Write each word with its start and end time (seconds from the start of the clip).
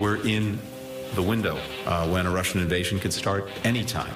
We're 0.00 0.26
in 0.26 0.58
the 1.14 1.22
window 1.22 1.58
uh, 1.86 2.08
when 2.08 2.26
a 2.26 2.30
Russian 2.30 2.60
invasion 2.60 3.00
could 3.00 3.12
start 3.12 3.48
anytime. 3.64 4.14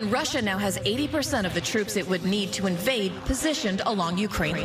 Russia 0.00 0.40
now 0.40 0.58
has 0.58 0.78
80% 0.78 1.44
of 1.44 1.52
the 1.54 1.60
troops 1.60 1.96
it 1.96 2.08
would 2.08 2.24
need 2.24 2.52
to 2.52 2.66
invade 2.66 3.12
positioned 3.26 3.82
along 3.84 4.18
Ukraine. 4.18 4.56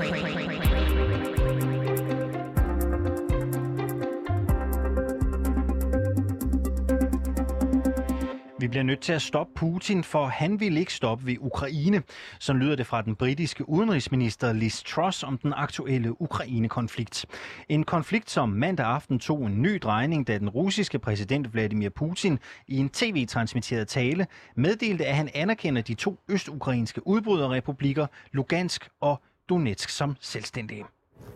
bliver 8.76 8.82
nødt 8.82 9.00
til 9.00 9.12
at 9.12 9.22
stoppe 9.22 9.52
Putin, 9.54 10.04
for 10.04 10.26
han 10.26 10.60
vil 10.60 10.76
ikke 10.76 10.94
stoppe 10.94 11.26
ved 11.26 11.36
Ukraine. 11.40 12.02
Så 12.38 12.52
lyder 12.52 12.76
det 12.76 12.86
fra 12.86 13.02
den 13.02 13.14
britiske 13.14 13.68
udenrigsminister 13.68 14.52
Liz 14.52 14.82
Truss 14.82 15.22
om 15.22 15.38
den 15.38 15.52
aktuelle 15.56 16.22
Ukraine-konflikt. 16.22 17.26
En 17.68 17.84
konflikt, 17.84 18.30
som 18.30 18.48
mandag 18.48 18.86
aften 18.86 19.18
tog 19.18 19.46
en 19.46 19.62
ny 19.62 19.78
drejning, 19.82 20.26
da 20.26 20.38
den 20.38 20.48
russiske 20.48 20.98
præsident 20.98 21.54
Vladimir 21.54 21.88
Putin 21.88 22.38
i 22.68 22.76
en 22.76 22.88
tv-transmitteret 22.88 23.88
tale 23.88 24.26
meddelte, 24.56 25.06
at 25.06 25.16
han 25.16 25.28
anerkender 25.34 25.82
de 25.82 25.94
to 25.94 26.18
østukrainske 26.28 27.06
udbryderrepublikker 27.06 28.06
Lugansk 28.32 28.88
og 29.00 29.22
Donetsk 29.48 29.88
som 29.88 30.16
selvstændige. 30.20 30.84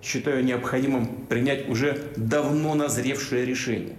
Считаю 0.03 0.45
необходимым 0.45 1.27
принять 1.29 1.69
уже 1.69 2.11
давно 2.17 2.75
назревшее 2.75 3.45
решение. 3.47 3.97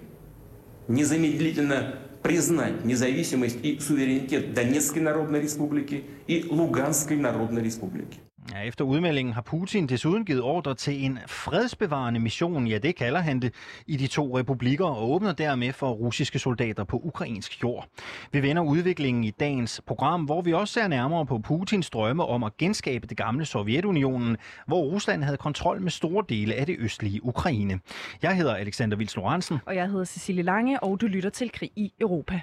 Незамедлительно 0.87 1.99
признать 2.22 2.84
независимость 2.84 3.58
и 3.62 3.78
суверенитет 3.78 4.54
Донецкой 4.54 5.02
Народной 5.02 5.40
Республики 5.40 6.04
и 6.26 6.44
Луганской 6.48 7.16
Народной 7.16 7.62
Республики. 7.62 8.20
Ja, 8.50 8.60
efter 8.60 8.84
udmeldingen 8.84 9.34
har 9.34 9.42
Putin 9.42 9.86
desuden 9.86 10.24
givet 10.24 10.42
ordre 10.42 10.74
til 10.74 11.04
en 11.04 11.18
fredsbevarende 11.26 12.20
mission, 12.20 12.66
ja 12.66 12.78
det 12.78 12.96
kalder 12.96 13.20
han 13.20 13.40
det, 13.40 13.54
i 13.86 13.96
de 13.96 14.06
to 14.06 14.38
republikker 14.38 14.86
og 14.86 15.10
åbner 15.10 15.32
dermed 15.32 15.72
for 15.72 15.90
russiske 15.90 16.38
soldater 16.38 16.84
på 16.84 17.00
ukrainsk 17.04 17.62
jord. 17.62 17.88
Vi 18.32 18.42
vender 18.42 18.62
udviklingen 18.62 19.24
i 19.24 19.30
dagens 19.30 19.80
program, 19.86 20.24
hvor 20.24 20.42
vi 20.42 20.52
også 20.52 20.74
ser 20.74 20.88
nærmere 20.88 21.26
på 21.26 21.38
Putins 21.38 21.90
drømme 21.90 22.24
om 22.24 22.44
at 22.44 22.56
genskabe 22.56 23.06
det 23.06 23.16
gamle 23.16 23.44
Sovjetunionen, 23.44 24.36
hvor 24.66 24.82
Rusland 24.82 25.24
havde 25.24 25.36
kontrol 25.36 25.80
med 25.80 25.90
store 25.90 26.24
dele 26.28 26.54
af 26.54 26.66
det 26.66 26.76
østlige 26.78 27.24
Ukraine. 27.24 27.80
Jeg 28.22 28.36
hedder 28.36 28.54
Alexander 28.54 28.96
Vils 28.96 29.16
Lorentzen. 29.16 29.58
Og 29.66 29.76
jeg 29.76 29.88
hedder 29.88 30.04
Cecilie 30.04 30.42
Lange, 30.42 30.82
og 30.82 31.00
du 31.00 31.06
lytter 31.06 31.30
til 31.30 31.52
Krig 31.52 31.70
i 31.76 31.92
Europa. 32.00 32.40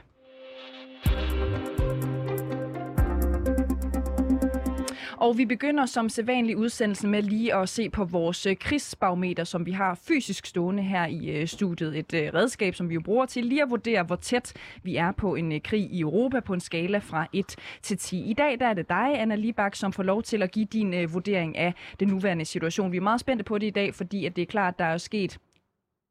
Og 5.19 5.37
vi 5.37 5.45
begynder 5.45 5.85
som 5.85 6.09
sædvanlig 6.09 6.57
udsendelse 6.57 7.07
med 7.07 7.23
lige 7.23 7.55
at 7.55 7.69
se 7.69 7.89
på 7.89 8.05
vores 8.05 8.45
øh, 8.45 8.55
krigsbarometer, 8.57 9.43
som 9.43 9.65
vi 9.65 9.71
har 9.71 9.95
fysisk 9.95 10.45
stående 10.45 10.83
her 10.83 11.05
i 11.05 11.29
øh, 11.29 11.47
studiet. 11.47 11.97
Et 11.97 12.13
øh, 12.13 12.33
redskab, 12.33 12.75
som 12.75 12.89
vi 12.89 12.93
jo 12.93 13.01
bruger 13.01 13.25
til 13.25 13.45
lige 13.45 13.63
at 13.63 13.69
vurdere, 13.69 14.03
hvor 14.03 14.15
tæt 14.15 14.53
vi 14.83 14.95
er 14.95 15.11
på 15.11 15.35
en 15.35 15.61
krig 15.61 15.91
i 15.91 16.01
Europa 16.01 16.39
på 16.39 16.53
en 16.53 16.59
skala 16.59 16.97
fra 16.97 17.27
1 17.33 17.55
til 17.81 17.97
10. 17.97 18.29
I 18.29 18.33
dag 18.33 18.59
der 18.59 18.67
er 18.67 18.73
det 18.73 18.89
dig, 18.89 19.21
Anna 19.21 19.35
Libak, 19.35 19.75
som 19.75 19.93
får 19.93 20.03
lov 20.03 20.23
til 20.23 20.43
at 20.43 20.51
give 20.51 20.65
din 20.65 21.13
vurdering 21.13 21.57
af 21.57 21.73
den 21.99 22.07
nuværende 22.07 22.45
situation. 22.45 22.91
Vi 22.91 22.97
er 22.97 23.01
meget 23.01 23.19
spændte 23.19 23.43
på 23.43 23.57
det 23.57 23.67
i 23.67 23.69
dag, 23.69 23.95
fordi 23.95 24.25
at 24.25 24.35
det 24.35 24.41
er 24.41 24.45
klart, 24.45 24.73
at 24.73 24.79
der 24.79 24.85
er 24.85 24.97
sket 24.97 25.37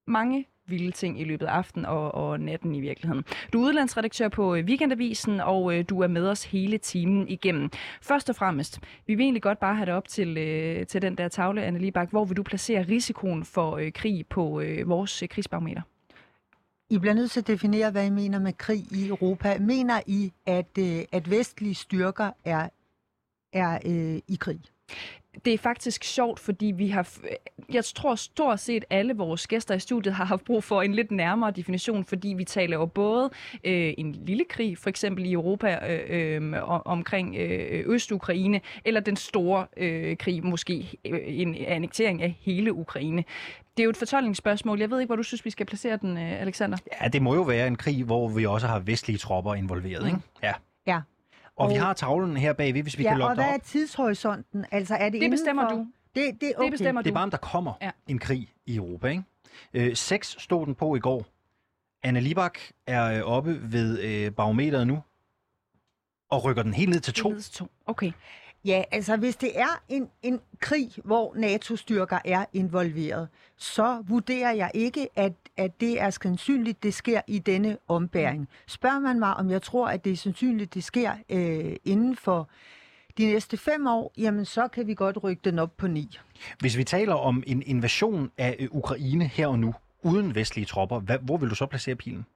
mange 0.06 0.46
vilde 0.70 0.90
ting 0.90 1.20
i 1.20 1.24
løbet 1.24 1.46
af 1.46 1.52
aftenen 1.52 1.86
og, 1.86 2.14
og 2.14 2.40
natten 2.40 2.74
i 2.74 2.80
virkeligheden. 2.80 3.24
Du 3.52 3.62
er 3.62 3.68
udlandsredaktør 3.68 4.28
på 4.28 4.54
øh, 4.54 4.64
Weekendavisen, 4.64 5.40
og 5.40 5.74
øh, 5.74 5.84
du 5.88 6.00
er 6.00 6.06
med 6.06 6.28
os 6.28 6.44
hele 6.44 6.78
timen 6.78 7.28
igennem. 7.28 7.70
Først 8.02 8.30
og 8.30 8.36
fremmest, 8.36 8.80
vi 9.06 9.14
vil 9.14 9.24
egentlig 9.24 9.42
godt 9.42 9.58
bare 9.58 9.74
have 9.74 9.86
det 9.86 9.94
op 9.94 10.08
til, 10.08 10.38
øh, 10.38 10.86
til 10.86 11.02
den 11.02 11.18
der 11.18 11.28
tavle, 11.28 11.62
Anne 11.62 11.78
Libak. 11.78 12.10
Hvor 12.10 12.24
vil 12.24 12.36
du 12.36 12.42
placere 12.42 12.82
risikoen 12.88 13.44
for 13.44 13.76
øh, 13.76 13.92
krig 13.92 14.26
på 14.26 14.60
øh, 14.60 14.88
vores 14.88 15.22
øh, 15.22 15.28
krigsbarometer? 15.28 15.82
I 16.90 16.98
bliver 16.98 17.14
nødt 17.14 17.30
til 17.30 17.40
at 17.40 17.46
definere, 17.46 17.90
hvad 17.90 18.06
I 18.06 18.10
mener 18.10 18.38
med 18.38 18.52
krig 18.52 18.92
i 18.92 19.08
Europa. 19.08 19.58
Mener 19.58 20.00
I, 20.06 20.32
at, 20.46 20.78
øh, 20.78 21.04
at 21.12 21.30
vestlige 21.30 21.74
styrker 21.74 22.30
er, 22.44 22.68
er 23.52 23.78
øh, 23.84 24.20
i 24.28 24.36
krig? 24.40 24.60
Det 25.44 25.54
er 25.54 25.58
faktisk 25.58 26.04
sjovt, 26.04 26.40
fordi 26.40 26.66
vi 26.66 26.88
har, 26.88 27.08
jeg 27.72 27.84
tror 27.84 28.14
stort 28.14 28.60
set 28.60 28.84
alle 28.90 29.14
vores 29.14 29.46
gæster 29.46 29.74
i 29.74 29.78
studiet 29.78 30.14
har 30.14 30.24
haft 30.24 30.44
brug 30.44 30.64
for 30.64 30.82
en 30.82 30.94
lidt 30.94 31.10
nærmere 31.10 31.50
definition, 31.50 32.04
fordi 32.04 32.28
vi 32.28 32.44
taler 32.44 32.76
jo 32.76 32.86
både 32.86 33.30
øh, 33.64 33.94
en 33.98 34.12
lille 34.12 34.44
krig, 34.44 34.78
for 34.78 34.88
eksempel 34.88 35.26
i 35.26 35.32
Europa 35.32 35.78
øh, 35.88 36.42
øh, 36.42 36.52
omkring 36.84 37.36
øh, 37.36 37.84
Øst-Ukraine, 37.86 38.60
eller 38.84 39.00
den 39.00 39.16
store 39.16 39.66
øh, 39.76 40.16
krig, 40.16 40.44
måske 40.44 40.98
øh, 41.04 41.20
en 41.24 41.54
annektering 41.54 42.22
af 42.22 42.34
hele 42.40 42.72
Ukraine. 42.72 43.24
Det 43.76 43.82
er 43.82 43.84
jo 43.84 43.90
et 43.90 43.96
fortolkningsspørgsmål. 43.96 44.80
Jeg 44.80 44.90
ved 44.90 45.00
ikke, 45.00 45.08
hvor 45.08 45.16
du 45.16 45.22
synes, 45.22 45.44
vi 45.44 45.50
skal 45.50 45.66
placere 45.66 45.96
den, 45.96 46.18
øh, 46.18 46.40
Alexander. 46.40 46.78
Ja, 47.02 47.08
det 47.08 47.22
må 47.22 47.34
jo 47.34 47.42
være 47.42 47.66
en 47.66 47.76
krig, 47.76 48.04
hvor 48.04 48.28
vi 48.28 48.46
også 48.46 48.66
har 48.66 48.78
vestlige 48.78 49.18
tropper 49.18 49.54
involveret, 49.54 50.02
mm. 50.02 50.08
ikke? 50.08 50.20
Ja. 50.42 50.52
Ja, 50.86 51.00
og, 51.58 51.66
og 51.66 51.70
vi 51.70 51.74
har 51.74 51.92
tavlen 51.92 52.36
her 52.36 52.52
bagved, 52.52 52.82
hvis 52.82 52.98
vi 52.98 53.02
ja, 53.02 53.08
kan 53.08 53.18
logge 53.18 53.30
og 53.30 53.34
hvad 53.34 53.54
er 53.54 53.58
tidshorisonten? 53.58 54.64
Altså, 54.70 54.94
er 54.94 55.08
det, 55.08 55.20
det 55.20 55.30
bestemmer 55.30 55.70
for... 55.70 55.76
du. 55.76 55.86
Det, 56.14 56.40
det, 56.40 56.52
okay. 56.56 56.64
det 56.64 56.72
bestemmer 56.72 57.02
du. 57.02 57.04
Det 57.04 57.10
er 57.10 57.14
bare, 57.14 57.24
om 57.24 57.30
der 57.30 57.38
kommer 57.38 57.72
ja. 57.82 57.90
en 58.08 58.18
krig 58.18 58.52
i 58.66 58.76
Europa. 58.76 59.08
Ikke? 59.08 59.22
Øh, 59.74 59.96
seks 59.96 60.36
stod 60.38 60.66
den 60.66 60.74
på 60.74 60.96
i 60.96 60.98
går. 60.98 61.26
Anne 62.02 62.20
Libak 62.20 62.58
er 62.86 63.18
øh, 63.18 63.22
oppe 63.22 63.72
ved 63.72 64.00
øh, 64.00 64.32
barometeret 64.32 64.86
nu, 64.86 65.02
og 66.30 66.44
rykker 66.44 66.62
den 66.62 66.74
helt 66.74 66.90
ned 66.90 67.00
til 67.00 67.14
to. 67.14 67.28
Ned 67.28 67.40
til 67.40 67.52
to. 67.52 67.66
Okay. 67.86 68.12
Ja, 68.64 68.82
altså 68.90 69.16
hvis 69.16 69.36
det 69.36 69.60
er 69.60 69.82
en, 69.88 70.08
en 70.22 70.40
krig, 70.60 70.90
hvor 71.04 71.34
NATO-styrker 71.36 72.18
er 72.24 72.44
involveret, 72.52 73.28
så 73.56 74.02
vurderer 74.08 74.52
jeg 74.52 74.70
ikke, 74.74 75.08
at, 75.16 75.32
at 75.56 75.80
det 75.80 76.00
er 76.00 76.10
sandsynligt, 76.10 76.82
det 76.82 76.94
sker 76.94 77.20
i 77.26 77.38
denne 77.38 77.78
ombæring. 77.88 78.48
Spørger 78.66 78.98
man 78.98 79.18
mig, 79.18 79.34
om 79.34 79.50
jeg 79.50 79.62
tror, 79.62 79.88
at 79.88 80.04
det 80.04 80.12
er 80.12 80.16
sandsynligt, 80.16 80.74
det 80.74 80.84
sker 80.84 81.12
øh, 81.30 81.76
inden 81.84 82.16
for 82.16 82.48
de 83.18 83.26
næste 83.26 83.56
fem 83.56 83.86
år, 83.86 84.12
jamen 84.18 84.44
så 84.44 84.68
kan 84.68 84.86
vi 84.86 84.94
godt 84.94 85.22
rykke 85.22 85.40
den 85.44 85.58
op 85.58 85.76
på 85.76 85.86
ni. 85.86 86.18
Hvis 86.60 86.76
vi 86.76 86.84
taler 86.84 87.14
om 87.14 87.42
en 87.46 87.62
invasion 87.66 88.30
af 88.38 88.56
øh, 88.58 88.68
Ukraine 88.70 89.24
her 89.24 89.46
og 89.46 89.58
nu, 89.58 89.74
uden 90.02 90.34
vestlige 90.34 90.66
tropper, 90.66 91.00
hvad, 91.00 91.18
hvor 91.18 91.36
vil 91.36 91.50
du 91.50 91.54
så 91.54 91.66
placere 91.66 91.94
pilen? 91.94 92.26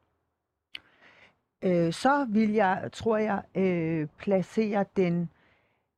Øh, 1.62 1.93
så 1.93 2.27
vil 2.28 2.53
jeg, 2.53 2.88
tror 2.93 3.16
jeg, 3.16 3.43
øh, 3.55 4.09
placere 4.19 4.84
den 4.97 5.31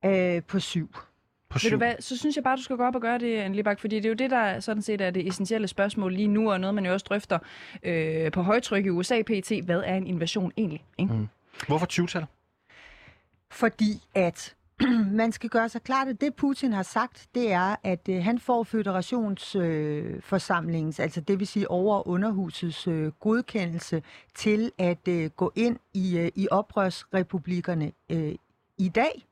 øh, 0.05 0.43
på 0.43 0.61
syv. 0.61 0.89
På 1.49 1.59
syv. 1.59 1.67
Ved 1.67 1.71
du 1.71 1.77
hvad, 1.77 1.95
så 2.01 2.19
synes 2.19 2.37
jeg 2.37 2.45
bare, 2.45 2.57
du 2.57 2.63
skal 2.63 2.77
gå 2.77 2.85
op 2.85 2.95
og 2.95 3.01
gøre 3.01 3.19
det, 3.19 3.37
Anne 3.37 3.57
Libak, 3.57 3.81
fordi 3.81 3.97
det 3.97 4.05
er 4.05 4.09
jo 4.09 4.15
det, 4.15 4.31
der 4.31 4.61
sådan 4.61 4.83
set 4.83 5.01
er 5.01 5.11
det 5.11 5.29
essentielle 5.29 5.69
spørgsmål 5.69 6.15
lige 6.15 6.29
nu, 6.29 6.53
og 6.53 6.61
noget, 6.61 6.75
man 6.75 6.87
jo 6.87 6.93
også 6.93 7.07
drøfter 7.09 7.39
øh, 7.83 8.33
på 8.33 8.43
højtryk 8.43 8.87
i 8.87 8.89
USA 8.89 9.23
PT. 9.23 9.53
Hvad 9.65 9.83
er 9.85 9.95
en 9.95 10.07
invasion 10.07 10.53
egentlig? 10.57 10.85
Ikke? 10.99 11.13
Mm. 11.13 11.29
Hvorfor 11.67 11.87
20-tal? 11.93 12.27
Fordi 13.51 14.03
at 14.15 14.55
man 15.21 15.33
skal 15.33 15.51
gøre 15.51 15.69
sig 15.69 15.83
klart, 15.83 16.09
at 16.09 16.21
det 16.21 16.35
Putin 16.35 16.73
har 16.73 16.83
sagt, 16.83 17.27
det 17.35 17.53
er, 17.53 17.77
at 17.83 18.09
øh, 18.09 18.25
han 18.25 18.39
får 18.39 18.63
føderationsforsamlingens, 18.63 20.99
øh, 20.99 21.03
altså 21.03 21.21
det 21.21 21.39
vil 21.39 21.47
sige 21.47 21.71
over- 21.71 21.97
og 21.97 22.09
underhusets 22.09 22.89
øh, 22.89 23.13
godkendelse 23.21 24.03
til 24.35 24.73
at 24.79 25.09
øh, 25.09 25.31
gå 25.31 25.53
ind 25.55 25.77
i, 25.95 26.19
øh, 26.19 26.31
i 26.35 26.49
oprørsrepublikkerne 26.51 27.93
øh, 28.11 28.35
i 28.79 28.89
dag, 28.89 29.27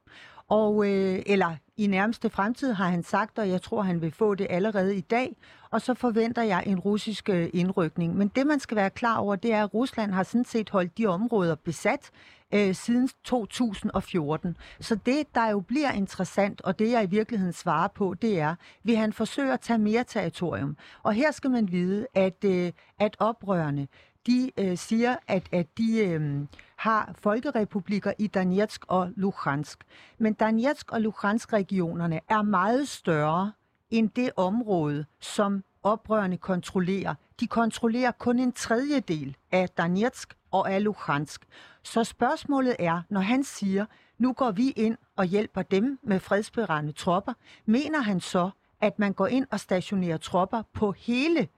og, 0.52 0.88
øh, 0.88 1.22
eller 1.26 1.56
i 1.76 1.86
nærmeste 1.86 2.30
fremtid 2.30 2.72
har 2.72 2.88
han 2.88 3.02
sagt, 3.02 3.38
og 3.38 3.48
jeg 3.48 3.62
tror, 3.62 3.82
han 3.82 4.00
vil 4.00 4.12
få 4.12 4.34
det 4.34 4.46
allerede 4.50 4.96
i 4.96 5.00
dag. 5.00 5.36
Og 5.70 5.80
så 5.80 5.94
forventer 5.94 6.42
jeg 6.42 6.62
en 6.66 6.78
russisk 6.78 7.28
øh, 7.28 7.50
indrykning. 7.52 8.16
Men 8.16 8.28
det, 8.28 8.46
man 8.46 8.60
skal 8.60 8.76
være 8.76 8.90
klar 8.90 9.16
over, 9.16 9.36
det 9.36 9.52
er, 9.52 9.64
at 9.64 9.74
Rusland 9.74 10.12
har 10.12 10.22
sådan 10.22 10.44
set 10.44 10.70
holdt 10.70 10.98
de 10.98 11.06
områder 11.06 11.54
besat 11.54 12.10
øh, 12.54 12.74
siden 12.74 13.08
2014. 13.24 14.56
Så 14.80 14.94
det, 14.94 15.34
der 15.34 15.50
jo 15.50 15.60
bliver 15.60 15.92
interessant, 15.92 16.60
og 16.60 16.78
det 16.78 16.90
jeg 16.90 17.04
i 17.04 17.10
virkeligheden 17.10 17.52
svarer 17.52 17.88
på, 17.88 18.14
det 18.22 18.40
er, 18.40 18.54
vil 18.82 18.96
han 18.96 19.12
forsøge 19.12 19.52
at 19.52 19.60
tage 19.60 19.78
mere 19.78 20.04
territorium? 20.04 20.76
Og 21.02 21.12
her 21.12 21.30
skal 21.30 21.50
man 21.50 21.72
vide, 21.72 22.06
at, 22.14 22.44
øh, 22.44 22.72
at 22.98 23.16
oprørende, 23.18 23.86
de 24.26 24.50
øh, 24.58 24.78
siger, 24.78 25.16
at, 25.28 25.48
at 25.52 25.78
de 25.78 25.98
øh, 25.98 26.46
har 26.76 27.14
folkerepublikker 27.18 28.12
i 28.18 28.26
Donetsk 28.26 28.84
og 28.88 29.10
Luhansk. 29.16 29.84
Men 30.18 30.32
Donetsk 30.32 30.92
og 30.92 31.00
Luhansk-regionerne 31.00 32.20
er 32.28 32.42
meget 32.42 32.88
større 32.88 33.52
end 33.90 34.10
det 34.10 34.30
område, 34.36 35.04
som 35.20 35.64
oprørende 35.82 36.36
kontrollerer. 36.36 37.14
De 37.40 37.46
kontrollerer 37.46 38.10
kun 38.10 38.38
en 38.38 38.52
tredjedel 38.52 39.36
af 39.52 39.68
Donetsk 39.68 40.36
og 40.50 40.72
af 40.72 40.84
Luhansk. 40.84 41.46
Så 41.82 42.04
spørgsmålet 42.04 42.76
er, 42.78 43.02
når 43.08 43.20
han 43.20 43.44
siger, 43.44 43.86
nu 44.18 44.32
går 44.32 44.50
vi 44.50 44.70
ind 44.70 44.96
og 45.16 45.24
hjælper 45.24 45.62
dem 45.62 45.98
med 46.02 46.20
fredsbevarende 46.20 46.92
tropper, 46.92 47.32
mener 47.66 48.00
han 48.00 48.20
så, 48.20 48.50
at 48.80 48.98
man 48.98 49.12
går 49.12 49.26
ind 49.26 49.46
og 49.50 49.60
stationerer 49.60 50.16
tropper 50.16 50.62
på 50.72 50.92
hele 50.92 51.48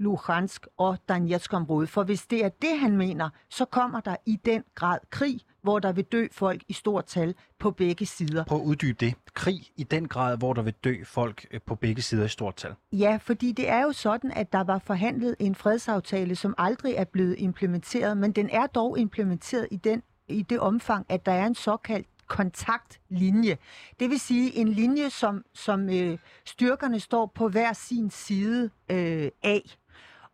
Luhansk 0.00 0.66
og 0.76 0.98
Donetsk-området. 1.08 1.88
For 1.88 2.04
hvis 2.04 2.26
det 2.26 2.44
er 2.44 2.48
det, 2.48 2.78
han 2.78 2.96
mener, 2.96 3.28
så 3.48 3.64
kommer 3.64 4.00
der 4.00 4.16
i 4.26 4.36
den 4.44 4.64
grad 4.74 4.98
krig, 5.10 5.40
hvor 5.62 5.78
der 5.78 5.92
vil 5.92 6.04
dø 6.04 6.26
folk 6.32 6.62
i 6.68 6.72
stort 6.72 7.04
tal 7.04 7.34
på 7.58 7.70
begge 7.70 8.06
sider. 8.06 8.44
Prøv 8.44 8.58
at 8.58 8.64
uddybe 8.64 9.06
det. 9.06 9.14
Krig 9.34 9.60
i 9.76 9.82
den 9.82 10.08
grad, 10.08 10.38
hvor 10.38 10.52
der 10.52 10.62
vil 10.62 10.74
dø 10.84 10.94
folk 11.04 11.46
øh, 11.50 11.60
på 11.66 11.74
begge 11.74 12.02
sider 12.02 12.24
i 12.24 12.28
stort 12.28 12.56
tal. 12.56 12.74
Ja, 12.92 13.18
fordi 13.22 13.52
det 13.52 13.68
er 13.68 13.82
jo 13.82 13.92
sådan, 13.92 14.30
at 14.30 14.52
der 14.52 14.64
var 14.64 14.78
forhandlet 14.78 15.36
en 15.38 15.54
fredsaftale, 15.54 16.36
som 16.36 16.54
aldrig 16.58 16.94
er 16.94 17.04
blevet 17.04 17.34
implementeret, 17.38 18.16
men 18.16 18.32
den 18.32 18.50
er 18.50 18.66
dog 18.66 18.98
implementeret 18.98 19.68
i, 19.70 19.76
den, 19.76 20.02
i 20.28 20.42
det 20.42 20.60
omfang, 20.60 21.06
at 21.08 21.26
der 21.26 21.32
er 21.32 21.46
en 21.46 21.54
såkaldt 21.54 22.06
kontaktlinje. 22.26 23.56
Det 24.00 24.10
vil 24.10 24.20
sige 24.20 24.56
en 24.56 24.68
linje, 24.68 25.10
som, 25.10 25.44
som 25.54 25.88
øh, 25.90 26.18
styrkerne 26.44 27.00
står 27.00 27.32
på 27.34 27.48
hver 27.48 27.72
sin 27.72 28.10
side 28.10 28.70
øh, 28.90 29.30
af. 29.42 29.76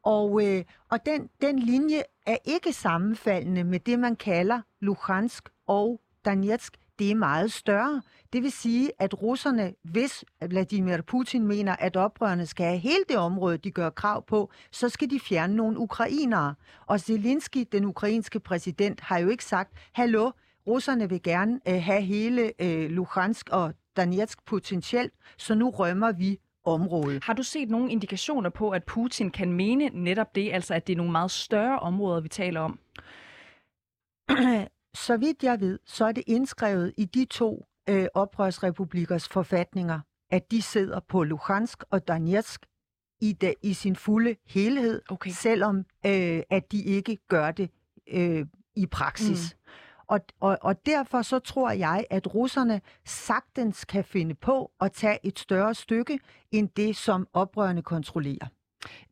Og, 0.06 0.46
øh, 0.46 0.64
og 0.90 1.06
den, 1.06 1.30
den 1.42 1.58
linje 1.58 2.02
er 2.26 2.36
ikke 2.44 2.72
sammenfaldende 2.72 3.64
med 3.64 3.80
det, 3.80 3.98
man 3.98 4.16
kalder 4.16 4.60
Luhansk 4.80 5.48
og 5.66 6.00
Donetsk. 6.24 6.76
Det 6.98 7.10
er 7.10 7.14
meget 7.14 7.52
større. 7.52 8.02
Det 8.32 8.42
vil 8.42 8.52
sige, 8.52 8.90
at 8.98 9.22
russerne, 9.22 9.74
hvis 9.82 10.24
Vladimir 10.48 11.02
Putin 11.02 11.46
mener, 11.46 11.76
at 11.76 11.96
oprørerne 11.96 12.46
skal 12.46 12.66
have 12.66 12.78
hele 12.78 13.04
det 13.08 13.16
område, 13.16 13.58
de 13.58 13.70
gør 13.70 13.90
krav 13.90 14.26
på, 14.26 14.50
så 14.70 14.88
skal 14.88 15.10
de 15.10 15.20
fjerne 15.20 15.56
nogle 15.56 15.78
ukrainere. 15.78 16.54
Og 16.86 17.00
Zelensky, 17.00 17.66
den 17.72 17.84
ukrainske 17.84 18.40
præsident, 18.40 19.00
har 19.00 19.18
jo 19.18 19.28
ikke 19.28 19.44
sagt, 19.44 19.72
hallo, 19.92 20.30
russerne 20.66 21.08
vil 21.08 21.22
gerne 21.22 21.60
øh, 21.68 21.82
have 21.82 22.02
hele 22.02 22.52
øh, 22.62 22.90
Luhansk 22.90 23.48
og 23.52 23.74
Donetsk 23.96 24.44
potentielt, 24.44 25.12
så 25.38 25.54
nu 25.54 25.70
rømmer 25.70 26.12
vi 26.12 26.40
området. 26.66 27.24
Har 27.24 27.32
du 27.32 27.42
set 27.42 27.70
nogle 27.70 27.90
indikationer 27.90 28.50
på, 28.50 28.70
at 28.70 28.84
Putin 28.84 29.30
kan 29.30 29.52
mene 29.52 29.90
netop 29.92 30.34
det, 30.34 30.52
altså 30.52 30.74
at 30.74 30.86
det 30.86 30.92
er 30.92 30.96
nogle 30.96 31.12
meget 31.12 31.30
større 31.30 31.78
områder, 31.78 32.20
vi 32.20 32.28
taler 32.28 32.60
om? 32.60 32.78
så 35.06 35.16
vidt 35.16 35.42
jeg 35.42 35.60
ved, 35.60 35.78
så 35.86 36.04
er 36.04 36.12
det 36.12 36.24
indskrevet 36.26 36.92
i 36.96 37.04
de 37.04 37.24
to 37.24 37.66
øh, 37.88 38.06
oprørsrepublikers 38.14 39.28
forfatninger, 39.28 40.00
at 40.30 40.50
de 40.50 40.62
sidder 40.62 41.00
på 41.00 41.24
Luhansk 41.24 41.84
og 41.90 42.08
Donetsk 42.08 42.66
i, 43.20 43.32
de, 43.32 43.54
i 43.62 43.72
sin 43.72 43.96
fulde 43.96 44.36
helhed, 44.46 45.02
okay. 45.10 45.30
selvom 45.30 45.78
øh, 46.06 46.42
at 46.50 46.72
de 46.72 46.82
ikke 46.82 47.18
gør 47.28 47.50
det 47.50 47.70
øh, 48.06 48.46
i 48.76 48.86
praksis. 48.86 49.54
Mm. 49.54 49.70
Og, 50.07 50.19
og, 50.39 50.57
og 50.61 50.85
derfor 50.85 51.21
så 51.21 51.39
tror 51.39 51.71
jeg, 51.71 52.05
at 52.09 52.35
russerne 52.35 52.81
sagtens 53.05 53.85
kan 53.85 54.03
finde 54.03 54.35
på 54.35 54.71
at 54.81 54.91
tage 54.91 55.17
et 55.23 55.39
større 55.39 55.73
stykke 55.73 56.19
end 56.51 56.69
det, 56.75 56.95
som 56.95 57.27
oprørende 57.33 57.81
kontrollerer. 57.81 58.47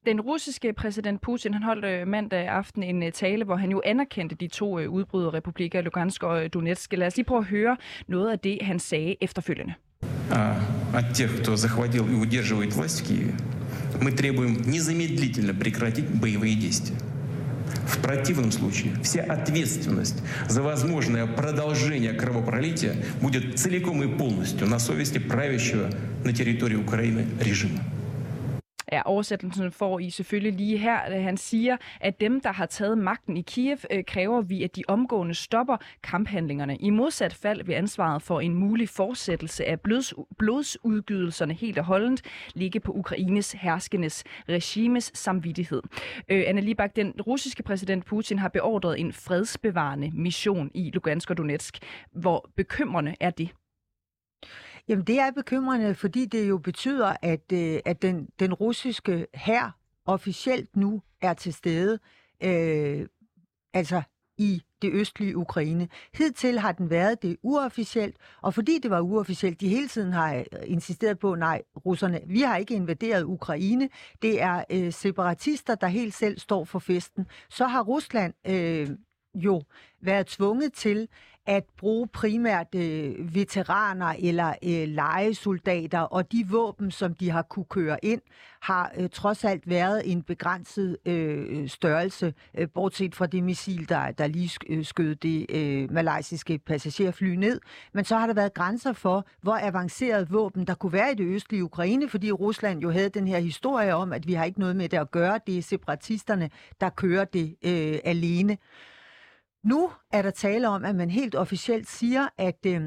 Den 0.05 0.21
russiske 0.21 0.73
præsident 0.73 1.21
Putin 1.21 1.53
han 1.53 1.63
holdt 1.63 1.85
øh, 1.85 2.07
mandag 2.07 2.47
aften 2.47 2.83
en 2.83 3.03
øh, 3.03 3.11
tale, 3.11 3.45
hvor 3.45 3.55
han 3.55 3.71
jo 3.71 3.81
anerkendte 3.85 4.35
de 4.35 4.47
to 4.47 4.79
øh, 4.79 4.89
udbryderrepublikker, 4.89 5.81
Lugansk 5.81 6.23
og 6.23 6.53
Donetsk. 6.53 6.93
Lad 6.93 7.07
os 7.07 7.15
lige 7.15 7.25
prøve 7.25 7.39
at 7.39 7.45
høre 7.45 7.77
noget 8.07 8.31
af 8.31 8.39
det, 8.39 8.57
han 8.61 8.79
sagde 8.79 9.15
efterfølgende. 9.21 9.73
От 10.93 11.13
тех, 11.13 11.41
кто 11.41 11.55
захватил 11.55 12.07
и 12.07 12.15
удерживает 12.15 12.73
власть 12.73 13.01
в 13.01 13.07
Киеве, 13.07 13.33
мы 14.01 14.11
требуем 14.11 14.53
незамедлительно 14.61 15.53
прекратить 15.53 16.07
боевые 16.07 16.55
действия. 16.55 16.97
В 17.86 17.98
противном 17.98 18.52
случае 18.52 18.92
вся 19.02 19.22
ответственность 19.22 20.22
за 20.48 20.62
возможное 20.62 21.26
продолжение 21.26 22.12
кровопролития 22.12 22.96
будет 23.20 23.58
целиком 23.58 24.02
и 24.02 24.16
полностью 24.16 24.66
на 24.66 24.78
совести 24.78 25.18
правящего 25.18 25.90
на 26.24 26.32
территории 26.32 26.76
Украины 26.76 27.26
режима. 27.40 27.80
Ja, 28.92 29.02
oversættelsen 29.04 29.72
får 29.72 29.98
I 29.98 30.10
selvfølgelig 30.10 30.52
lige 30.52 30.78
her. 30.78 30.98
Øh, 31.16 31.22
han 31.22 31.36
siger, 31.36 31.76
at 32.00 32.20
dem, 32.20 32.40
der 32.40 32.52
har 32.52 32.66
taget 32.66 32.98
magten 32.98 33.36
i 33.36 33.42
Kiev, 33.42 33.78
øh, 33.90 34.04
kræver 34.04 34.42
vi, 34.42 34.62
at 34.62 34.76
de 34.76 34.82
omgående 34.88 35.34
stopper 35.34 35.76
kamphandlingerne. 36.02 36.76
I 36.76 36.90
modsat 36.90 37.34
fald 37.34 37.64
vil 37.64 37.72
ansvaret 37.72 38.22
for 38.22 38.40
en 38.40 38.54
mulig 38.54 38.88
fortsættelse 38.88 39.64
af 39.64 39.80
blods, 39.80 40.14
blodsudgydelserne 40.38 41.54
helt 41.54 41.78
og 41.78 41.84
holdent 41.84 42.22
ligge 42.54 42.80
på 42.80 42.92
Ukraines 42.92 43.52
herskendes 43.52 44.24
regimes 44.48 45.10
samvittighed. 45.14 45.82
Øh, 46.28 46.44
Anna 46.46 46.60
Libak, 46.60 46.96
den 46.96 47.12
russiske 47.26 47.62
præsident 47.62 48.04
Putin 48.04 48.38
har 48.38 48.48
beordret 48.48 49.00
en 49.00 49.12
fredsbevarende 49.12 50.10
mission 50.14 50.70
i 50.74 50.90
Lugansk 50.90 51.30
og 51.30 51.38
Donetsk. 51.38 51.78
Hvor 52.12 52.50
bekymrende 52.56 53.14
er 53.20 53.30
det? 53.30 53.48
Jamen 54.88 55.04
det 55.04 55.18
er 55.20 55.30
bekymrende, 55.30 55.94
fordi 55.94 56.24
det 56.24 56.48
jo 56.48 56.58
betyder, 56.58 57.16
at, 57.22 57.52
øh, 57.52 57.80
at 57.84 58.02
den, 58.02 58.28
den 58.38 58.54
russiske 58.54 59.26
hær 59.34 59.78
officielt 60.06 60.76
nu 60.76 61.02
er 61.20 61.34
til 61.34 61.54
stede, 61.54 61.98
øh, 62.42 63.06
altså 63.72 64.02
i 64.38 64.62
det 64.82 64.92
østlige 64.92 65.36
Ukraine. 65.36 65.88
Hidtil 66.14 66.58
har 66.58 66.72
den 66.72 66.90
været 66.90 67.22
det 67.22 67.36
uofficielt, 67.42 68.16
og 68.42 68.54
fordi 68.54 68.78
det 68.78 68.90
var 68.90 69.00
uofficielt, 69.00 69.60
de 69.60 69.68
hele 69.68 69.88
tiden 69.88 70.12
har 70.12 70.34
øh, 70.34 70.44
insisteret 70.64 71.18
på, 71.18 71.34
nej, 71.34 71.62
russerne, 71.86 72.20
vi 72.26 72.40
har 72.40 72.56
ikke 72.56 72.74
invaderet 72.74 73.22
Ukraine, 73.22 73.88
det 74.22 74.42
er 74.42 74.64
øh, 74.70 74.92
separatister, 74.92 75.74
der 75.74 75.86
helt 75.86 76.14
selv 76.14 76.38
står 76.38 76.64
for 76.64 76.78
festen. 76.78 77.26
Så 77.50 77.66
har 77.66 77.82
Rusland 77.82 78.34
øh, 78.46 78.90
jo 79.34 79.62
været 80.00 80.26
tvunget 80.26 80.72
til 80.72 81.08
at 81.46 81.64
bruge 81.78 82.08
primært 82.08 82.74
øh, 82.74 83.34
veteraner 83.34 84.14
eller 84.18 84.48
øh, 84.64 84.88
legesoldater, 84.88 86.00
og 86.00 86.32
de 86.32 86.46
våben, 86.50 86.90
som 86.90 87.14
de 87.14 87.30
har 87.30 87.42
kunne 87.42 87.64
køre 87.64 88.04
ind, 88.04 88.20
har 88.60 88.92
øh, 88.96 89.08
trods 89.10 89.44
alt 89.44 89.68
været 89.68 90.12
en 90.12 90.22
begrænset 90.22 90.98
øh, 91.06 91.68
størrelse, 91.68 92.34
øh, 92.58 92.68
bortset 92.74 93.14
fra 93.14 93.26
det 93.26 93.42
missil, 93.42 93.88
der, 93.88 94.10
der 94.10 94.26
lige 94.26 94.50
øh, 94.68 94.84
skød 94.84 95.14
det 95.14 95.46
øh, 95.50 95.92
malaysiske 95.92 96.58
passagerfly 96.58 97.34
ned. 97.34 97.60
Men 97.92 98.04
så 98.04 98.16
har 98.16 98.26
der 98.26 98.34
været 98.34 98.54
grænser 98.54 98.92
for, 98.92 99.26
hvor 99.40 99.58
avanceret 99.62 100.32
våben 100.32 100.66
der 100.66 100.74
kunne 100.74 100.92
være 100.92 101.12
i 101.12 101.14
det 101.14 101.26
østlige 101.26 101.64
Ukraine, 101.64 102.08
fordi 102.08 102.32
Rusland 102.32 102.80
jo 102.80 102.90
havde 102.90 103.08
den 103.08 103.28
her 103.28 103.38
historie 103.38 103.94
om, 103.94 104.12
at 104.12 104.26
vi 104.26 104.32
har 104.32 104.44
ikke 104.44 104.60
noget 104.60 104.76
med 104.76 104.88
det 104.88 104.98
at 104.98 105.10
gøre. 105.10 105.40
Det 105.46 105.58
er 105.58 105.62
separatisterne, 105.62 106.50
der 106.80 106.90
kører 106.90 107.24
det 107.24 107.56
øh, 107.64 107.98
alene. 108.04 108.58
Nu 109.64 109.90
er 110.12 110.22
der 110.22 110.30
tale 110.30 110.68
om, 110.68 110.84
at 110.84 110.96
man 110.96 111.10
helt 111.10 111.34
officielt 111.34 111.88
siger, 111.88 112.28
at, 112.38 112.66
øh, 112.66 112.82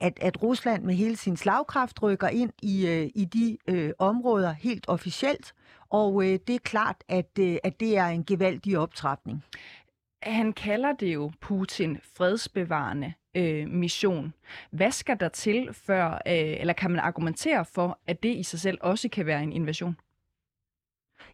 at, 0.00 0.18
at 0.20 0.42
Rusland 0.42 0.84
med 0.84 0.94
hele 0.94 1.16
sin 1.16 1.36
slagkraft 1.36 2.02
rykker 2.02 2.28
ind 2.28 2.52
i, 2.62 2.86
øh, 2.86 3.10
i 3.14 3.24
de 3.24 3.58
øh, 3.68 3.92
områder 3.98 4.52
helt 4.52 4.84
officielt, 4.88 5.54
og 5.90 6.24
øh, 6.24 6.38
det 6.46 6.54
er 6.54 6.58
klart, 6.58 7.04
at, 7.08 7.38
øh, 7.40 7.56
at 7.64 7.80
det 7.80 7.96
er 7.98 8.06
en 8.06 8.24
gevaldig 8.24 8.78
optrapning. 8.78 9.44
Han 10.22 10.52
kalder 10.52 10.92
det 10.92 11.14
jo 11.14 11.32
Putin 11.40 11.98
fredsbevarende 12.16 13.12
øh, 13.36 13.68
mission. 13.68 14.34
Hvad 14.70 14.90
skal 14.90 15.20
der 15.20 15.28
til 15.28 15.68
før, 15.72 16.10
øh, 16.10 16.60
eller 16.60 16.72
kan 16.72 16.90
man 16.90 17.00
argumentere 17.00 17.64
for, 17.64 17.98
at 18.06 18.22
det 18.22 18.36
i 18.36 18.42
sig 18.42 18.60
selv 18.60 18.78
også 18.80 19.08
kan 19.08 19.26
være 19.26 19.42
en 19.42 19.52
invasion? 19.52 19.96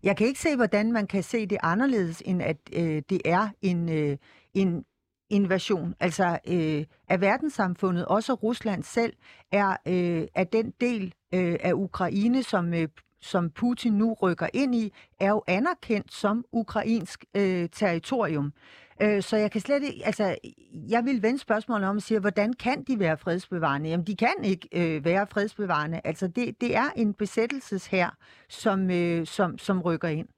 Jeg 0.02 0.16
kan 0.16 0.26
ikke 0.26 0.40
se, 0.40 0.56
hvordan 0.56 0.92
man 0.92 1.06
kan 1.06 1.22
se 1.22 1.46
det 1.46 1.58
anderledes, 1.62 2.22
end 2.26 2.42
at 2.42 2.56
øh, 2.72 3.02
det 3.10 3.20
er 3.24 3.48
en, 3.62 3.88
øh, 3.88 4.16
en 4.54 4.84
invasion. 5.30 5.94
Altså, 6.00 6.38
øh, 6.48 6.84
af 7.08 7.20
verdenssamfundet, 7.20 8.04
også 8.04 8.34
Rusland 8.34 8.82
selv, 8.82 9.12
er, 9.52 9.76
øh, 9.88 10.26
er 10.34 10.44
den 10.44 10.72
del 10.80 11.14
øh, 11.34 11.56
af 11.60 11.72
Ukraine, 11.72 12.42
som, 12.42 12.74
øh, 12.74 12.88
som 13.20 13.50
Putin 13.50 13.92
nu 13.92 14.16
rykker 14.22 14.48
ind 14.54 14.74
i, 14.74 14.92
er 15.20 15.28
jo 15.28 15.42
anerkendt 15.46 16.12
som 16.12 16.44
ukrainsk 16.52 17.24
øh, 17.36 17.68
territorium. 17.72 18.52
Øh, 19.02 19.22
så 19.22 19.36
jeg 19.36 19.50
kan 19.50 19.60
slet 19.60 19.82
ikke, 19.82 20.06
altså, 20.06 20.36
jeg 20.88 21.04
vil 21.04 21.22
vende 21.22 21.38
spørgsmålet 21.38 21.88
om 21.88 21.96
og 21.96 22.02
sige, 22.02 22.20
hvordan 22.20 22.52
kan 22.52 22.82
de 22.82 22.98
være 22.98 23.18
fredsbevarende? 23.18 23.88
Jamen, 23.88 24.06
de 24.06 24.16
kan 24.16 24.34
ikke 24.44 24.68
øh, 24.72 25.04
være 25.04 25.26
fredsbevarende. 25.26 26.00
Altså, 26.04 26.28
det, 26.28 26.60
det 26.60 26.76
er 26.76 26.90
en 26.96 27.14
besættelseshær, 27.14 28.16
som, 28.48 28.90
øh, 28.90 29.26
som, 29.26 29.58
som 29.58 29.82
rykker 29.82 30.08
ind. 30.08 30.28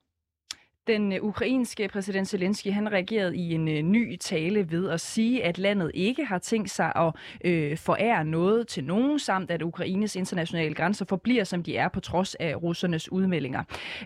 Den 0.86 1.12
øh, 1.12 1.22
ukrainske 1.22 1.88
præsident 1.88 2.28
Zelensky 2.28 2.72
han 2.72 2.92
reagerede 2.92 3.36
i 3.36 3.54
en 3.54 3.68
øh, 3.68 3.82
ny 3.82 4.16
tale 4.16 4.70
ved 4.70 4.88
at 4.88 5.00
sige, 5.00 5.44
at 5.44 5.58
landet 5.58 5.90
ikke 5.94 6.24
har 6.24 6.38
tænkt 6.38 6.70
sig 6.70 6.92
at 6.96 7.14
øh, 7.44 7.78
forære 7.78 8.24
noget 8.24 8.68
til 8.68 8.84
nogen, 8.84 9.18
samt 9.18 9.50
at 9.50 9.62
Ukraines 9.62 10.16
internationale 10.16 10.74
grænser 10.74 11.04
forbliver, 11.04 11.44
som 11.44 11.62
de 11.62 11.76
er, 11.76 11.88
på 11.88 12.00
trods 12.00 12.34
af 12.34 12.62
russernes 12.62 13.12
udmeldinger. 13.12 13.62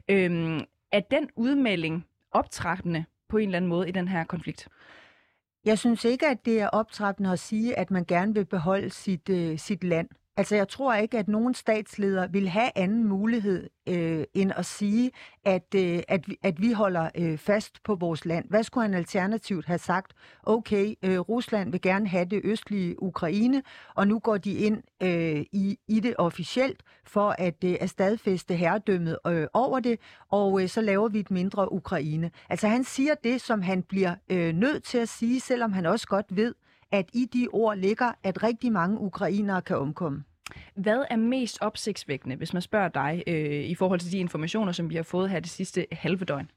Øh, 0.08 0.60
er 0.92 1.00
den 1.00 1.28
udmelding 1.36 2.06
optrækkende 2.32 3.04
på 3.28 3.36
en 3.36 3.48
eller 3.48 3.56
anden 3.56 3.68
måde 3.68 3.88
i 3.88 3.92
den 3.92 4.08
her 4.08 4.24
konflikt? 4.24 4.68
Jeg 5.64 5.78
synes 5.78 6.04
ikke, 6.04 6.26
at 6.26 6.44
det 6.44 6.60
er 6.60 6.68
optrækkende 6.68 7.32
at 7.32 7.38
sige, 7.38 7.78
at 7.78 7.90
man 7.90 8.04
gerne 8.04 8.34
vil 8.34 8.44
beholde 8.44 8.90
sit, 8.90 9.28
øh, 9.28 9.58
sit 9.58 9.84
land. 9.84 10.08
Altså, 10.38 10.56
jeg 10.56 10.68
tror 10.68 10.94
ikke, 10.94 11.18
at 11.18 11.28
nogen 11.28 11.54
statsleder 11.54 12.26
vil 12.26 12.48
have 12.48 12.70
anden 12.74 13.04
mulighed 13.04 13.70
øh, 13.86 14.24
end 14.34 14.52
at 14.56 14.66
sige, 14.66 15.10
at, 15.44 15.74
øh, 15.76 16.02
at, 16.08 16.28
vi, 16.28 16.38
at 16.42 16.62
vi 16.62 16.72
holder 16.72 17.10
øh, 17.14 17.38
fast 17.38 17.82
på 17.82 17.94
vores 17.94 18.24
land. 18.24 18.44
Hvad 18.48 18.62
skulle 18.62 18.86
han 18.86 18.94
alternativt 18.94 19.66
have 19.66 19.78
sagt? 19.78 20.12
Okay, 20.42 20.94
øh, 21.02 21.18
Rusland 21.18 21.70
vil 21.70 21.80
gerne 21.80 22.08
have 22.08 22.24
det 22.24 22.40
østlige 22.44 23.02
Ukraine, 23.02 23.62
og 23.94 24.08
nu 24.08 24.18
går 24.18 24.36
de 24.36 24.52
ind 24.52 24.82
øh, 25.02 25.44
i, 25.52 25.78
i 25.88 26.00
det 26.00 26.14
officielt 26.18 26.82
for 27.04 27.34
at, 27.38 27.64
øh, 27.64 27.76
at 27.80 27.90
stadfæste 27.90 28.54
herredømmet 28.54 29.18
øh, 29.26 29.46
over 29.54 29.80
det, 29.80 29.98
og 30.30 30.62
øh, 30.62 30.68
så 30.68 30.80
laver 30.80 31.08
vi 31.08 31.18
et 31.20 31.30
mindre 31.30 31.72
Ukraine. 31.72 32.30
Altså, 32.50 32.68
han 32.68 32.84
siger 32.84 33.14
det, 33.14 33.40
som 33.40 33.62
han 33.62 33.82
bliver 33.82 34.14
øh, 34.28 34.54
nødt 34.54 34.84
til 34.84 34.98
at 34.98 35.08
sige, 35.08 35.40
selvom 35.40 35.72
han 35.72 35.86
også 35.86 36.06
godt 36.06 36.36
ved, 36.36 36.54
at 36.92 37.10
i 37.12 37.24
de 37.24 37.48
ord 37.52 37.76
ligger, 37.76 38.12
at 38.22 38.42
rigtig 38.42 38.72
mange 38.72 39.00
ukrainere 39.00 39.62
kan 39.62 39.76
omkomme. 39.76 40.24
Hvad 40.74 41.04
er 41.10 41.16
mest 41.16 41.58
opsigtsvækkende, 41.60 42.36
hvis 42.36 42.52
man 42.52 42.62
spørger 42.62 42.88
dig, 42.88 43.22
øh, 43.26 43.64
i 43.64 43.74
forhold 43.74 44.00
til 44.00 44.12
de 44.12 44.18
informationer, 44.18 44.72
som 44.72 44.90
vi 44.90 44.96
har 44.96 45.02
fået 45.02 45.30
her 45.30 45.40
det 45.40 45.50
sidste 45.50 45.86
halve 45.92 46.24
døgn? 46.24 46.50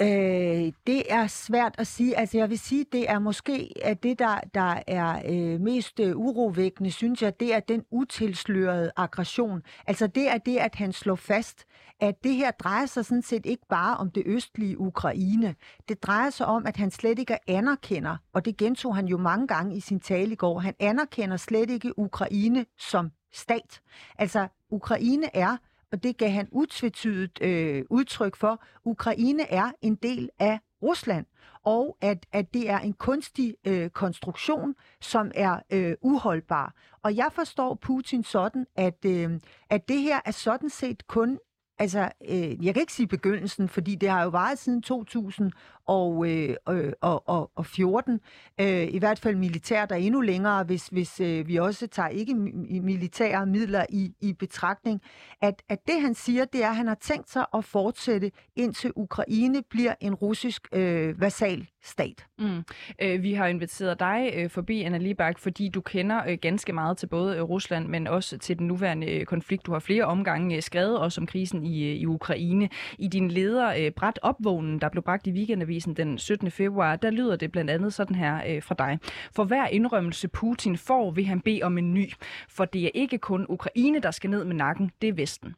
Øh, 0.00 0.72
det 0.86 1.12
er 1.12 1.26
svært 1.26 1.74
at 1.78 1.86
sige. 1.86 2.18
Altså 2.18 2.38
jeg 2.38 2.50
vil 2.50 2.58
sige, 2.58 2.84
det 2.92 3.10
er 3.10 3.18
måske 3.18 3.72
at 3.82 4.02
det, 4.02 4.18
der, 4.18 4.40
der 4.54 4.82
er 4.86 5.22
øh, 5.28 5.60
mest 5.60 6.00
øh, 6.00 6.16
urovækkende, 6.16 6.90
synes 6.90 7.22
jeg, 7.22 7.40
det 7.40 7.54
er 7.54 7.60
den 7.60 7.84
utilslørede 7.90 8.90
aggression. 8.96 9.62
Altså 9.86 10.06
det 10.06 10.28
er 10.28 10.38
det, 10.38 10.56
at 10.56 10.74
han 10.74 10.92
slår 10.92 11.14
fast, 11.14 11.64
at 12.00 12.24
det 12.24 12.34
her 12.34 12.50
drejer 12.50 12.86
sig 12.86 13.04
sådan 13.04 13.22
set 13.22 13.46
ikke 13.46 13.66
bare 13.68 13.96
om 13.96 14.10
det 14.10 14.22
østlige 14.26 14.80
Ukraine. 14.80 15.54
Det 15.88 16.02
drejer 16.02 16.30
sig 16.30 16.46
om, 16.46 16.66
at 16.66 16.76
han 16.76 16.90
slet 16.90 17.18
ikke 17.18 17.50
anerkender, 17.50 18.16
og 18.32 18.44
det 18.44 18.56
gentog 18.56 18.96
han 18.96 19.06
jo 19.06 19.18
mange 19.18 19.46
gange 19.46 19.76
i 19.76 19.80
sin 19.80 20.00
tale 20.00 20.32
i 20.32 20.36
går, 20.36 20.58
han 20.58 20.74
anerkender 20.80 21.36
slet 21.36 21.70
ikke 21.70 21.98
Ukraine 21.98 22.66
som 22.78 23.10
stat. 23.32 23.80
Altså 24.18 24.48
Ukraine 24.70 25.36
er 25.36 25.56
og 25.92 26.02
det 26.02 26.16
gav 26.16 26.30
han 26.30 26.48
utvetydigt 26.50 27.42
øh, 27.42 27.84
udtryk 27.90 28.36
for. 28.36 28.62
Ukraine 28.84 29.50
er 29.50 29.70
en 29.82 29.94
del 29.94 30.30
af 30.38 30.58
Rusland, 30.82 31.26
og 31.64 31.96
at, 32.00 32.26
at 32.32 32.54
det 32.54 32.70
er 32.70 32.78
en 32.78 32.92
kunstig 32.92 33.56
øh, 33.66 33.90
konstruktion, 33.90 34.74
som 35.00 35.30
er 35.34 35.58
øh, 35.72 35.94
uholdbar. 36.02 36.74
Og 37.02 37.16
jeg 37.16 37.28
forstår 37.32 37.74
Putin 37.74 38.24
sådan, 38.24 38.66
at, 38.76 39.04
øh, 39.06 39.40
at 39.70 39.88
det 39.88 40.00
her 40.00 40.20
er 40.24 40.30
sådan 40.30 40.70
set 40.70 41.06
kun 41.06 41.38
Altså, 41.78 42.08
øh, 42.28 42.66
jeg 42.66 42.74
kan 42.74 42.80
ikke 42.80 42.92
sige 42.92 43.06
begyndelsen, 43.06 43.68
fordi 43.68 43.94
det 43.94 44.08
har 44.08 44.22
jo 44.22 44.28
varet 44.28 44.58
siden 44.58 44.82
2000 44.82 45.52
og, 45.86 46.30
øh, 46.30 46.56
og, 47.00 47.28
og, 47.28 47.50
og 47.56 47.66
14. 47.66 48.20
Øh, 48.60 48.88
I 48.90 48.98
hvert 48.98 49.18
fald 49.18 49.36
militært 49.36 49.92
og 49.92 50.00
endnu 50.00 50.20
længere, 50.20 50.64
hvis, 50.64 50.86
hvis 50.86 51.20
øh, 51.20 51.48
vi 51.48 51.56
også 51.56 51.86
tager 51.86 52.08
ikke 52.08 52.34
militære 52.80 53.46
midler 53.46 53.86
i, 53.88 54.12
i 54.20 54.32
betragtning. 54.32 55.00
At, 55.42 55.62
at 55.68 55.78
det 55.86 56.00
han 56.00 56.14
siger, 56.14 56.44
det 56.44 56.64
er, 56.64 56.68
at 56.68 56.76
han 56.76 56.86
har 56.86 56.98
tænkt 57.00 57.30
sig 57.30 57.46
at 57.54 57.64
fortsætte 57.64 58.30
indtil 58.56 58.92
Ukraine 58.96 59.62
bliver 59.70 59.94
en 60.00 60.14
russisk 60.14 60.68
øh, 60.72 61.20
vasal 61.20 61.66
stat. 61.84 62.26
Mm. 62.38 62.64
Øh, 63.02 63.22
vi 63.22 63.34
har 63.34 63.46
inviteret 63.46 64.00
dig 64.00 64.32
øh, 64.36 64.50
forbi, 64.50 64.82
Anna 64.82 64.98
Libak, 64.98 65.38
fordi 65.38 65.68
du 65.68 65.80
kender 65.80 66.22
øh, 66.28 66.38
ganske 66.42 66.72
meget 66.72 66.96
til 66.96 67.06
både 67.06 67.36
øh, 67.36 67.42
Rusland, 67.42 67.88
men 67.88 68.06
også 68.06 68.38
til 68.38 68.58
den 68.58 68.66
nuværende 68.66 69.06
øh, 69.06 69.26
konflikt. 69.26 69.66
Du 69.66 69.72
har 69.72 69.78
flere 69.78 70.04
omgange 70.04 70.56
øh, 70.56 70.62
skrevet 70.62 70.98
også 70.98 71.20
om 71.20 71.26
krisen 71.26 71.63
i, 71.66 71.90
øh, 71.90 71.96
i 71.96 72.06
Ukraine. 72.06 72.68
I 72.98 73.08
din 73.08 73.30
leder 73.30 73.74
øh, 73.78 73.90
Bræt 73.90 74.18
Opvågnen, 74.22 74.80
der 74.80 74.88
blev 74.88 75.02
bragt 75.02 75.26
i 75.26 75.30
weekendavisen 75.30 75.94
den 75.94 76.18
17. 76.18 76.50
februar, 76.50 76.96
der 76.96 77.10
lyder 77.10 77.36
det 77.36 77.52
blandt 77.52 77.70
andet 77.70 77.94
sådan 77.94 78.16
her 78.16 78.40
øh, 78.48 78.62
fra 78.62 78.74
dig. 78.78 78.98
For 79.32 79.44
hver 79.44 79.66
indrømmelse 79.66 80.28
Putin 80.28 80.76
får, 80.76 81.10
vil 81.10 81.26
han 81.26 81.40
bede 81.40 81.62
om 81.62 81.78
en 81.78 81.94
ny. 81.94 82.12
For 82.48 82.64
det 82.64 82.84
er 82.84 82.90
ikke 82.94 83.18
kun 83.18 83.46
Ukraine, 83.48 83.98
der 83.98 84.10
skal 84.10 84.30
ned 84.30 84.44
med 84.44 84.54
nakken, 84.54 84.90
det 85.02 85.08
er 85.08 85.12
Vesten. 85.12 85.54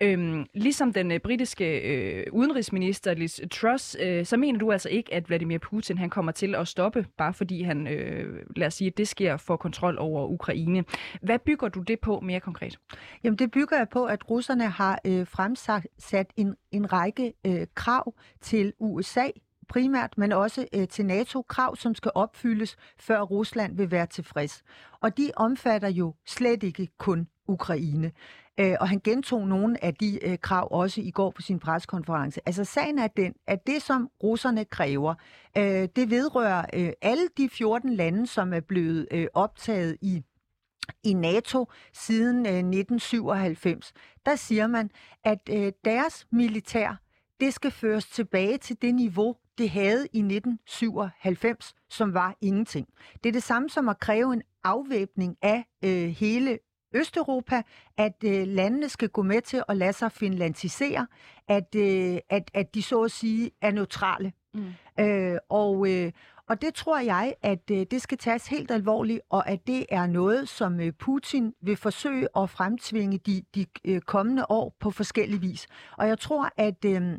Øhm, 0.00 0.46
ligesom 0.54 0.92
den 0.92 1.12
øh, 1.12 1.20
britiske 1.20 1.80
øh, 1.80 2.26
udenrigsminister 2.32 3.14
Liz 3.14 3.40
Truss, 3.50 3.96
øh, 4.00 4.26
så 4.26 4.36
mener 4.36 4.58
du 4.58 4.72
altså 4.72 4.88
ikke, 4.88 5.14
at 5.14 5.28
Vladimir 5.28 5.58
Putin 5.58 5.98
han 5.98 6.10
kommer 6.10 6.32
til 6.32 6.54
at 6.54 6.68
stoppe, 6.68 7.06
bare 7.18 7.34
fordi 7.34 7.62
han, 7.62 7.86
øh, 7.86 8.44
lad 8.56 8.66
os 8.66 8.74
sige, 8.74 8.88
at 8.88 8.98
det 8.98 9.08
sker 9.08 9.36
for 9.36 9.56
kontrol 9.56 9.96
over 9.98 10.26
Ukraine. 10.26 10.84
Hvad 11.22 11.38
bygger 11.38 11.68
du 11.68 11.80
det 11.80 12.00
på 12.00 12.20
mere 12.20 12.40
konkret? 12.40 12.78
Jamen 13.24 13.38
det 13.38 13.50
bygger 13.50 13.76
jeg 13.76 13.88
på, 13.88 14.04
at 14.04 14.30
russerne 14.30 14.68
har 14.68 15.00
øh, 15.06 15.26
fremsat 15.56 16.32
en, 16.36 16.54
en 16.72 16.92
række 16.92 17.32
øh, 17.46 17.66
krav 17.74 18.14
til 18.40 18.72
USA, 18.78 19.26
primært, 19.68 20.18
men 20.18 20.32
også 20.32 20.66
øh, 20.74 20.88
til 20.88 21.06
NATO, 21.06 21.42
krav, 21.42 21.76
som 21.76 21.94
skal 21.94 22.10
opfyldes, 22.14 22.76
før 22.98 23.20
Rusland 23.20 23.76
vil 23.76 23.90
være 23.90 24.06
tilfreds. 24.06 24.62
Og 25.00 25.16
de 25.16 25.30
omfatter 25.36 25.88
jo 25.88 26.14
slet 26.26 26.62
ikke 26.62 26.88
kun 26.98 27.28
Ukraine. 27.48 28.12
Øh, 28.60 28.76
og 28.80 28.88
han 28.88 29.00
gentog 29.04 29.48
nogle 29.48 29.84
af 29.84 29.94
de 29.94 30.24
øh, 30.24 30.38
krav 30.38 30.68
også 30.70 31.00
i 31.00 31.10
går 31.10 31.30
på 31.30 31.42
sin 31.42 31.58
preskonference. 31.58 32.40
Altså 32.46 32.64
sagen 32.64 32.98
er 32.98 33.06
den, 33.06 33.34
at 33.46 33.66
det 33.66 33.82
som 33.82 34.10
russerne 34.22 34.64
kræver, 34.64 35.14
øh, 35.58 35.88
det 35.96 36.10
vedrører 36.10 36.64
øh, 36.74 36.92
alle 37.02 37.28
de 37.36 37.48
14 37.48 37.92
lande, 37.92 38.26
som 38.26 38.52
er 38.52 38.60
blevet 38.60 39.08
øh, 39.10 39.26
optaget 39.34 39.96
i 40.02 40.24
i 41.02 41.12
NATO 41.12 41.66
siden 41.92 42.36
øh, 42.36 42.52
1997. 42.52 43.92
Der 44.26 44.36
siger 44.36 44.66
man, 44.66 44.90
at 45.24 45.38
øh, 45.50 45.72
deres 45.84 46.26
militær, 46.32 47.00
det 47.40 47.54
skal 47.54 47.70
føres 47.70 48.06
tilbage 48.06 48.58
til 48.58 48.82
det 48.82 48.94
niveau, 48.94 49.36
det 49.58 49.70
havde 49.70 50.06
i 50.12 50.18
1997, 50.18 51.74
som 51.88 52.14
var 52.14 52.36
ingenting. 52.40 52.88
Det 53.24 53.28
er 53.28 53.32
det 53.32 53.42
samme 53.42 53.70
som 53.70 53.88
at 53.88 54.00
kræve 54.00 54.32
en 54.32 54.42
afvæbning 54.64 55.36
af 55.42 55.64
øh, 55.84 56.08
hele 56.08 56.58
Østeuropa, 56.94 57.62
at 57.96 58.24
øh, 58.24 58.46
landene 58.46 58.88
skal 58.88 59.08
gå 59.08 59.22
med 59.22 59.40
til 59.40 59.62
at 59.68 59.76
lade 59.76 59.92
sig 59.92 60.12
finlandisere, 60.12 61.06
at, 61.48 61.74
øh, 61.76 62.18
at, 62.30 62.50
at 62.54 62.74
de 62.74 62.82
så 62.82 63.02
at 63.02 63.10
sige 63.10 63.50
er 63.62 63.70
neutrale. 63.70 64.32
Mm. 64.54 64.66
Øh, 65.00 65.38
og, 65.48 65.90
øh, 65.90 66.12
og 66.50 66.62
det 66.62 66.74
tror 66.74 66.98
jeg, 66.98 67.34
at 67.42 67.70
øh, 67.70 67.86
det 67.90 68.02
skal 68.02 68.18
tages 68.18 68.46
helt 68.46 68.70
alvorligt, 68.70 69.20
og 69.30 69.48
at 69.48 69.66
det 69.66 69.86
er 69.88 70.06
noget, 70.06 70.48
som 70.48 70.80
øh, 70.80 70.92
Putin 70.92 71.54
vil 71.62 71.76
forsøge 71.76 72.28
at 72.36 72.50
fremtvinge 72.50 73.18
de, 73.18 73.42
de 73.54 73.66
øh, 73.84 74.00
kommende 74.00 74.46
år 74.48 74.76
på 74.80 74.90
forskellig 74.90 75.42
vis. 75.42 75.66
Og 75.98 76.08
jeg 76.08 76.18
tror, 76.18 76.50
at... 76.56 76.84
Øh, 76.84 77.18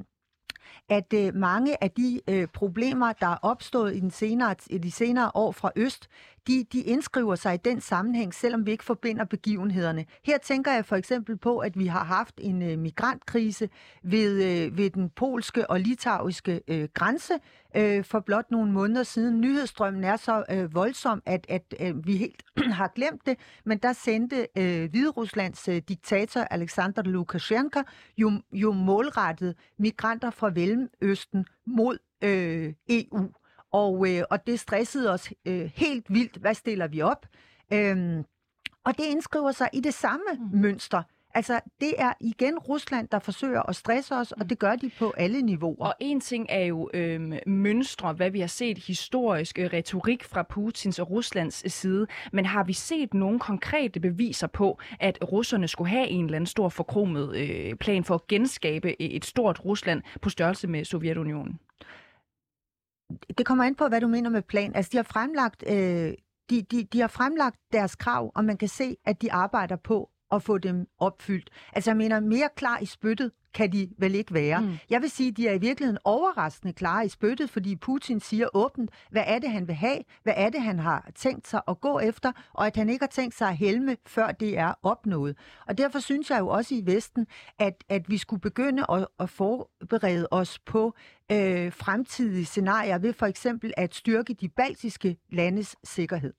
at 0.89 1.13
øh, 1.13 1.35
mange 1.35 1.83
af 1.83 1.91
de 1.91 2.21
øh, 2.27 2.47
problemer, 2.47 3.13
der 3.13 3.27
er 3.27 3.37
opstået 3.41 3.95
i, 3.95 3.99
den 3.99 4.11
senere, 4.11 4.55
i 4.69 4.77
de 4.77 4.91
senere 4.91 5.31
år 5.33 5.51
fra 5.51 5.71
Øst, 5.75 6.07
de, 6.47 6.65
de 6.73 6.81
indskriver 6.81 7.35
sig 7.35 7.53
i 7.53 7.57
den 7.57 7.81
sammenhæng, 7.81 8.33
selvom 8.33 8.65
vi 8.65 8.71
ikke 8.71 8.83
forbinder 8.83 9.25
begivenhederne. 9.25 10.05
Her 10.25 10.37
tænker 10.37 10.71
jeg 10.71 10.85
for 10.85 10.95
eksempel 10.95 11.37
på, 11.37 11.57
at 11.57 11.79
vi 11.79 11.85
har 11.85 12.03
haft 12.03 12.35
en 12.37 12.61
øh, 12.61 12.79
migrantkrise 12.79 13.69
ved, 14.03 14.43
øh, 14.43 14.77
ved 14.77 14.89
den 14.89 15.09
polske 15.09 15.69
og 15.69 15.79
litauiske 15.79 16.61
øh, 16.67 16.89
grænse 16.93 17.33
øh, 17.75 18.03
for 18.03 18.19
blot 18.19 18.51
nogle 18.51 18.71
måneder 18.71 19.03
siden. 19.03 19.41
Nyhedsstrømmen 19.41 20.03
er 20.03 20.15
så 20.15 20.43
øh, 20.51 20.75
voldsom, 20.75 21.21
at, 21.25 21.45
at 21.49 21.73
øh, 21.79 22.07
vi 22.07 22.17
helt 22.17 22.43
har 22.79 22.91
glemt 22.95 23.25
det, 23.25 23.37
men 23.65 23.77
der 23.77 23.93
sendte 23.93 24.47
øh, 24.57 24.89
Hvideruslands 24.89 25.67
øh, 25.67 25.81
diktator 25.89 26.41
Alexander 26.41 27.01
Lukashenko 27.03 27.79
jo, 28.17 28.31
jo 28.53 28.71
målrettet 28.71 29.55
migranter 29.77 30.29
fra 30.29 30.49
Mellemøsten 30.49 31.45
mod 31.65 31.97
øh, 32.23 32.73
EU. 32.89 33.31
Og, 33.71 34.09
øh, 34.09 34.23
og 34.29 34.47
det 34.47 34.59
stressede 34.59 35.13
os 35.13 35.29
øh, 35.45 35.71
helt 35.75 36.05
vildt. 36.09 36.37
Hvad 36.37 36.53
stiller 36.53 36.87
vi 36.87 37.01
op? 37.01 37.25
Øhm, 37.73 38.23
og 38.85 38.97
det 38.97 39.03
indskriver 39.03 39.51
sig 39.51 39.69
i 39.73 39.79
det 39.79 39.93
samme 39.93 40.25
mm. 40.39 40.59
mønster. 40.59 41.03
Altså, 41.33 41.59
det 41.81 41.93
er 41.97 42.13
igen 42.19 42.59
Rusland, 42.59 43.07
der 43.07 43.19
forsøger 43.19 43.61
at 43.69 43.75
stresse 43.75 44.15
os, 44.15 44.31
og 44.31 44.49
det 44.49 44.59
gør 44.59 44.75
de 44.75 44.91
på 44.99 45.13
alle 45.17 45.41
niveauer. 45.41 45.85
Og 45.85 45.93
en 45.99 46.19
ting 46.19 46.45
er 46.49 46.65
jo 46.65 46.89
øhm, 46.93 47.33
mønstre, 47.47 48.13
hvad 48.13 48.31
vi 48.31 48.39
har 48.39 48.47
set 48.47 48.77
historisk 48.77 49.59
øh, 49.59 49.69
retorik 49.73 50.23
fra 50.23 50.43
Putins 50.43 50.99
og 50.99 51.11
Ruslands 51.11 51.73
side, 51.73 52.07
men 52.31 52.45
har 52.45 52.63
vi 52.63 52.73
set 52.73 53.13
nogle 53.13 53.39
konkrete 53.39 53.99
beviser 53.99 54.47
på, 54.47 54.79
at 54.99 55.17
russerne 55.31 55.67
skulle 55.67 55.89
have 55.89 56.07
en 56.07 56.25
eller 56.25 56.35
anden 56.35 56.47
stor 56.47 56.69
forkromet 56.69 57.35
øh, 57.35 57.75
plan 57.75 58.03
for 58.03 58.15
at 58.15 58.27
genskabe 58.27 59.01
et 59.01 59.25
stort 59.25 59.65
Rusland 59.65 60.01
på 60.21 60.29
størrelse 60.29 60.67
med 60.67 60.85
Sovjetunionen? 60.85 61.59
Det 63.37 63.45
kommer 63.45 63.63
an 63.63 63.75
på, 63.75 63.87
hvad 63.87 64.01
du 64.01 64.07
mener 64.07 64.29
med 64.29 64.41
plan. 64.41 64.75
Altså, 64.75 64.89
de 64.91 64.97
har 64.97 65.03
fremlagt, 65.03 65.63
øh, 65.67 66.13
de, 66.49 66.61
de, 66.61 66.83
de 66.83 66.99
har 66.99 67.07
fremlagt 67.07 67.57
deres 67.73 67.95
krav, 67.95 68.31
og 68.35 68.45
man 68.45 68.57
kan 68.57 68.67
se, 68.67 68.97
at 69.05 69.21
de 69.21 69.31
arbejder 69.31 69.75
på 69.75 70.09
at 70.31 70.43
få 70.43 70.57
dem 70.57 70.87
opfyldt. 70.99 71.49
Altså, 71.73 71.89
jeg 71.91 71.97
mener, 71.97 72.19
mere 72.19 72.49
klar 72.55 72.79
i 72.79 72.85
spyttet 72.85 73.31
kan 73.53 73.71
de 73.71 73.89
vel 73.97 74.15
ikke 74.15 74.33
være. 74.33 74.61
Mm. 74.61 74.77
Jeg 74.89 75.01
vil 75.01 75.09
sige, 75.09 75.29
at 75.29 75.37
de 75.37 75.47
er 75.47 75.53
i 75.53 75.57
virkeligheden 75.57 75.97
overraskende 76.03 76.73
klare 76.73 77.05
i 77.05 77.09
spyttet, 77.09 77.49
fordi 77.49 77.75
Putin 77.75 78.19
siger 78.19 78.47
åbent, 78.53 78.91
hvad 79.09 79.23
er 79.27 79.39
det, 79.39 79.51
han 79.51 79.67
vil 79.67 79.75
have, 79.75 79.97
hvad 80.23 80.33
er 80.37 80.49
det, 80.49 80.61
han 80.61 80.79
har 80.79 81.09
tænkt 81.15 81.47
sig 81.47 81.61
at 81.67 81.81
gå 81.81 81.99
efter, 81.99 82.31
og 82.53 82.67
at 82.67 82.75
han 82.75 82.89
ikke 82.89 83.03
har 83.03 83.09
tænkt 83.09 83.35
sig 83.35 83.49
at 83.49 83.57
helme, 83.57 83.97
før 84.05 84.31
det 84.31 84.57
er 84.57 84.73
opnået. 84.83 85.37
Og 85.67 85.77
derfor 85.77 85.99
synes 85.99 86.29
jeg 86.29 86.39
jo 86.39 86.47
også 86.47 86.75
i 86.75 86.81
Vesten, 86.85 87.27
at, 87.59 87.83
at 87.89 88.09
vi 88.09 88.17
skulle 88.17 88.41
begynde 88.41 88.85
at, 88.89 89.07
at 89.19 89.29
forberede 89.29 90.27
os 90.31 90.59
på 90.59 90.95
øh, 91.31 91.73
fremtidige 91.73 92.45
scenarier 92.45 92.97
ved 92.97 93.13
for 93.13 93.25
eksempel 93.25 93.73
at 93.77 93.95
styrke 93.95 94.33
de 94.33 94.49
baltiske 94.49 95.17
landes 95.31 95.75
sikkerhed. 95.83 96.33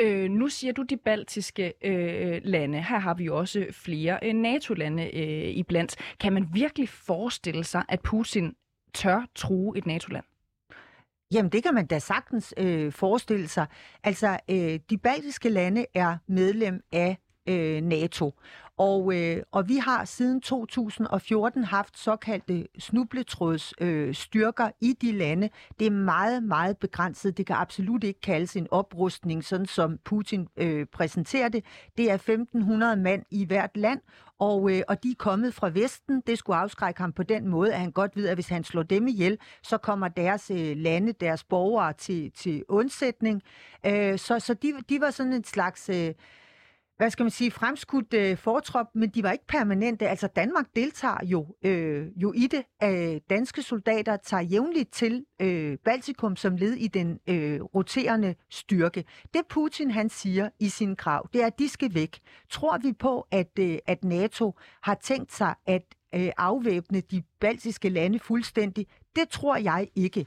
Øh, 0.00 0.30
nu 0.30 0.48
siger 0.48 0.72
du 0.72 0.82
de 0.82 0.96
baltiske 0.96 1.72
øh, 1.84 2.40
lande. 2.44 2.82
Her 2.82 2.98
har 2.98 3.14
vi 3.14 3.28
også 3.28 3.66
flere 3.70 4.18
øh, 4.22 4.32
NATO-lande 4.34 5.16
øh, 5.16 5.56
iblandt. 5.56 5.96
Kan 6.20 6.32
man 6.32 6.48
virkelig 6.60 6.88
forestille 6.88 7.64
sig, 7.64 7.84
at 7.88 8.00
Putin 8.02 8.54
tør 8.94 9.26
true 9.34 9.78
et 9.78 9.86
NATO-land? 9.86 10.24
Jamen, 11.32 11.52
det 11.52 11.62
kan 11.62 11.74
man 11.74 11.86
da 11.86 11.98
sagtens 11.98 12.54
øh, 12.56 12.92
forestille 12.92 13.48
sig. 13.48 13.66
Altså, 14.04 14.38
øh, 14.50 14.80
de 14.90 14.98
baltiske 14.98 15.48
lande 15.48 15.86
er 15.94 16.18
medlem 16.26 16.80
af 16.92 17.18
øh, 17.48 17.80
NATO. 17.80 18.34
Og, 18.78 19.14
øh, 19.16 19.42
og 19.52 19.68
vi 19.68 19.76
har 19.76 20.04
siden 20.04 20.40
2014 20.40 21.64
haft 21.64 21.98
såkaldte 21.98 22.66
snubletråds 22.78 23.74
øh, 23.80 24.14
styrker 24.14 24.70
i 24.80 24.92
de 24.92 25.12
lande. 25.12 25.48
Det 25.78 25.86
er 25.86 25.90
meget, 25.90 26.42
meget 26.42 26.78
begrænset. 26.78 27.36
Det 27.36 27.46
kan 27.46 27.56
absolut 27.56 28.04
ikke 28.04 28.20
kaldes 28.20 28.56
en 28.56 28.66
oprustning, 28.70 29.44
sådan 29.44 29.66
som 29.66 29.98
Putin 30.04 30.48
øh, 30.56 30.86
præsenterer 30.86 31.48
det. 31.48 31.64
Det 31.96 32.10
er 32.10 32.14
1500 32.14 32.96
mand 32.96 33.22
i 33.30 33.44
hvert 33.44 33.76
land, 33.76 34.00
og, 34.38 34.72
øh, 34.72 34.82
og 34.88 35.02
de 35.02 35.10
er 35.10 35.14
kommet 35.18 35.54
fra 35.54 35.68
Vesten. 35.68 36.22
Det 36.26 36.38
skulle 36.38 36.56
afskrække 36.56 37.00
ham 37.00 37.12
på 37.12 37.22
den 37.22 37.48
måde, 37.48 37.74
at 37.74 37.80
han 37.80 37.92
godt 37.92 38.16
ved, 38.16 38.28
at 38.28 38.36
hvis 38.36 38.48
han 38.48 38.64
slår 38.64 38.82
dem 38.82 39.06
ihjel, 39.06 39.38
så 39.62 39.78
kommer 39.78 40.08
deres 40.08 40.50
øh, 40.50 40.76
lande, 40.76 41.12
deres 41.12 41.44
borgere 41.44 41.92
til, 41.92 42.32
til 42.32 42.64
undsætning. 42.68 43.42
Øh, 43.86 44.18
så 44.18 44.38
så 44.38 44.54
de, 44.54 44.74
de 44.88 45.00
var 45.00 45.10
sådan 45.10 45.32
en 45.32 45.44
slags... 45.44 45.88
Øh, 45.88 46.14
hvad 46.98 47.10
skal 47.10 47.24
man 47.24 47.30
sige, 47.30 47.50
fremskudt 47.50 48.14
øh, 48.14 48.36
fortrop, 48.36 48.86
men 48.94 49.10
de 49.10 49.22
var 49.22 49.32
ikke 49.32 49.46
permanente. 49.46 50.08
Altså 50.08 50.26
Danmark 50.26 50.66
deltager 50.76 51.24
jo, 51.24 51.56
øh, 51.64 52.06
jo 52.16 52.32
i 52.32 52.46
det. 52.46 52.62
Øh, 52.82 53.20
danske 53.30 53.62
soldater 53.62 54.16
tager 54.16 54.42
jævnligt 54.42 54.92
til 54.92 55.24
øh, 55.40 55.78
Baltikum 55.84 56.36
som 56.36 56.56
led 56.56 56.72
i 56.72 56.88
den 56.88 57.18
øh, 57.28 57.60
roterende 57.62 58.34
styrke. 58.50 59.04
Det 59.34 59.42
Putin 59.48 59.90
han 59.90 60.08
siger 60.08 60.48
i 60.60 60.68
sin 60.68 60.96
krav, 60.96 61.28
det 61.32 61.42
er, 61.42 61.46
at 61.46 61.58
de 61.58 61.68
skal 61.68 61.94
væk. 61.94 62.18
Tror 62.50 62.78
vi 62.78 62.92
på, 62.92 63.26
at, 63.30 63.58
øh, 63.58 63.78
at 63.86 64.04
NATO 64.04 64.54
har 64.82 64.94
tænkt 64.94 65.32
sig 65.32 65.54
at 65.66 65.84
øh, 66.14 66.30
afvæbne 66.36 67.00
de 67.00 67.22
baltiske 67.40 67.88
lande 67.88 68.18
fuldstændig? 68.18 68.86
Det 69.16 69.28
tror 69.28 69.56
jeg 69.56 69.88
ikke. 69.94 70.26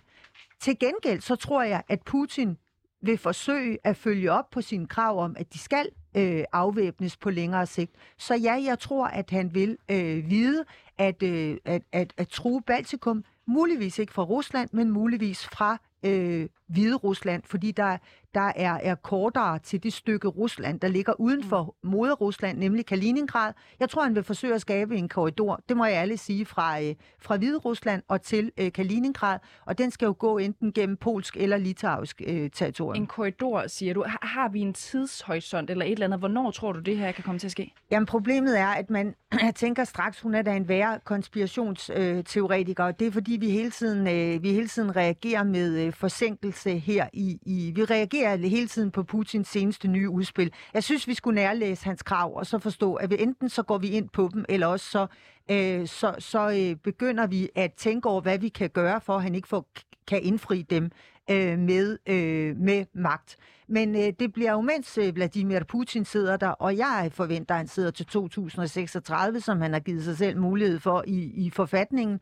Til 0.62 0.80
gengæld 0.80 1.22
så 1.22 1.36
tror 1.36 1.64
jeg, 1.64 1.84
at 1.88 2.02
Putin 2.06 2.58
vil 3.02 3.18
forsøge 3.18 3.78
at 3.84 3.98
følge 3.98 4.32
op 4.32 4.50
på 4.50 4.62
sine 4.62 4.88
krav 4.88 5.24
om, 5.24 5.36
at 5.40 5.54
de 5.54 5.60
skal 5.60 5.90
øh, 6.18 6.44
afvæbnes 6.54 7.18
på 7.18 7.30
længere 7.30 7.66
sigt. 7.66 7.92
Så 8.18 8.36
ja, 8.36 8.64
jeg 8.66 8.80
tror, 8.80 9.08
at 9.08 9.30
han 9.30 9.54
vil 9.54 9.78
øh, 9.92 10.30
vide, 10.30 10.64
at, 10.98 11.24
øh, 11.24 11.58
at, 11.66 11.82
at, 11.92 12.14
at 12.18 12.28
true 12.28 12.62
Baltikum, 12.62 13.24
muligvis 13.48 14.00
ikke 14.00 14.14
fra 14.14 14.24
Rusland, 14.24 14.70
men 14.74 14.92
muligvis 14.92 15.46
fra 15.46 15.78
øh, 16.04 16.50
Hvide 16.68 16.96
Rusland, 16.96 17.44
fordi 17.46 17.72
der, 17.72 17.98
der 18.34 18.52
er, 18.56 18.74
er 18.74 18.96
kortere 18.96 19.60
til 19.60 19.84
det 19.84 19.94
stykke 19.94 20.28
Rusland, 20.28 20.80
der 20.80 20.88
ligger 20.88 21.14
uden 21.20 21.44
for 21.44 21.76
moder 21.84 22.14
Rusland, 22.14 22.58
nemlig 22.58 22.86
Kaliningrad. 22.86 23.54
Jeg 23.80 23.90
tror, 23.90 24.04
han 24.04 24.16
vil 24.16 24.24
forsøge 24.24 24.54
at 24.54 24.62
skabe 24.62 24.98
en 24.98 25.10
korridor, 25.10 25.60
det 25.70 25.78
må 25.78 25.86
jeg 25.86 25.98
alle 25.98 26.18
sige, 26.18 26.46
fra, 26.46 26.82
øh, 26.82 26.96
fra 27.20 27.38
Hvide 27.38 27.58
Rusland 27.58 28.04
og 28.08 28.22
til 28.22 28.52
øh, 28.58 28.72
Kaliningrad, 28.72 29.40
og 29.66 29.78
den 29.78 29.92
skal 29.92 30.06
jo 30.06 30.16
gå 30.20 30.38
enten 30.38 30.74
gennem 30.74 30.98
polsk 30.98 31.38
eller 31.38 31.58
litauisk 31.58 32.22
øh, 32.28 32.50
territorium. 32.50 33.04
En 33.04 33.08
korridor, 33.08 33.68
siger 33.68 33.94
du. 33.94 34.04
Har, 34.08 34.20
har 34.22 34.50
vi 34.50 34.60
en 34.60 34.74
tidshorisont 34.74 35.70
eller 35.70 35.86
et 35.86 35.92
eller 35.92 36.06
andet? 36.06 36.20
Hvornår 36.20 36.52
tror 36.52 36.72
du, 36.72 36.80
det 36.80 36.98
her 36.98 37.12
kan 37.12 37.24
komme 37.24 37.40
til 37.40 37.48
at 37.48 37.52
ske? 37.52 37.74
Jamen, 37.92 38.06
problemet 38.06 38.60
er, 38.60 38.68
at 38.68 38.90
man 38.90 39.16
jeg 39.42 39.56
tænker 39.64 39.84
straks, 39.84 40.20
hun 40.20 40.36
er 40.36 40.42
da 40.42 40.56
en 40.56 40.68
værre 40.68 41.00
konspirationsteoretiker, 41.04 42.84
og 42.84 43.00
det 43.00 43.08
er 43.08 43.12
fordi, 43.12 43.38
vi 43.40 43.50
hele 43.50 43.72
tiden, 43.72 44.08
øh, 44.08 44.44
vi 44.44 44.54
hele 44.54 44.68
tiden 44.68 44.96
reagerer 44.96 45.44
med 45.44 45.86
øh, 45.86 45.94
forsinkelse 45.94 46.78
her 46.78 47.08
i, 47.14 47.40
i... 47.46 47.72
Vi 47.76 47.84
reagerer 47.84 48.21
hele 48.28 48.68
tiden 48.68 48.92
på 48.92 49.04
Putins 49.04 49.48
seneste 49.48 49.88
nye 49.88 50.10
udspil. 50.10 50.52
Jeg 50.74 50.84
synes, 50.84 51.08
vi 51.08 51.14
skulle 51.14 51.36
nærlæse 51.36 51.86
hans 51.86 52.04
krav, 52.04 52.36
og 52.36 52.46
så 52.46 52.60
forstå, 52.60 52.94
at 52.94 53.10
vi 53.10 53.16
enten 53.20 53.50
så 53.50 53.64
går 53.64 53.78
vi 53.78 53.90
ind 53.90 54.10
på 54.10 54.30
dem, 54.34 54.46
eller 54.50 54.68
også 54.68 54.86
så, 54.92 55.08
øh, 55.52 55.88
så, 55.88 56.16
så 56.20 56.50
øh, 56.50 56.76
begynder 56.76 57.28
vi 57.28 57.50
at 57.56 57.74
tænke 57.74 58.10
over, 58.10 58.22
hvad 58.22 58.40
vi 58.40 58.50
kan 58.50 58.70
gøre, 58.70 59.02
for 59.02 59.16
at 59.16 59.24
han 59.24 59.36
ikke 59.36 59.48
får, 59.48 59.68
kan 60.08 60.24
indfri 60.24 60.62
dem 60.62 60.92
øh, 61.32 61.60
med, 61.60 61.98
øh, 62.06 62.58
med 62.58 62.86
magt. 62.94 63.38
Men 63.72 63.96
øh, 63.96 64.14
det 64.20 64.34
bliver 64.34 64.52
jo, 64.52 64.62
mens 64.62 64.98
øh, 64.98 65.16
Vladimir 65.16 65.64
Putin 65.64 66.06
sidder 66.06 66.38
der, 66.38 66.48
og 66.48 66.78
jeg 66.78 67.10
forventer, 67.14 67.56
at 67.56 67.60
han 67.60 67.68
sidder 67.68 67.92
til 67.92 68.06
2036, 68.06 69.42
som 69.42 69.62
han 69.62 69.74
har 69.74 69.80
givet 69.80 70.04
sig 70.04 70.18
selv 70.18 70.38
mulighed 70.40 70.80
for 70.80 71.04
i, 71.08 71.46
i 71.46 71.50
forfatningen. 71.50 72.20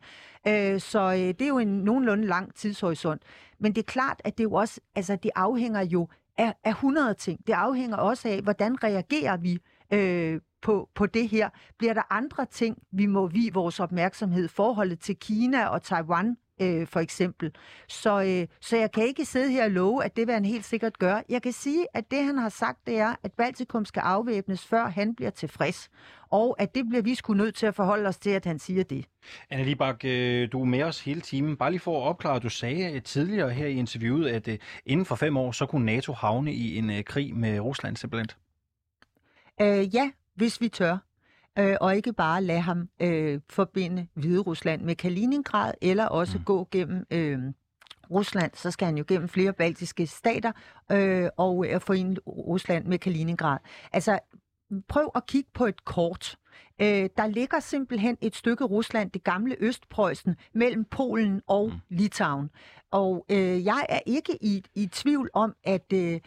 Øh, 0.48 0.80
så 0.80 1.00
øh, 1.00 1.18
det 1.18 1.42
er 1.42 1.48
jo 1.48 1.58
en 1.58 1.68
nogenlunde 1.68 2.26
lang 2.26 2.54
tidshorisont. 2.54 3.22
Men 3.58 3.74
det 3.74 3.78
er 3.78 3.92
klart, 3.92 4.20
at 4.24 4.38
det 4.38 4.44
jo 4.44 4.52
også, 4.52 4.80
altså 4.94 5.16
det 5.16 5.30
afhænger 5.34 5.80
jo 5.80 6.08
af, 6.38 6.54
af 6.64 6.70
100 6.70 7.14
ting. 7.14 7.46
Det 7.46 7.52
afhænger 7.52 7.96
også 7.96 8.28
af, 8.28 8.40
hvordan 8.42 8.84
reagerer 8.84 9.36
vi 9.36 9.58
øh, 9.92 10.40
på, 10.62 10.88
på 10.94 11.06
det 11.06 11.28
her. 11.28 11.48
Bliver 11.78 11.94
der 11.94 12.02
andre 12.12 12.46
ting, 12.46 12.78
vi 12.92 13.06
må 13.06 13.26
vi 13.26 13.50
vores 13.54 13.80
opmærksomhed, 13.80 14.48
forholdet 14.48 15.00
til 15.00 15.16
Kina 15.16 15.66
og 15.66 15.82
Taiwan 15.82 16.36
øh, 16.60 16.86
for 16.86 17.00
eksempel. 17.00 17.52
Så, 17.88 18.22
øh, 18.22 18.46
så 18.60 18.76
jeg 18.76 18.92
kan 18.92 19.04
ikke 19.04 19.24
sidde 19.24 19.50
her 19.52 19.64
og 19.64 19.70
love, 19.70 20.04
at 20.04 20.16
det 20.16 20.26
vil 20.26 20.34
han 20.34 20.44
helt 20.44 20.64
sikkert 20.64 20.98
gøre. 20.98 21.22
Jeg 21.28 21.42
kan 21.42 21.52
sige, 21.52 21.86
at 21.94 22.10
det 22.10 22.24
han 22.24 22.38
har 22.38 22.48
sagt, 22.48 22.78
det 22.86 22.98
er, 22.98 23.14
at 23.22 23.32
Baltikum 23.32 23.84
skal 23.84 24.00
afvæbnes, 24.00 24.66
før 24.66 24.88
han 24.88 25.14
bliver 25.14 25.30
tilfreds. 25.30 25.90
Og 26.30 26.56
at 26.58 26.74
det 26.74 26.88
bliver 26.88 27.02
vi 27.02 27.14
sgu 27.14 27.34
nødt 27.34 27.54
til 27.54 27.66
at 27.66 27.74
forholde 27.74 28.08
os 28.08 28.18
til, 28.18 28.30
at 28.30 28.44
han 28.44 28.58
siger 28.58 28.84
det. 28.84 29.04
Anna 29.50 29.64
Libak, 29.64 30.04
øh, 30.04 30.52
du 30.52 30.60
er 30.60 30.64
med 30.64 30.82
os 30.82 31.00
hele 31.00 31.20
timen. 31.20 31.56
Bare 31.56 31.70
lige 31.70 31.80
for 31.80 32.02
at 32.02 32.08
opklare, 32.08 32.38
du 32.38 32.48
sagde 32.48 32.92
øh, 32.92 33.02
tidligere 33.02 33.50
her 33.50 33.66
i 33.66 33.74
interviewet, 33.74 34.28
at 34.28 34.48
øh, 34.48 34.58
inden 34.86 35.06
for 35.06 35.14
fem 35.14 35.36
år, 35.36 35.52
så 35.52 35.66
kunne 35.66 35.86
NATO 35.86 36.12
havne 36.12 36.52
i 36.52 36.76
en 36.76 37.04
krig 37.04 37.36
med 37.36 37.60
Rusland 37.60 37.96
simpelthen. 37.96 38.28
Øh, 39.60 39.94
ja, 39.94 40.10
hvis 40.34 40.60
vi 40.60 40.68
tør 40.68 40.98
øh, 41.60 41.76
og 41.80 41.96
ikke 41.96 42.12
bare 42.12 42.42
lade 42.42 42.60
ham 42.60 42.88
øh, 43.00 43.40
forbinde 43.50 44.06
Hvide 44.14 44.40
Rusland 44.40 44.82
med 44.82 44.94
Kaliningrad, 44.94 45.74
eller 45.82 46.06
også 46.06 46.38
mm. 46.38 46.44
gå 46.44 46.68
gennem 46.70 47.06
øh, 47.10 47.38
Rusland, 48.10 48.50
så 48.54 48.70
skal 48.70 48.86
han 48.86 48.98
jo 48.98 49.04
gennem 49.08 49.28
flere 49.28 49.52
baltiske 49.52 50.06
stater 50.06 50.52
øh, 50.92 51.28
og 51.36 51.66
øh, 51.68 51.80
forene 51.80 52.16
Rusland 52.26 52.86
med 52.86 52.98
Kaliningrad. 52.98 53.58
Altså, 53.92 54.18
prøv 54.88 55.10
at 55.14 55.26
kigge 55.26 55.50
på 55.54 55.66
et 55.66 55.84
kort. 55.84 56.36
Øh, 56.82 57.08
der 57.16 57.26
ligger 57.26 57.60
simpelthen 57.60 58.16
et 58.20 58.36
stykke 58.36 58.64
Rusland, 58.64 59.10
det 59.10 59.24
gamle 59.24 59.56
Østpreussen, 59.58 60.36
mellem 60.54 60.84
Polen 60.84 61.42
og 61.46 61.66
mm. 61.68 61.80
Litauen. 61.88 62.50
Og 62.90 63.26
øh, 63.30 63.64
jeg 63.64 63.86
er 63.88 64.00
ikke 64.06 64.38
i, 64.40 64.64
i 64.74 64.86
tvivl 64.86 65.30
om, 65.32 65.54
at, 65.64 65.92
øh, 65.94 66.20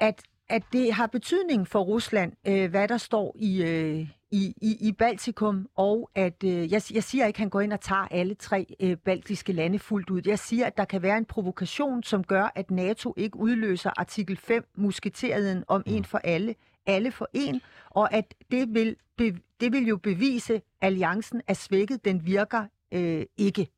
at 0.00 0.22
at 0.54 0.62
det 0.72 0.92
har 0.92 1.06
betydning 1.06 1.68
for 1.68 1.80
Rusland, 1.80 2.32
øh, 2.46 2.70
hvad 2.70 2.88
der 2.88 2.98
står 2.98 3.36
i, 3.38 3.62
øh, 3.62 4.08
i, 4.30 4.54
i, 4.62 4.76
i 4.80 4.92
Baltikum, 4.92 5.68
og 5.76 6.10
at 6.14 6.44
øh, 6.44 6.72
jeg, 6.72 6.82
jeg 6.94 7.04
siger 7.04 7.26
ikke, 7.26 7.36
at 7.36 7.38
han 7.38 7.48
går 7.48 7.60
ind 7.60 7.72
og 7.72 7.80
tager 7.80 8.08
alle 8.10 8.34
tre 8.34 8.66
øh, 8.80 8.96
baltiske 8.96 9.52
lande 9.52 9.78
fuldt 9.78 10.10
ud. 10.10 10.22
Jeg 10.26 10.38
siger, 10.38 10.66
at 10.66 10.76
der 10.76 10.84
kan 10.84 11.02
være 11.02 11.18
en 11.18 11.24
provokation, 11.24 12.02
som 12.02 12.24
gør, 12.24 12.52
at 12.54 12.70
NATO 12.70 13.14
ikke 13.16 13.36
udløser 13.36 13.90
artikel 13.96 14.36
5, 14.36 14.66
musketereden 14.76 15.64
om 15.68 15.82
en 15.86 16.04
for 16.04 16.18
alle, 16.18 16.54
alle 16.86 17.12
for 17.12 17.28
en, 17.32 17.60
og 17.90 18.14
at 18.14 18.34
det 18.50 18.74
vil, 18.74 18.96
be, 19.16 19.36
det 19.60 19.72
vil 19.72 19.86
jo 19.86 19.96
bevise, 19.96 20.54
at 20.54 20.62
alliancen 20.80 21.42
er 21.46 21.54
svækket, 21.54 22.04
den 22.04 22.26
virker 22.26 22.64
øh, 22.92 23.24
ikke. 23.36 23.68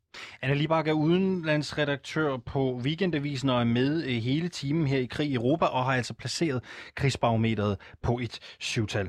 Anna 0.42 0.54
Libak 0.54 0.88
er 0.88 0.92
udenlandsredaktør 0.92 2.36
på 2.36 2.80
Weekendavisen 2.82 3.48
og 3.48 3.60
er 3.60 3.64
med 3.64 4.04
øh, 4.04 4.14
hele 4.14 4.48
timen 4.48 4.86
her 4.86 4.98
i 4.98 5.06
Krig 5.06 5.30
i 5.30 5.34
Europa 5.34 5.64
og 5.64 5.84
har 5.84 5.92
altså 5.92 6.14
placeret 6.14 6.62
krigsbarometeret 6.94 7.76
på 8.02 8.18
et 8.18 8.38
syvtal. 8.58 9.08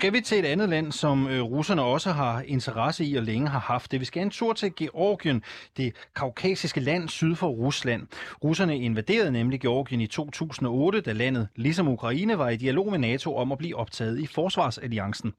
Skal 0.00 0.12
vi 0.12 0.20
til 0.20 0.38
et 0.38 0.44
andet 0.44 0.68
land, 0.68 0.92
som 0.92 1.28
øh, 1.28 1.42
russerne 1.42 1.82
også 1.82 2.12
har 2.12 2.42
interesse 2.46 3.04
i 3.04 3.16
og 3.16 3.22
længe 3.22 3.48
har 3.48 3.58
haft 3.58 3.92
det. 3.92 4.00
Vi 4.00 4.04
skal 4.04 4.22
en 4.22 4.30
tur 4.30 4.52
til 4.52 4.74
Georgien, 4.76 5.42
det 5.76 5.94
kaukasiske 6.16 6.80
land 6.80 7.08
syd 7.08 7.34
for 7.34 7.48
Rusland. 7.48 8.06
Russerne 8.44 8.78
invaderede 8.78 9.32
nemlig 9.32 9.60
Georgien 9.60 10.00
i 10.00 10.06
2008, 10.06 11.00
da 11.00 11.12
landet, 11.12 11.48
ligesom 11.56 11.88
Ukraine, 11.88 12.38
var 12.38 12.48
i 12.48 12.56
dialog 12.56 12.90
med 12.90 12.98
NATO 12.98 13.36
om 13.36 13.52
at 13.52 13.58
blive 13.58 13.76
optaget 13.76 14.20
i 14.20 14.26
forsvarsalliancen. 14.26 15.32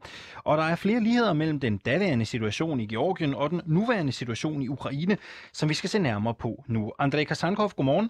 Og 0.43 0.57
der 0.57 0.63
er 0.63 0.75
flere 0.75 0.99
ligheder 0.99 1.33
mellem 1.33 1.59
den 1.59 1.77
daværende 1.77 2.25
situation 2.25 2.79
i 2.79 2.85
Georgien 2.85 3.33
og 3.33 3.49
den 3.49 3.61
nuværende 3.65 4.11
situation 4.11 4.61
i 4.61 4.67
Ukraine, 4.67 5.17
som 5.53 5.69
vi 5.69 5.73
skal 5.73 5.89
se 5.89 5.99
nærmere 5.99 6.33
på 6.33 6.63
nu. 6.67 6.91
Andrei 6.99 7.23
Kasankov, 7.23 7.71
godmorgen. 7.75 8.09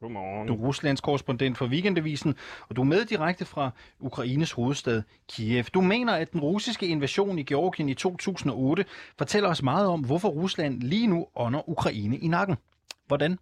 Godmorgen. 0.00 0.48
Du 0.48 0.54
er 0.54 0.58
Ruslands 0.58 1.00
korrespondent 1.00 1.58
for 1.58 1.66
Weekendavisen, 1.66 2.34
og 2.68 2.76
du 2.76 2.80
er 2.80 2.84
med 2.84 3.04
direkte 3.04 3.44
fra 3.44 3.70
Ukraines 4.00 4.52
hovedstad 4.52 5.02
Kiev. 5.28 5.64
Du 5.64 5.80
mener, 5.80 6.12
at 6.12 6.32
den 6.32 6.40
russiske 6.40 6.86
invasion 6.86 7.38
i 7.38 7.42
Georgien 7.42 7.88
i 7.88 7.94
2008 7.94 8.84
fortæller 9.18 9.48
os 9.48 9.62
meget 9.62 9.86
om, 9.86 10.00
hvorfor 10.04 10.28
Rusland 10.28 10.80
lige 10.80 11.06
nu 11.06 11.26
ånder 11.36 11.68
Ukraine 11.68 12.16
i 12.18 12.28
nakken. 12.28 12.56
Hvordan? 13.06 13.38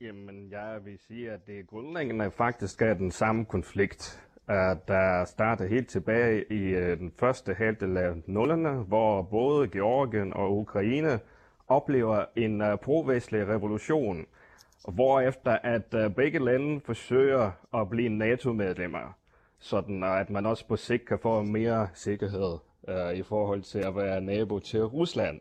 Jamen, 0.00 0.50
jeg 0.50 0.78
vil 0.84 0.98
sige, 0.98 1.30
at 1.30 1.46
det 1.46 1.66
grundlæggende 1.66 2.30
faktisk 2.30 2.82
er 2.82 2.94
den 2.94 3.10
samme 3.10 3.44
konflikt, 3.44 4.26
der 4.88 5.24
startede 5.24 5.68
helt 5.68 5.88
tilbage 5.88 6.44
i 6.50 6.60
øh, 6.60 6.98
den 6.98 7.12
første 7.20 7.54
halvdel 7.54 7.96
af 7.96 8.12
nullerne, 8.26 8.70
hvor 8.70 9.22
både 9.22 9.68
Georgien 9.68 10.32
og 10.32 10.58
Ukraine 10.58 11.20
oplever 11.68 12.24
en 12.36 12.60
uh, 12.60 12.78
pro-vestlig 12.82 13.48
revolution– 13.48 14.26
hvorefter 14.88 15.58
at 15.62 15.94
uh, 15.94 16.14
begge 16.14 16.38
lande 16.38 16.80
forsøger 16.80 17.50
at 17.74 17.90
blive 17.90 18.08
NATO-medlemmer, 18.08 19.16
sådan 19.58 20.02
at 20.02 20.30
man 20.30 20.46
også 20.46 20.66
på 20.66 20.76
sigt 20.76 21.06
kan 21.06 21.18
få 21.18 21.42
mere 21.42 21.88
sikkerhed 21.94 22.58
uh, 22.88 23.14
i 23.14 23.22
forhold 23.22 23.62
til 23.62 23.78
at 23.78 23.96
være 23.96 24.20
nabo 24.20 24.58
til 24.58 24.84
Rusland. 24.84 25.40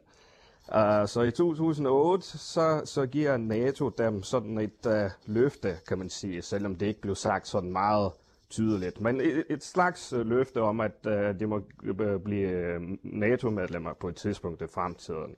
Uh, 0.68 1.08
så 1.08 1.22
i 1.22 1.32
2008, 1.32 2.26
så, 2.26 2.82
så 2.86 3.06
giver 3.06 3.38
NATO 3.38 3.90
dem 3.90 4.24
sådan 4.24 4.58
et 4.58 4.86
uh, 4.86 5.12
løfte, 5.26 5.78
kan 5.88 5.98
man 5.98 6.10
sige, 6.10 6.42
selvom 6.42 6.76
det 6.76 6.86
ikke 6.86 7.02
blev 7.02 7.16
sagt 7.16 7.48
sådan 7.48 7.72
meget 7.72 8.12
tydeligt. 8.50 9.02
Men 9.02 9.22
et, 9.22 9.44
et 9.50 9.64
slags 9.64 10.14
uh, 10.14 10.20
løfte 10.20 10.62
om, 10.62 10.80
at 10.80 11.06
uh, 11.08 11.40
de 11.40 11.46
må 11.48 11.62
blive 12.24 12.80
NATO-medlemmer 13.04 13.94
på 13.94 14.08
et 14.08 14.16
tidspunkt 14.16 14.62
i 14.62 14.68
fremtiden. 14.68 15.36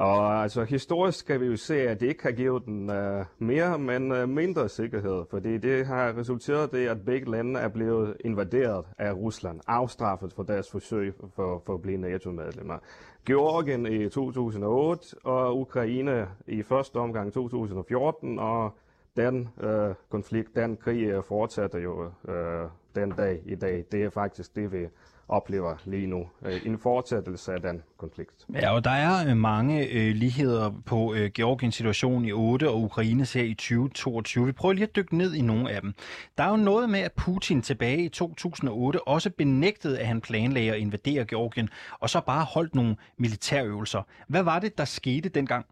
Og 0.00 0.42
altså 0.42 0.64
historisk 0.64 1.26
kan 1.26 1.40
vi 1.40 1.46
jo 1.46 1.56
se, 1.56 1.74
at 1.88 2.00
det 2.00 2.06
ikke 2.06 2.22
har 2.22 2.30
givet 2.30 2.64
den 2.64 2.90
uh, 2.90 3.24
mere, 3.38 3.78
men 3.78 4.12
uh, 4.12 4.28
mindre 4.28 4.68
sikkerhed, 4.68 5.24
fordi 5.30 5.58
det 5.58 5.86
har 5.86 6.16
resulteret 6.18 6.74
i, 6.74 6.84
at 6.84 7.04
begge 7.04 7.30
lande 7.30 7.60
er 7.60 7.68
blevet 7.68 8.16
invaderet 8.24 8.84
af 8.98 9.12
Rusland, 9.12 9.60
afstraffet 9.66 10.32
for 10.32 10.42
deres 10.42 10.70
forsøg 10.70 11.14
for, 11.36 11.62
for 11.66 11.74
at 11.74 11.82
blive 11.82 11.96
NATO-medlemmer. 11.96 12.78
Georgien 13.26 13.86
i 13.86 14.08
2008 14.08 15.16
og 15.24 15.60
Ukraine 15.60 16.28
i 16.46 16.62
første 16.62 16.96
omgang 16.96 17.32
2014, 17.32 18.38
og 18.38 18.78
den 19.16 19.48
uh, 19.62 19.94
konflikt, 20.10 20.56
den 20.56 20.76
krig 20.76 21.24
fortsætter 21.24 21.78
jo 21.78 22.04
uh, 22.04 22.70
den 22.94 23.10
dag 23.10 23.42
i 23.46 23.54
dag. 23.54 23.84
Det 23.92 24.04
er 24.04 24.10
faktisk 24.10 24.56
det, 24.56 24.72
vi 24.72 24.88
oplever 25.30 25.76
lige 25.84 26.06
nu. 26.06 26.28
Øh, 26.42 26.66
en 26.66 26.78
fortsættelse 26.78 27.52
af 27.52 27.60
den 27.60 27.82
konflikt. 27.98 28.46
Ja, 28.54 28.74
og 28.74 28.84
der 28.84 28.90
er 28.90 29.30
øh, 29.30 29.36
mange 29.36 29.86
øh, 29.86 30.14
ligheder 30.14 30.70
på 30.86 31.14
øh, 31.14 31.30
Georgiens 31.30 31.74
situation 31.74 32.24
i 32.24 32.32
8 32.32 32.68
og 32.68 32.82
Ukraines 32.82 33.32
her 33.32 33.42
i 33.42 33.54
2022. 33.54 34.46
Vi 34.46 34.52
prøver 34.52 34.72
lige 34.72 34.84
at 34.84 34.96
dykke 34.96 35.16
ned 35.16 35.34
i 35.34 35.40
nogle 35.40 35.70
af 35.70 35.80
dem. 35.80 35.94
Der 36.38 36.44
er 36.44 36.50
jo 36.50 36.56
noget 36.56 36.90
med, 36.90 37.00
at 37.00 37.12
Putin 37.12 37.62
tilbage 37.62 38.04
i 38.04 38.08
2008 38.08 39.08
også 39.08 39.30
benægtede, 39.30 39.98
at 39.98 40.06
han 40.06 40.20
planlagde 40.20 40.72
at 40.72 40.78
invadere 40.78 41.24
Georgien, 41.24 41.68
og 42.00 42.10
så 42.10 42.20
bare 42.20 42.44
holdt 42.44 42.74
nogle 42.74 42.96
militærøvelser. 43.16 44.02
Hvad 44.28 44.42
var 44.42 44.58
det, 44.58 44.78
der 44.78 44.84
skete 44.84 45.28
dengang? 45.28 45.66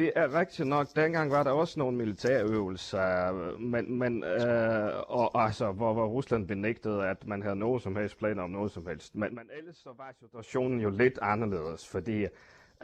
Det 0.00 0.12
er 0.16 0.38
rigtigt 0.40 0.68
nok. 0.68 0.86
Dengang 0.96 1.30
var 1.30 1.42
der 1.42 1.50
også 1.50 1.78
nogle 1.78 1.96
militærøvelser, 1.96 3.32
men, 3.58 3.98
men 3.98 4.24
øh, 4.24 4.92
og, 5.08 5.42
altså, 5.44 5.72
hvor, 5.72 5.92
hvor 5.92 6.06
Rusland 6.06 6.48
benægtede, 6.48 7.06
at 7.06 7.26
man 7.26 7.42
havde 7.42 7.56
noget 7.56 7.82
som 7.82 7.96
helst 7.96 8.18
planer 8.18 8.42
om 8.42 8.50
noget 8.50 8.72
som 8.72 8.86
helst. 8.86 9.14
Men, 9.14 9.34
men 9.34 9.44
ellers 9.58 9.76
så 9.76 9.90
var 9.98 10.14
situationen 10.20 10.80
jo 10.80 10.90
lidt 10.90 11.18
anderledes, 11.22 11.88
fordi 11.88 12.26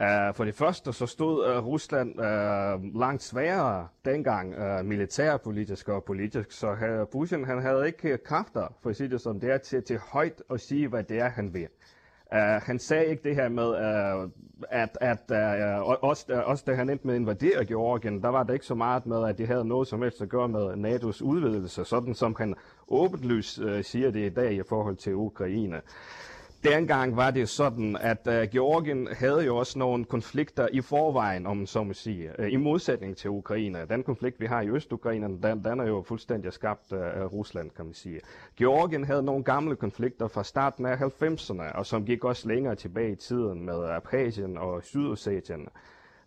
Uh, 0.01 0.35
for 0.35 0.45
det 0.45 0.55
første 0.55 0.93
så 0.93 1.05
stod 1.05 1.57
uh, 1.57 1.65
Rusland 1.65 2.09
uh, 2.19 2.99
langt 2.99 3.23
sværere 3.23 3.87
dengang 4.05 4.55
uh, 4.57 4.85
militærpolitisk 4.85 5.89
og 5.89 6.03
politisk, 6.03 6.51
så 6.51 6.71
uh, 6.71 7.07
Putin 7.11 7.45
han 7.45 7.61
havde 7.61 7.87
ikke 7.87 8.17
kræfter, 8.17 8.75
for 8.81 8.89
at 8.89 8.95
sige 8.95 9.09
det 9.09 9.21
som 9.21 9.39
det 9.39 9.51
er, 9.51 9.57
til, 9.57 9.83
til 9.83 9.97
højt 9.97 10.43
at 10.49 10.61
sige, 10.61 10.87
hvad 10.87 11.03
det 11.03 11.19
er, 11.19 11.29
han 11.29 11.53
vil. 11.53 11.67
Uh, 12.31 12.39
han 12.39 12.79
sagde 12.79 13.05
ikke 13.05 13.23
det 13.23 13.35
her 13.35 13.49
med, 13.49 13.67
uh, 13.67 14.29
at, 14.69 14.97
at 15.01 15.31
uh, 15.31 15.87
også, 16.03 16.25
uh, 16.33 16.49
også 16.49 16.63
da 16.67 16.73
han 16.73 16.89
endte 16.89 17.07
med 17.07 17.15
at 17.15 17.19
invadere 17.19 17.65
Georgien, 17.65 18.21
der 18.21 18.29
var 18.29 18.43
det 18.43 18.53
ikke 18.53 18.65
så 18.65 18.75
meget 18.75 19.05
med, 19.05 19.29
at 19.29 19.37
de 19.37 19.45
havde 19.45 19.65
noget 19.65 19.87
som 19.87 20.01
helst 20.01 20.21
at 20.21 20.29
gøre 20.29 20.47
med 20.47 20.73
NATO's 20.73 21.23
udvidelse, 21.23 21.85
sådan 21.85 22.13
som 22.13 22.35
han 22.37 22.55
åbenlyst 22.87 23.59
uh, 23.59 23.81
siger 23.81 24.11
det 24.11 24.25
i 24.25 24.29
dag 24.29 24.53
i 24.53 24.61
forhold 24.69 24.95
til 24.95 25.15
Ukraine. 25.15 25.81
Dengang 26.63 27.15
var 27.15 27.31
det 27.31 27.49
sådan, 27.49 27.97
at 27.99 28.27
uh, 28.27 28.33
Georgien 28.51 29.07
havde 29.11 29.45
jo 29.45 29.57
også 29.57 29.79
nogle 29.79 30.05
konflikter 30.05 30.67
i 30.73 30.81
forvejen, 30.81 31.47
om 31.47 31.65
så 31.65 31.83
må 31.83 31.93
sige, 31.93 32.31
uh, 32.39 32.53
i 32.53 32.55
modsætning 32.55 33.17
til 33.17 33.29
Ukraine. 33.29 33.85
Den 33.89 34.03
konflikt, 34.03 34.39
vi 34.39 34.45
har 34.45 34.61
i 34.61 34.69
Øst-Ukraine, 34.69 35.27
den, 35.27 35.63
den 35.63 35.79
er 35.79 35.87
jo 35.87 36.03
fuldstændig 36.07 36.53
skabt 36.53 36.91
uh, 36.91 36.99
af 36.99 37.33
Rusland, 37.33 37.71
kan 37.71 37.85
man 37.85 37.93
sige. 37.93 38.19
Georgien 38.57 39.03
havde 39.03 39.23
nogle 39.23 39.43
gamle 39.43 39.75
konflikter 39.75 40.27
fra 40.27 40.43
starten 40.43 40.85
af 40.85 40.95
90'erne, 40.95 41.77
og 41.77 41.85
som 41.85 42.05
gik 42.05 42.23
også 42.23 42.47
længere 42.47 42.75
tilbage 42.75 43.11
i 43.11 43.15
tiden 43.15 43.65
med 43.65 43.83
Abkhazien 43.83 44.57
og 44.57 44.83
Sydossetien 44.83 45.67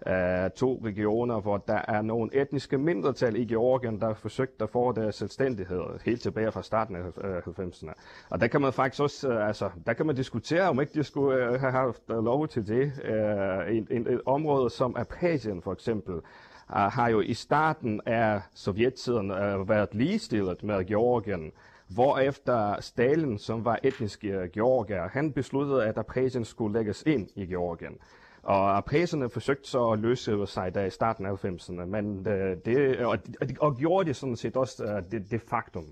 øh, 0.07 0.51
to 0.51 0.81
regioner, 0.85 1.41
hvor 1.41 1.57
der 1.57 1.81
er 1.89 2.03
nogle 2.03 2.41
etniske 2.43 2.79
mindretal 2.79 3.37
i 3.37 3.45
Georgien, 3.45 4.01
der 4.01 4.07
har 4.07 4.15
forsøgt 4.15 4.63
at 4.63 4.71
få 4.71 4.93
deres 4.93 5.15
selvstændighed 5.15 5.83
helt 6.05 6.23
tilbage 6.23 6.53
fra 6.53 6.63
starten 6.63 6.97
af 6.97 7.01
90'erne. 7.01 7.89
Øh, 7.89 7.95
Og 8.31 8.41
der 8.41 8.47
kan 8.47 8.61
man 8.61 8.73
faktisk 8.73 9.03
også, 9.03 9.29
øh, 9.29 9.49
altså, 9.49 9.71
der 9.87 9.93
kan 9.93 10.07
man 10.07 10.17
diskutere, 10.17 10.69
om 10.69 10.81
ikke 10.81 10.93
de 10.95 11.05
skulle 11.05 11.45
øh, 11.45 11.61
have 11.61 11.73
haft 11.73 12.03
øh, 12.11 12.25
lov 12.25 12.49
til 12.49 12.69
det. 12.69 12.93
Øh, 13.05 13.77
en, 13.77 13.89
en, 13.91 14.07
et 14.07 14.21
område 14.27 14.71
som 14.71 14.97
Abkhazien 14.97 15.63
for 15.63 15.73
eksempel, 15.73 16.15
øh, 16.15 16.23
har 16.71 17.09
jo 17.09 17.21
i 17.21 17.35
starten 17.35 18.01
af 18.07 18.41
sovjettiden 18.55 19.31
øh, 19.31 19.69
været 19.69 19.95
ligestillet 19.95 20.63
med 20.63 20.85
Georgien, 20.85 21.53
hvorefter 21.89 22.81
Stalin, 22.81 23.39
som 23.39 23.65
var 23.65 23.79
etnisk 23.83 24.25
georgier, 24.53 25.09
han 25.09 25.33
besluttede, 25.33 25.85
at 25.85 25.99
Abkhazien 25.99 26.45
skulle 26.45 26.79
lægges 26.79 27.03
ind 27.07 27.29
i 27.35 27.47
Georgien. 27.47 27.99
Og 28.43 28.77
apæserne 28.77 29.31
forsøgte 29.31 29.71
så 29.71 29.91
at 29.91 29.99
løse 29.99 30.47
sig 30.47 30.75
der 30.75 30.85
i 30.85 30.91
starten 30.91 31.27
af 31.27 31.45
90'erne, 31.45 31.85
men 31.85 32.27
øh, 32.29 32.57
det, 32.65 32.99
og, 32.99 33.27
de, 33.27 33.55
og 33.61 33.77
gjorde 33.77 34.09
det 34.09 34.17
sådan 34.17 34.37
set 34.37 34.57
også 34.57 34.85
øh, 34.85 35.03
det, 35.11 35.31
det 35.31 35.41
faktum. 35.41 35.85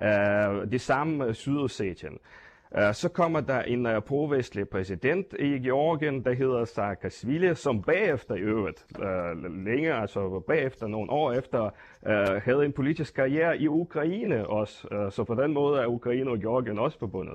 Uh, 0.00 0.70
det 0.70 0.80
samme 0.80 1.34
Sydossetien. 1.34 2.18
Uh, 2.70 2.92
så 2.92 3.08
kommer 3.08 3.40
der 3.40 3.62
en 3.62 3.86
uh, 3.86 4.02
provestlig 4.02 4.68
præsident 4.68 5.26
i 5.38 5.44
Georgien, 5.46 6.24
der 6.24 6.32
hedder 6.32 6.64
Saakashvili, 6.64 7.54
som 7.54 7.82
bagefter 7.82 8.34
i 8.34 8.40
øvrigt, 8.40 8.86
uh, 8.98 9.64
længe, 9.64 9.94
altså 9.94 10.42
bagefter 10.46 10.86
nogle 10.86 11.10
år 11.10 11.32
efter, 11.32 11.70
uh, 12.02 12.42
havde 12.42 12.64
en 12.64 12.72
politisk 12.72 13.14
karriere 13.14 13.58
i 13.58 13.68
Ukraine 13.68 14.46
også. 14.46 14.88
Uh, 14.90 15.12
så 15.12 15.24
på 15.24 15.34
den 15.34 15.52
måde 15.52 15.80
er 15.80 15.86
Ukraine 15.86 16.30
og 16.30 16.38
Georgien 16.38 16.78
også 16.78 16.98
forbundet. 16.98 17.34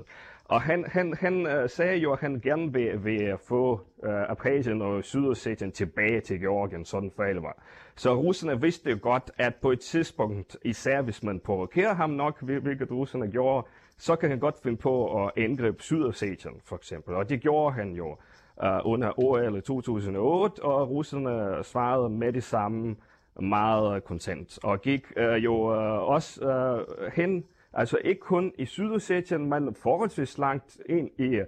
Og 0.49 0.61
han, 0.61 0.85
han, 0.87 1.13
han 1.13 1.47
øh, 1.47 1.69
sagde 1.69 1.97
jo, 1.97 2.13
at 2.13 2.19
han 2.19 2.39
gerne 2.43 2.73
vil, 2.73 3.03
vil 3.05 3.21
øh, 3.21 3.37
få 3.47 3.81
øh, 4.03 4.31
Abkhazien 4.31 4.81
og 4.81 5.03
Sydossetien 5.03 5.71
tilbage 5.71 6.21
til 6.21 6.39
Georgien, 6.39 6.85
sådan 6.85 7.11
for 7.15 7.23
alvor. 7.23 7.57
Så 7.95 8.15
russerne 8.15 8.61
vidste 8.61 8.95
godt, 8.95 9.31
at 9.37 9.55
på 9.55 9.71
et 9.71 9.79
tidspunkt, 9.79 10.57
især 10.65 11.01
hvis 11.01 11.23
man 11.23 11.39
provokerer 11.39 11.93
ham 11.93 12.09
nok, 12.09 12.41
hvilket 12.41 12.91
russerne 12.91 13.31
gjorde, 13.31 13.67
så 13.97 14.15
kan 14.15 14.29
han 14.29 14.39
godt 14.39 14.55
finde 14.63 14.77
på 14.77 15.25
at 15.25 15.31
angribe 15.37 15.83
Sydossetien, 15.83 16.53
for 16.65 16.75
eksempel. 16.75 17.15
Og 17.15 17.29
det 17.29 17.41
gjorde 17.41 17.75
han 17.75 17.91
jo 17.91 18.17
øh, 18.63 18.79
under 18.83 19.19
OL 19.19 19.61
2008, 19.61 20.63
og 20.63 20.89
russerne 20.89 21.63
svarede 21.63 22.09
med 22.09 22.33
det 22.33 22.43
samme 22.43 22.95
meget 23.41 24.03
kontant, 24.03 24.59
og 24.63 24.81
gik 24.81 25.05
øh, 25.17 25.43
jo 25.43 25.73
øh, 25.75 26.09
også 26.09 26.49
øh, 26.49 27.11
hen 27.13 27.45
Altså 27.73 27.97
ikke 28.03 28.21
kun 28.21 28.53
i 28.57 28.65
Sydossetien, 28.65 29.45
men 29.45 29.75
forholdsvis 29.75 30.37
langt 30.37 30.81
ind 30.85 31.09
i 31.17 31.35
øh, 31.35 31.45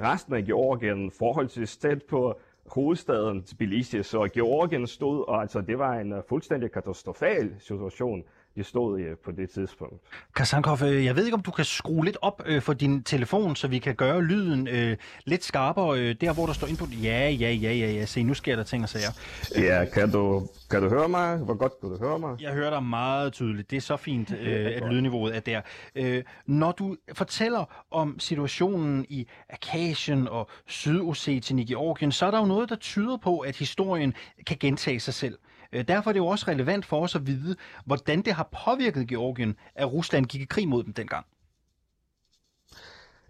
resten 0.00 0.34
af 0.34 0.44
Georgien, 0.44 1.10
forholdsvis 1.10 1.76
tæt 1.76 2.02
på 2.02 2.40
hovedstaden 2.66 3.42
Tbilisi. 3.42 4.02
Så 4.02 4.28
Georgien 4.34 4.86
stod, 4.86 5.28
og 5.28 5.40
altså 5.40 5.60
det 5.60 5.78
var 5.78 5.94
en 5.94 6.12
uh, 6.12 6.18
fuldstændig 6.28 6.72
katastrofal 6.72 7.54
situation 7.58 8.24
de 8.56 8.64
stod 8.64 8.98
i 9.00 9.04
på 9.24 9.32
det 9.32 9.50
tidspunkt. 9.50 9.94
Kasankov, 10.36 10.78
jeg 10.82 11.16
ved 11.16 11.24
ikke, 11.24 11.34
om 11.34 11.42
du 11.42 11.50
kan 11.50 11.64
skrue 11.64 12.04
lidt 12.04 12.16
op 12.22 12.42
øh, 12.46 12.62
for 12.62 12.72
din 12.72 13.02
telefon, 13.02 13.56
så 13.56 13.68
vi 13.68 13.78
kan 13.78 13.94
gøre 13.94 14.22
lyden 14.22 14.68
øh, 14.68 14.96
lidt 15.24 15.44
skarpere, 15.44 16.00
øh, 16.00 16.14
der 16.20 16.32
hvor 16.32 16.46
der 16.46 16.52
står 16.52 16.66
input. 16.66 16.88
Ja, 17.02 17.30
ja, 17.30 17.50
ja, 17.50 17.72
ja, 17.72 17.92
ja, 17.92 18.06
se, 18.06 18.22
nu 18.22 18.34
sker 18.34 18.56
der 18.56 18.62
ting 18.62 18.82
og 18.82 18.88
sager. 18.88 19.10
Ja, 19.56 19.84
kan 19.84 20.10
du, 20.10 20.48
kan 20.70 20.82
du 20.82 20.88
høre 20.88 21.08
mig? 21.08 21.36
Hvor 21.36 21.54
godt 21.54 21.72
kan 21.80 21.90
du 21.90 21.98
høre 21.98 22.18
mig? 22.18 22.36
Jeg 22.40 22.52
hører 22.52 22.70
dig 22.70 22.82
meget 22.82 23.32
tydeligt. 23.32 23.70
Det 23.70 23.76
er 23.76 23.80
så 23.80 23.96
fint, 23.96 24.32
øh, 24.40 24.66
at 24.76 24.82
lydniveauet 24.92 25.36
er 25.36 25.40
der. 25.40 25.60
Øh, 25.94 26.24
når 26.46 26.72
du 26.72 26.96
fortæller 27.12 27.86
om 27.90 28.18
situationen 28.18 29.06
i 29.08 29.26
Akasien 29.50 30.28
og 30.28 30.50
Sydossetien 30.66 31.58
i 31.58 31.64
Georgien, 31.64 32.12
så 32.12 32.26
er 32.26 32.30
der 32.30 32.38
jo 32.38 32.46
noget, 32.46 32.68
der 32.68 32.76
tyder 32.76 33.16
på, 33.16 33.38
at 33.38 33.56
historien 33.56 34.14
kan 34.46 34.56
gentage 34.60 35.00
sig 35.00 35.14
selv. 35.14 35.38
Øh, 35.72 35.88
derfor 35.88 36.10
er 36.10 36.12
det 36.12 36.20
jo 36.20 36.26
også 36.26 36.44
relevant 36.48 36.84
for 36.84 37.00
os 37.00 37.14
at 37.14 37.26
vide, 37.26 37.56
hvordan 37.84 38.22
det 38.22 38.32
har 38.32 38.48
påvirket 38.64 39.08
Georgien, 39.08 39.56
at 39.74 39.92
Rusland 39.92 40.26
gik 40.26 40.40
i 40.40 40.44
krig 40.44 40.68
mod 40.68 40.84
dem 40.84 40.92
dengang. 40.92 41.26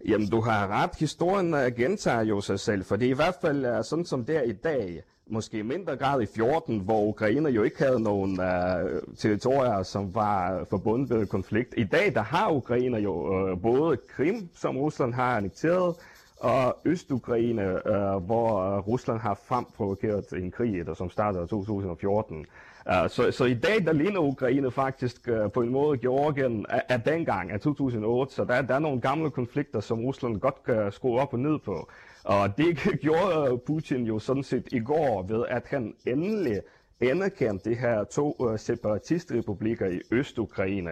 Jamen, 0.07 0.29
du 0.29 0.41
har 0.41 0.67
ret. 0.67 0.91
Historien 0.99 1.53
øh, 1.53 1.75
gentager 1.75 2.21
jo 2.21 2.41
sig 2.41 2.59
selv, 2.59 2.85
for 2.85 2.95
det 2.95 3.05
er 3.05 3.09
i 3.09 3.15
hvert 3.15 3.35
fald 3.41 3.65
øh, 3.65 3.83
sådan 3.83 4.05
som 4.05 4.25
det 4.25 4.37
er 4.37 4.41
i 4.41 4.51
dag, 4.51 5.03
måske 5.31 5.57
i 5.57 5.61
mindre 5.61 5.95
grad 5.95 6.21
i 6.21 6.25
14, 6.35 6.79
hvor 6.79 7.05
Ukraine 7.05 7.49
jo 7.49 7.63
ikke 7.63 7.77
havde 7.83 7.99
nogen 7.99 8.39
uh, 8.39 9.15
territorier, 9.17 9.83
som 9.83 10.15
var 10.15 10.65
forbundet 10.69 11.09
ved 11.09 11.27
konflikt. 11.27 11.73
I 11.77 11.83
dag, 11.83 12.13
der 12.13 12.21
har 12.21 12.51
Ukraine 12.51 12.97
jo 12.97 13.13
uh, 13.13 13.61
både 13.61 13.97
Krim, 14.09 14.49
som 14.55 14.77
Rusland 14.77 15.13
har 15.13 15.37
annekteret, 15.37 15.95
og 16.39 16.77
Østukraine, 16.85 17.63
øh, 17.63 18.15
hvor 18.15 18.59
øh, 18.59 18.87
Rusland 18.87 19.19
har 19.19 19.39
fremprovokeret 19.43 20.33
en 20.33 20.51
krig, 20.51 20.85
der 20.85 20.93
som 20.93 21.09
startede 21.09 21.43
i 21.43 21.47
2014. 21.47 22.37
Uh, 22.37 23.03
øh, 23.03 23.09
så, 23.09 23.31
så 23.31 23.45
i 23.45 23.53
dag, 23.53 23.85
der 23.85 23.93
ligner 23.93 24.19
Ukraine 24.19 24.71
faktisk 24.71 25.29
uh, 25.31 25.51
på 25.51 25.61
en 25.61 25.69
måde 25.69 25.97
Georgien 25.97 26.65
af, 26.69 26.83
af 26.89 27.01
dengang, 27.01 27.51
af 27.51 27.59
2008, 27.59 28.33
så 28.33 28.45
der, 28.45 28.61
der 28.61 28.75
er 28.75 28.79
nogle 28.79 29.01
gamle 29.01 29.31
konflikter, 29.31 29.79
som 29.79 29.99
Rusland 29.99 30.39
godt 30.39 30.63
kan 30.65 30.91
skrue 30.91 31.19
op 31.19 31.33
og 31.33 31.39
ned 31.39 31.59
på. 31.59 31.89
Og 32.23 32.57
det 32.57 32.77
gjorde 33.01 33.57
Putin 33.57 34.05
jo 34.05 34.19
sådan 34.19 34.43
set 34.43 34.67
i 34.71 34.79
går 34.79 35.25
ved, 35.27 35.45
at 35.47 35.63
han 35.67 35.93
endelig 36.07 36.59
anerkendte 37.01 37.69
de 37.69 37.75
her 37.75 38.03
to 38.03 38.35
uh, 38.39 38.59
separatistrepublikker 38.59 39.87
i 39.87 39.99
Østukraine, 40.11 40.91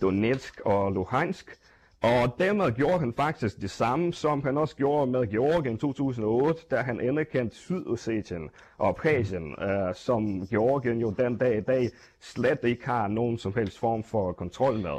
Donetsk 0.00 0.60
og 0.64 0.92
Luhansk, 0.92 1.58
og 2.02 2.38
dermed 2.38 2.72
gjorde 2.72 2.98
han 2.98 3.12
faktisk 3.12 3.60
det 3.60 3.70
samme, 3.70 4.12
som 4.12 4.42
han 4.42 4.58
også 4.58 4.76
gjorde 4.76 5.10
med 5.10 5.26
Georgien 5.26 5.78
2008, 5.78 6.62
da 6.70 6.76
han 6.76 7.00
anerkendte 7.00 7.56
Sydossetien 7.56 8.50
og 8.78 8.88
Abkhazien, 8.88 9.54
øh, 9.62 9.94
som 9.94 10.46
Georgien 10.46 11.00
jo 11.00 11.10
den 11.10 11.36
dag 11.36 11.58
i 11.58 11.60
dag 11.60 11.90
slet 12.20 12.58
ikke 12.64 12.86
har 12.86 13.08
nogen 13.08 13.38
som 13.38 13.54
helst 13.54 13.78
form 13.78 14.04
for 14.04 14.32
kontrol 14.32 14.74
med. 14.74 14.98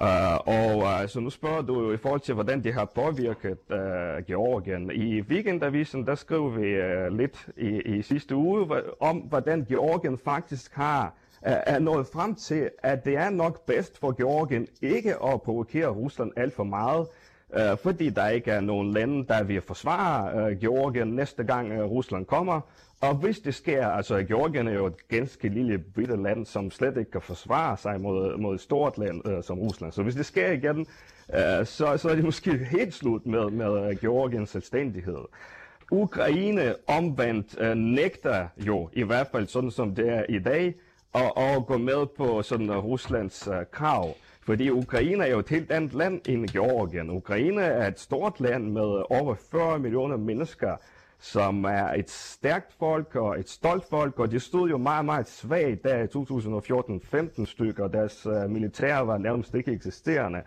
Uh, 0.00 0.36
og 0.46 0.76
uh, 0.76 1.08
så 1.08 1.20
nu 1.20 1.30
spørger 1.30 1.62
du 1.62 1.80
jo 1.82 1.92
i 1.92 1.96
forhold 1.96 2.20
til, 2.20 2.34
hvordan 2.34 2.64
det 2.64 2.74
har 2.74 2.84
påvirket 2.84 3.58
uh, 3.70 4.26
Georgien. 4.26 4.90
I 4.90 5.20
weekendavisen, 5.20 6.06
der 6.06 6.14
skrev 6.14 6.56
vi 6.56 6.80
uh, 6.80 7.16
lidt 7.16 7.48
i, 7.56 7.80
i 7.80 8.02
sidste 8.02 8.36
uge 8.36 8.82
om, 9.00 9.16
hvordan 9.16 9.64
Georgien 9.68 10.18
faktisk 10.18 10.74
har 10.74 11.14
er 11.42 11.78
nået 11.78 12.06
frem 12.06 12.34
til, 12.34 12.70
at 12.78 13.04
det 13.04 13.16
er 13.16 13.30
nok 13.30 13.66
bedst 13.66 13.98
for 13.98 14.12
Georgien 14.12 14.66
ikke 14.82 15.14
at 15.24 15.42
provokere 15.42 15.88
Rusland 15.88 16.32
alt 16.36 16.54
for 16.54 16.64
meget, 16.64 17.06
øh, 17.54 17.78
fordi 17.82 18.10
der 18.10 18.28
ikke 18.28 18.50
er 18.50 18.60
nogen 18.60 18.92
lande, 18.92 19.26
der 19.26 19.42
vil 19.42 19.60
forsvare 19.60 20.50
øh, 20.50 20.60
Georgien 20.60 21.08
næste 21.08 21.44
gang 21.44 21.72
øh, 21.72 21.84
Rusland 21.84 22.26
kommer. 22.26 22.60
Og 23.00 23.14
hvis 23.14 23.38
det 23.38 23.54
sker, 23.54 23.88
altså 23.88 24.22
Georgien 24.22 24.68
er 24.68 24.72
jo 24.72 24.86
et 24.86 25.08
ganske 25.08 25.48
lille 25.48 25.78
bitte 25.78 26.22
land, 26.22 26.46
som 26.46 26.70
slet 26.70 26.96
ikke 26.96 27.10
kan 27.10 27.20
forsvare 27.20 27.76
sig 27.76 28.00
mod, 28.00 28.36
mod 28.36 28.54
et 28.54 28.60
stort 28.60 28.98
land 28.98 29.28
øh, 29.28 29.42
som 29.42 29.58
Rusland. 29.58 29.92
Så 29.92 30.02
hvis 30.02 30.14
det 30.14 30.26
sker 30.26 30.50
igen, 30.50 30.86
øh, 31.34 31.66
så, 31.66 31.96
så 31.96 32.08
er 32.08 32.14
det 32.14 32.24
måske 32.24 32.56
helt 32.56 32.94
slut 32.94 33.26
med, 33.26 33.50
med 33.50 33.90
øh, 33.90 33.96
Georgiens 34.00 34.50
selvstændighed. 34.50 35.18
Ukraine 35.90 36.74
omvendt 36.86 37.60
øh, 37.60 37.74
nægter 37.74 38.48
jo, 38.56 38.88
i 38.92 39.02
hvert 39.02 39.26
fald 39.32 39.46
sådan 39.46 39.70
som 39.70 39.94
det 39.94 40.08
er 40.08 40.24
i 40.28 40.38
dag, 40.38 40.74
og, 41.12 41.36
og 41.36 41.66
gå 41.66 41.78
med 41.78 42.06
på 42.16 42.42
sådan 42.42 42.70
øh, 42.70 42.84
Ruslands 42.84 43.48
uh, 43.48 43.54
krav. 43.70 44.14
Fordi 44.42 44.70
Ukraine 44.70 45.24
er 45.24 45.30
jo 45.30 45.38
et 45.38 45.48
helt 45.48 45.70
andet 45.70 45.94
land 45.94 46.20
end 46.28 46.48
Georgien. 46.48 47.10
Ukraine 47.10 47.62
er 47.62 47.88
et 47.88 48.00
stort 48.00 48.40
land 48.40 48.70
med 48.70 49.02
over 49.10 49.34
40 49.50 49.78
millioner 49.78 50.16
mennesker, 50.16 50.76
som 51.18 51.64
er 51.64 51.94
et 51.94 52.10
stærkt 52.10 52.72
folk 52.78 53.16
og 53.16 53.40
et 53.40 53.48
stolt 53.48 53.84
folk, 53.90 54.18
og 54.18 54.30
de 54.30 54.40
stod 54.40 54.68
jo 54.68 54.78
meget, 54.78 55.04
meget 55.04 55.28
svagt 55.28 55.84
der 55.84 56.02
i 56.02 56.06
2014-15 57.40 57.46
stykker. 57.46 57.88
Deres 57.88 58.26
uh, 58.26 58.50
militær 58.50 58.98
var 58.98 59.18
nærmest 59.18 59.54
ikke 59.54 59.72
eksisterende. 59.72 60.42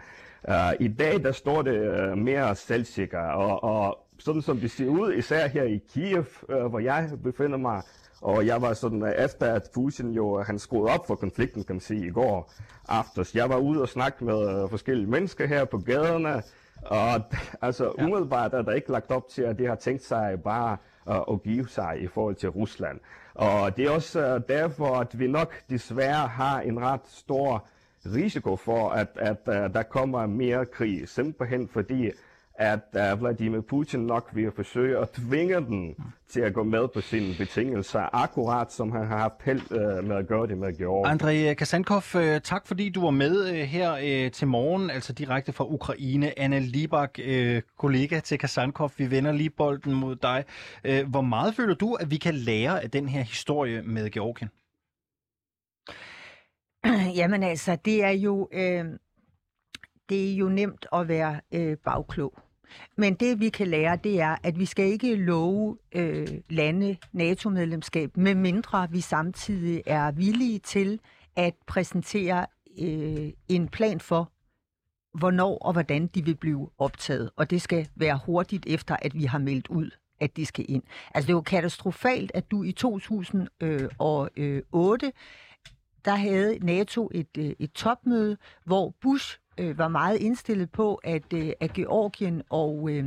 Uh, 0.48 0.74
I 0.80 0.88
dag 0.88 1.24
der 1.24 1.32
står 1.32 1.62
det 1.62 2.12
uh, 2.12 2.18
mere 2.18 2.56
selvsikker, 2.56 3.20
og, 3.20 3.64
og 3.64 4.00
sådan 4.20 4.42
som 4.42 4.58
det 4.58 4.72
ser 4.72 4.88
ud, 4.88 5.14
især 5.14 5.48
her 5.48 5.64
i 5.64 5.82
Kiev, 5.94 6.26
uh, 6.50 6.66
hvor 6.66 6.80
jeg 6.80 7.10
befinder 7.24 7.58
mig, 7.58 7.82
og 8.24 8.46
jeg 8.46 8.62
var 8.62 8.74
sådan, 8.74 9.04
øh, 9.04 9.12
efter 9.12 9.54
at 9.54 9.70
Putin 9.74 10.12
jo, 10.12 10.42
han 10.42 10.60
skruede 10.60 10.94
op 10.94 11.08
for 11.08 11.16
konflikten, 11.16 11.64
kan 11.64 11.76
man 11.76 11.82
sige, 11.82 12.08
i 12.08 12.10
går 12.10 12.54
aftes. 12.88 13.36
Jeg 13.36 13.50
var 13.50 13.58
ude 13.58 13.82
og 13.82 13.90
snakke 13.90 14.26
med 14.26 14.64
uh, 14.64 14.70
forskellige 14.70 15.08
mennesker 15.08 15.48
her 15.48 15.66
på 15.66 15.78
gaderne, 15.78 16.44
og 16.82 17.22
altså 17.62 17.94
ja. 17.98 18.04
umiddelbart 18.04 18.54
er 18.54 18.62
der 18.62 18.72
ikke 18.72 18.92
lagt 18.92 19.12
op 19.12 19.28
til, 19.30 19.42
at 19.42 19.60
de 19.60 19.66
har 19.66 19.76
tænkt 19.76 20.04
sig 20.04 20.42
bare 20.44 20.78
uh, 21.06 21.34
at 21.34 21.44
give 21.44 21.68
sig 21.68 22.02
i 22.02 22.08
forhold 22.08 22.36
til 22.36 22.50
Rusland. 22.50 23.00
Og 23.34 23.78
det 23.78 23.86
er 23.86 23.90
også 23.90 24.36
uh, 24.36 24.42
derfor, 24.48 24.96
at 24.96 25.20
vi 25.20 25.28
nok 25.28 25.54
desværre 25.70 26.28
har 26.28 26.62
en 26.62 26.82
ret 26.82 27.08
stor 27.08 27.68
risiko 28.06 28.56
for, 28.56 28.90
at, 28.90 29.08
at 29.16 29.38
uh, 29.48 29.74
der 29.74 29.84
kommer 29.84 30.26
mere 30.26 30.66
krig, 30.66 31.10
simpelthen 31.10 31.68
fordi 31.68 32.12
at 32.56 33.14
uh, 33.14 33.22
Vladimir 33.22 33.62
Putin 33.62 34.00
nok 34.00 34.30
vil 34.34 34.52
forsøge 34.56 34.98
at 34.98 35.10
tvinge 35.10 35.56
den 35.56 35.96
til 36.30 36.42
at 36.42 36.54
gå 36.54 36.64
med 36.64 36.88
på 36.94 37.02
sine 37.02 37.34
betingelser, 37.38 38.16
akkurat 38.16 38.74
som 38.74 38.92
han 38.92 39.08
har 39.08 39.18
haft 39.18 39.42
held 39.44 39.62
uh, 39.72 40.08
med 40.08 40.16
at 40.16 40.28
gøre 40.28 40.48
det 40.48 40.58
med 40.58 40.78
Georgien. 40.78 41.22
André 41.22 41.54
Kasankov, 41.54 42.04
uh, 42.16 42.22
tak 42.44 42.68
fordi 42.68 42.90
du 42.90 43.02
var 43.02 43.12
med 43.12 43.50
uh, 43.50 43.56
her 43.56 43.94
uh, 44.26 44.32
til 44.32 44.48
morgen, 44.48 44.90
altså 44.90 45.14
direkte 45.14 45.54
fra 45.54 45.66
Ukraine. 45.66 46.40
Anna 46.40 46.60
Libak, 46.60 47.20
uh, 47.20 47.62
kollega 47.78 48.20
til 48.20 48.38
Kasankov, 48.40 48.92
vi 48.98 49.12
vender 49.12 49.32
lige 49.32 49.50
bolden 49.50 49.94
mod 49.94 50.16
dig. 50.16 50.44
Uh, 50.90 51.10
hvor 51.10 51.22
meget 51.22 51.56
føler 51.56 51.76
du, 51.76 51.94
at 51.94 52.12
vi 52.12 52.18
kan 52.18 52.34
lære 52.34 52.84
af 52.84 52.92
den 52.92 53.10
her 53.10 53.22
historie 53.22 53.82
med 53.82 54.10
Georgien? 54.10 54.50
Jamen 57.20 57.44
altså, 57.44 57.78
det 57.86 58.04
er 58.04 58.10
jo... 58.10 58.50
Øh 58.54 58.86
det 60.14 60.32
er 60.32 60.36
jo 60.36 60.50
nemt 60.50 60.86
at 60.94 61.08
være 61.08 61.42
øh, 61.52 61.78
bagklog. 61.78 62.34
Men 62.98 63.14
det 63.14 63.40
vi 63.40 63.50
kan 63.50 63.68
lære, 63.68 63.98
det 64.04 64.22
er, 64.22 64.36
at 64.44 64.60
vi 64.60 64.66
skal 64.66 64.86
ikke 64.86 65.16
love 65.16 65.78
øh, 65.96 66.28
lande 66.50 66.98
NATO-medlemskab, 67.12 68.18
medmindre 68.18 68.88
vi 68.92 69.02
samtidig 69.02 69.84
er 69.86 70.12
villige 70.12 70.60
til 70.60 71.00
at 71.36 71.54
præsentere 71.68 72.46
øh, 72.80 73.32
en 73.50 73.68
plan 73.68 74.00
for, 74.00 74.32
hvornår 75.18 75.58
og 75.58 75.74
hvordan 75.74 76.08
de 76.08 76.26
vil 76.26 76.36
blive 76.36 76.70
optaget. 76.78 77.32
Og 77.36 77.50
det 77.50 77.62
skal 77.62 77.88
være 77.96 78.20
hurtigt 78.26 78.66
efter, 78.68 78.96
at 79.02 79.14
vi 79.14 79.24
har 79.24 79.40
meldt 79.40 79.68
ud, 79.68 79.90
at 80.20 80.38
de 80.38 80.46
skal 80.46 80.66
ind. 80.70 80.84
Altså 81.14 81.28
det 81.28 81.34
er 81.34 81.38
jo 81.38 81.42
katastrofalt, 81.42 82.32
at 82.34 82.52
du 82.52 82.64
i 82.64 82.72
2008, 82.72 83.46
øh, 84.38 84.62
øh, 84.78 85.12
der 86.06 86.16
havde 86.16 86.60
NATO 86.66 87.10
et, 87.14 87.38
øh, 87.38 87.54
et 87.60 87.72
topmøde, 87.72 88.38
hvor 88.66 88.96
Bush 89.02 89.40
øh, 89.58 89.78
var 89.78 89.88
meget 89.88 90.18
indstillet 90.18 90.72
på, 90.72 90.96
at, 90.96 91.34
øh, 91.34 91.52
at 91.60 91.74
Georgien 91.74 92.42
og, 92.50 92.90
øh, 92.92 93.06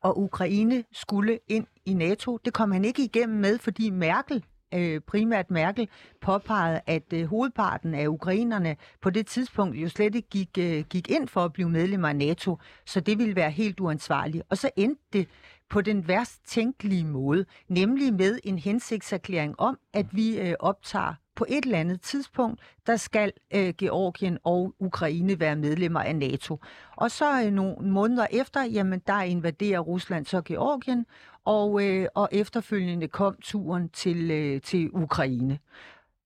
og 0.00 0.20
Ukraine 0.20 0.84
skulle 0.92 1.38
ind 1.48 1.66
i 1.86 1.94
NATO. 1.94 2.38
Det 2.44 2.52
kom 2.52 2.72
han 2.72 2.84
ikke 2.84 3.04
igennem 3.04 3.38
med, 3.38 3.58
fordi 3.58 3.90
Merkel, 3.90 4.44
øh, 4.74 5.00
primært 5.00 5.50
Merkel, 5.50 5.88
påpegede, 6.20 6.80
at 6.86 7.12
øh, 7.12 7.26
hovedparten 7.26 7.94
af 7.94 8.06
ukrainerne 8.06 8.76
på 9.00 9.10
det 9.10 9.26
tidspunkt 9.26 9.76
jo 9.76 9.88
slet 9.88 10.14
ikke 10.14 10.28
gik, 10.28 10.58
øh, 10.58 10.84
gik 10.90 11.10
ind 11.10 11.28
for 11.28 11.40
at 11.40 11.52
blive 11.52 11.68
medlemmer 11.68 12.08
af 12.08 12.16
NATO, 12.16 12.58
så 12.86 13.00
det 13.00 13.18
ville 13.18 13.36
være 13.36 13.50
helt 13.50 13.80
uansvarligt. 13.80 14.44
Og 14.50 14.58
så 14.58 14.70
endte 14.76 15.02
det 15.12 15.28
på 15.70 15.80
den 15.80 16.08
værst 16.08 16.40
tænkelige 16.46 17.04
måde, 17.04 17.44
nemlig 17.68 18.14
med 18.14 18.38
en 18.44 18.58
hensigtserklæring 18.58 19.54
om, 19.60 19.78
at 19.92 20.06
vi 20.12 20.38
øh, 20.40 20.54
optager 20.60 21.14
på 21.34 21.46
et 21.48 21.64
eller 21.64 21.78
andet 21.78 22.00
tidspunkt, 22.00 22.60
der 22.86 22.96
skal 22.96 23.32
øh, 23.54 23.74
Georgien 23.78 24.38
og 24.44 24.74
Ukraine 24.78 25.40
være 25.40 25.56
medlemmer 25.56 26.00
af 26.00 26.16
NATO. 26.16 26.60
Og 26.96 27.10
så 27.10 27.42
øh, 27.44 27.52
nogle 27.52 27.90
måneder 27.90 28.26
efter, 28.30 28.62
jamen 28.62 29.02
der 29.06 29.22
invaderer 29.22 29.80
Rusland 29.80 30.26
så 30.26 30.42
Georgien, 30.42 31.06
og, 31.44 31.84
øh, 31.84 32.08
og 32.14 32.28
efterfølgende 32.32 33.08
kom 33.08 33.36
turen 33.42 33.88
til, 33.88 34.30
øh, 34.30 34.60
til 34.60 34.90
Ukraine. 34.92 35.58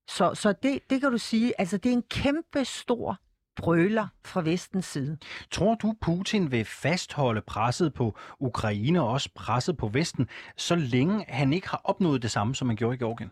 Så, 0.09 0.35
så 0.35 0.55
det, 0.63 0.91
det 0.91 1.01
kan 1.01 1.11
du 1.11 1.19
sige, 1.19 1.61
altså 1.61 1.77
det 1.77 1.89
er 1.89 1.97
en 1.97 2.03
kæmpe 2.11 2.65
stor 2.65 3.19
brøler 3.57 4.07
fra 4.25 4.41
vestens 4.41 4.87
side. 4.87 5.19
Tror 5.51 5.75
du, 5.75 5.95
Putin 6.01 6.51
vil 6.51 6.65
fastholde 6.65 7.41
presset 7.41 7.95
på 7.95 8.19
Ukraine 8.39 9.03
og 9.03 9.09
også 9.09 9.31
presset 9.35 9.77
på 9.77 9.89
Vesten, 9.89 10.29
så 10.57 10.75
længe 10.75 11.25
han 11.29 11.53
ikke 11.53 11.69
har 11.69 11.81
opnået 11.85 12.23
det 12.23 12.31
samme, 12.31 12.55
som 12.55 12.69
han 12.69 12.77
gjorde 12.77 12.95
i 12.95 12.99
Georgien? 12.99 13.31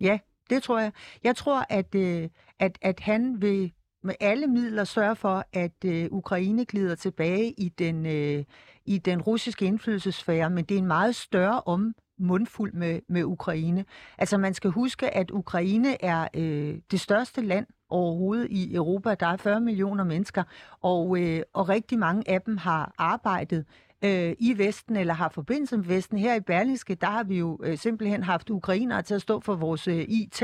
Ja, 0.00 0.18
det 0.50 0.62
tror 0.62 0.78
jeg. 0.78 0.92
Jeg 1.24 1.36
tror, 1.36 1.66
at, 1.68 1.94
øh, 1.94 2.28
at, 2.58 2.78
at 2.82 3.00
han 3.00 3.42
vil 3.42 3.72
med 4.02 4.14
alle 4.20 4.46
midler 4.46 4.84
sørge 4.84 5.16
for, 5.16 5.44
at 5.52 5.84
øh, 5.84 6.08
Ukraine 6.10 6.64
glider 6.64 6.94
tilbage 6.94 7.52
i 7.52 7.68
den, 7.68 8.06
øh, 8.06 8.44
i 8.84 8.98
den 8.98 9.22
russiske 9.22 9.64
indflydelsesfære, 9.64 10.50
men 10.50 10.64
det 10.64 10.74
er 10.74 10.78
en 10.78 10.86
meget 10.86 11.14
større 11.14 11.60
om 11.66 11.94
mundfuld 12.18 12.72
med, 12.72 13.00
med 13.08 13.24
Ukraine. 13.24 13.84
Altså 14.18 14.38
man 14.38 14.54
skal 14.54 14.70
huske, 14.70 15.16
at 15.16 15.30
Ukraine 15.30 16.04
er 16.04 16.28
øh, 16.34 16.78
det 16.90 17.00
største 17.00 17.40
land 17.40 17.66
overhovedet 17.88 18.48
i 18.50 18.74
Europa. 18.74 19.14
Der 19.14 19.26
er 19.26 19.36
40 19.36 19.60
millioner 19.60 20.04
mennesker, 20.04 20.42
og, 20.80 21.22
øh, 21.22 21.42
og 21.52 21.68
rigtig 21.68 21.98
mange 21.98 22.30
af 22.30 22.42
dem 22.42 22.56
har 22.56 22.94
arbejdet 22.98 23.66
øh, 24.06 24.36
i 24.38 24.58
Vesten 24.58 24.96
eller 24.96 25.14
har 25.14 25.28
forbindelse 25.28 25.76
med 25.76 25.84
Vesten. 25.84 26.18
Her 26.18 26.34
i 26.34 26.40
Berlingske, 26.40 26.94
der 26.94 27.06
har 27.06 27.24
vi 27.24 27.38
jo 27.38 27.60
øh, 27.62 27.78
simpelthen 27.78 28.22
haft 28.22 28.50
ukrainere 28.50 29.02
til 29.02 29.14
at 29.14 29.22
stå 29.22 29.40
for 29.40 29.54
vores 29.54 29.88
øh, 29.88 30.04
IT, 30.08 30.42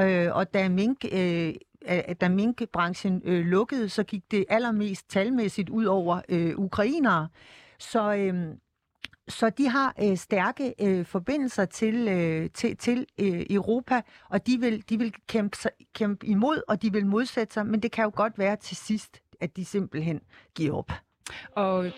øh, 0.00 0.36
og 0.36 0.54
da 0.54 0.68
mink... 0.68 1.04
Øh, 1.12 1.54
da 2.20 2.28
minkbranchen 2.28 3.22
øh, 3.24 3.46
lukkede, 3.46 3.88
så 3.88 4.02
gik 4.02 4.30
det 4.30 4.44
allermest 4.48 5.10
talmæssigt 5.10 5.70
ud 5.70 5.84
over 5.84 6.20
øh, 6.28 6.58
ukrainere. 6.58 7.28
Så, 7.78 8.14
øh, 8.14 8.54
så 9.28 9.50
de 9.50 9.68
har 9.68 9.94
øh, 10.02 10.16
stærke 10.16 10.74
øh, 10.80 11.04
forbindelser 11.06 11.64
til, 11.64 12.08
øh, 12.08 12.50
til, 12.54 12.76
til 12.76 13.06
øh, 13.18 13.46
Europa, 13.50 14.02
og 14.28 14.46
de 14.46 14.60
vil, 14.60 14.84
de 14.88 14.98
vil 14.98 15.14
kæmpe, 15.28 15.56
kæmpe 15.94 16.26
imod, 16.26 16.62
og 16.68 16.82
de 16.82 16.92
vil 16.92 17.06
modsætte 17.06 17.54
sig, 17.54 17.66
men 17.66 17.80
det 17.80 17.92
kan 17.92 18.04
jo 18.04 18.12
godt 18.14 18.38
være 18.38 18.56
til 18.56 18.76
sidst, 18.76 19.22
at 19.40 19.56
de 19.56 19.64
simpelthen 19.64 20.20
giver 20.54 20.74
op. 20.74 20.92
Og 21.54 21.92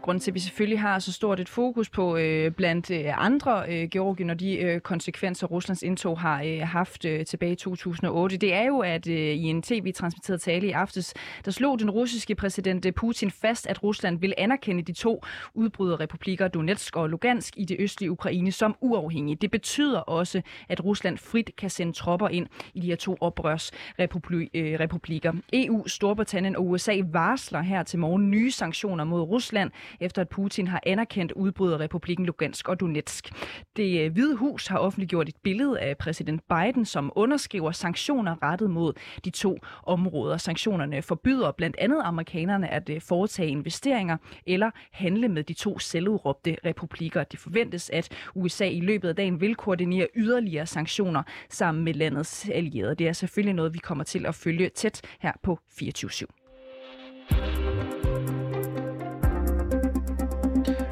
er 0.00 0.04
grunden 0.04 0.20
til, 0.20 0.30
at 0.30 0.34
vi 0.34 0.40
selvfølgelig 0.40 0.80
har 0.80 0.98
så 0.98 1.12
stort 1.12 1.40
et 1.40 1.48
fokus 1.48 1.88
på 1.88 2.16
øh, 2.16 2.52
blandt 2.52 2.90
øh, 2.90 3.26
andre 3.26 3.64
øh, 3.68 3.88
Georgien 3.88 4.30
og 4.30 4.40
de 4.40 4.58
øh, 4.58 4.80
konsekvenser, 4.80 5.46
Ruslands 5.46 5.82
indtog 5.82 6.20
har 6.20 6.42
øh, 6.42 6.60
haft 6.60 7.04
øh, 7.04 7.26
tilbage 7.26 7.52
i 7.52 7.56
2008. 7.56 8.36
Det 8.36 8.54
er 8.54 8.64
jo, 8.64 8.78
at 8.78 9.08
øh, 9.08 9.14
i 9.14 9.42
en 9.42 9.62
tv-transmitteret 9.62 10.40
tale 10.40 10.66
i 10.66 10.70
aftes, 10.70 11.14
der 11.44 11.50
slog 11.50 11.78
den 11.78 11.90
russiske 11.90 12.34
præsident 12.34 12.86
øh, 12.86 12.92
Putin 12.92 13.30
fast, 13.30 13.66
at 13.66 13.82
Rusland 13.82 14.20
vil 14.20 14.34
anerkende 14.38 14.82
de 14.82 14.92
to 14.92 15.24
udbryderrepublikker 15.54 16.48
Donetsk 16.48 16.96
og 16.96 17.08
Lugansk 17.08 17.54
i 17.56 17.64
det 17.64 17.76
østlige 17.80 18.10
Ukraine 18.10 18.52
som 18.52 18.76
uafhængige. 18.80 19.36
Det 19.36 19.50
betyder 19.50 19.98
også, 19.98 20.42
at 20.68 20.84
Rusland 20.84 21.18
frit 21.18 21.50
kan 21.56 21.70
sende 21.70 21.92
tropper 21.92 22.28
ind 22.28 22.46
i 22.74 22.80
de 22.80 22.86
her 22.86 22.96
to 22.96 23.16
oprørsrepublikker. 23.20 25.32
Øh, 25.32 25.40
EU, 25.52 25.88
Storbritannien 25.88 26.56
og 26.56 26.66
USA 26.66 26.92
varsler 27.12 27.60
her 27.60 27.82
til 27.82 27.98
morgen 27.98 28.30
nye 28.30 28.50
sanktioner 28.50 29.04
mod 29.04 29.20
Rusland, 29.20 29.70
efter 30.00 30.22
at 30.22 30.28
Putin 30.28 30.66
har 30.66 30.80
anerkendt 30.86 31.32
udbryderrepublikken 31.32 32.26
Lugansk 32.26 32.68
og 32.68 32.80
Donetsk. 32.80 33.32
Det 33.76 34.00
øh, 34.00 34.12
Hvide 34.12 34.36
Hus 34.36 34.66
har 34.66 34.78
offentliggjort 34.78 35.28
et 35.28 35.36
billede 35.42 35.80
af 35.80 35.98
præsident 35.98 36.42
Biden, 36.48 36.84
som 36.84 37.12
underskriver 37.14 37.72
sanktioner 37.72 38.42
rettet 38.42 38.70
mod 38.70 38.92
de 39.24 39.30
to 39.30 39.58
områder. 39.82 40.36
Sanktionerne 40.36 41.02
forbyder 41.02 41.52
blandt 41.52 41.76
andet 41.78 42.00
amerikanerne 42.04 42.68
at 42.68 42.90
øh, 42.90 43.00
foretage 43.00 43.48
investeringer 43.48 44.16
eller 44.46 44.70
handle 44.92 45.28
med 45.28 45.44
de 45.44 45.52
to 45.54 45.78
selvudråbte 45.78 46.56
republikker. 46.64 47.24
Det 47.24 47.38
forventes, 47.38 47.90
at 47.90 48.08
USA 48.34 48.68
i 48.68 48.80
løbet 48.80 49.08
af 49.08 49.16
dagen 49.16 49.40
vil 49.40 49.54
koordinere 49.54 50.06
yderligere 50.16 50.66
sanktioner 50.66 51.22
sammen 51.48 51.84
med 51.84 51.94
landets 51.94 52.48
allierede. 52.48 52.94
Det 52.94 53.08
er 53.08 53.12
selvfølgelig 53.12 53.54
noget, 53.54 53.74
vi 53.74 53.78
kommer 53.78 54.04
til 54.04 54.26
at 54.26 54.34
følge 54.34 54.68
tæt 54.68 55.02
her 55.20 55.32
på 55.42 55.58
24 55.78 56.10
/7. 56.10 56.39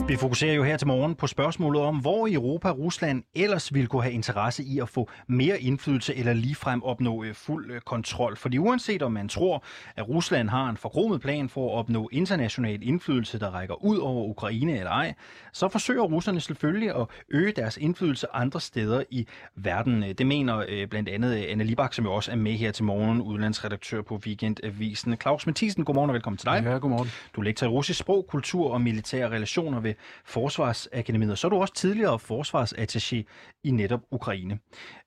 Vi 0.09 0.16
fokuserer 0.16 0.55
jo 0.55 0.62
her 0.62 0.77
til 0.77 0.87
morgen 0.87 1.14
på 1.14 1.27
spørgsmålet 1.27 1.83
om, 1.83 1.97
hvor 1.97 2.27
i 2.27 2.35
Europa 2.35 2.71
Rusland 2.71 3.23
ellers 3.35 3.75
ville 3.75 3.87
kunne 3.87 4.03
have 4.03 4.12
interesse 4.12 4.62
i 4.62 4.79
at 4.79 4.88
få 4.88 5.11
mere 5.27 5.61
indflydelse 5.61 6.14
eller 6.14 6.33
ligefrem 6.33 6.83
opnå 6.83 7.25
øh, 7.25 7.35
fuld 7.35 7.71
øh, 7.71 7.81
kontrol. 7.81 8.37
Fordi 8.37 8.59
uanset 8.59 9.03
om 9.03 9.12
man 9.12 9.29
tror, 9.29 9.64
at 9.97 10.09
Rusland 10.09 10.49
har 10.49 10.68
en 10.71 10.77
forkromet 10.77 11.21
plan 11.21 11.49
for 11.49 11.73
at 11.73 11.79
opnå 11.79 12.09
international 12.12 12.79
indflydelse, 12.83 13.38
der 13.38 13.51
rækker 13.51 13.85
ud 13.85 13.97
over 13.97 14.25
Ukraine 14.25 14.79
eller 14.79 14.90
ej, 14.90 15.14
så 15.53 15.68
forsøger 15.68 16.03
russerne 16.03 16.40
selvfølgelig 16.40 16.97
at 16.97 17.07
øge 17.29 17.53
deres 17.53 17.77
indflydelse 17.77 18.27
andre 18.35 18.61
steder 18.61 19.03
i 19.11 19.27
verden. 19.55 20.03
Det 20.03 20.27
mener 20.27 20.64
øh, 20.68 20.87
blandt 20.87 21.09
andet 21.09 21.35
Anna 21.35 21.64
Libak, 21.64 21.94
som 21.94 22.05
jo 22.05 22.12
også 22.12 22.33
er 22.33 22.37
med 22.37 22.53
her 22.53 22.73
til 22.73 22.85
morgen, 22.85 23.21
udlandsredaktør 23.23 24.03
på 24.03 24.21
Weekendavisen. 24.27 25.16
Claus 25.16 25.47
Mathisen, 25.47 25.85
godmorgen 25.85 26.11
og 26.11 26.14
velkommen 26.14 26.38
til 26.38 26.47
dig. 26.47 26.62
Ja, 26.64 26.79
godmorgen. 26.79 27.11
Du 27.37 27.40
er 27.40 27.44
lektor 27.44 27.66
i 27.66 27.71
russisk 27.71 27.99
sprog, 27.99 28.27
kultur 28.29 28.73
og 28.73 28.81
militære 28.81 29.31
relationer 29.31 29.81
ved 29.81 29.94
Forsvarsakademiet, 30.24 31.30
og 31.30 31.38
så 31.38 31.46
er 31.46 31.48
du 31.48 31.56
også 31.56 31.74
tidligere 31.74 32.18
forsvarsattaché 32.30 33.22
i 33.64 33.70
netop 33.70 34.00
Ukraine. 34.11 34.58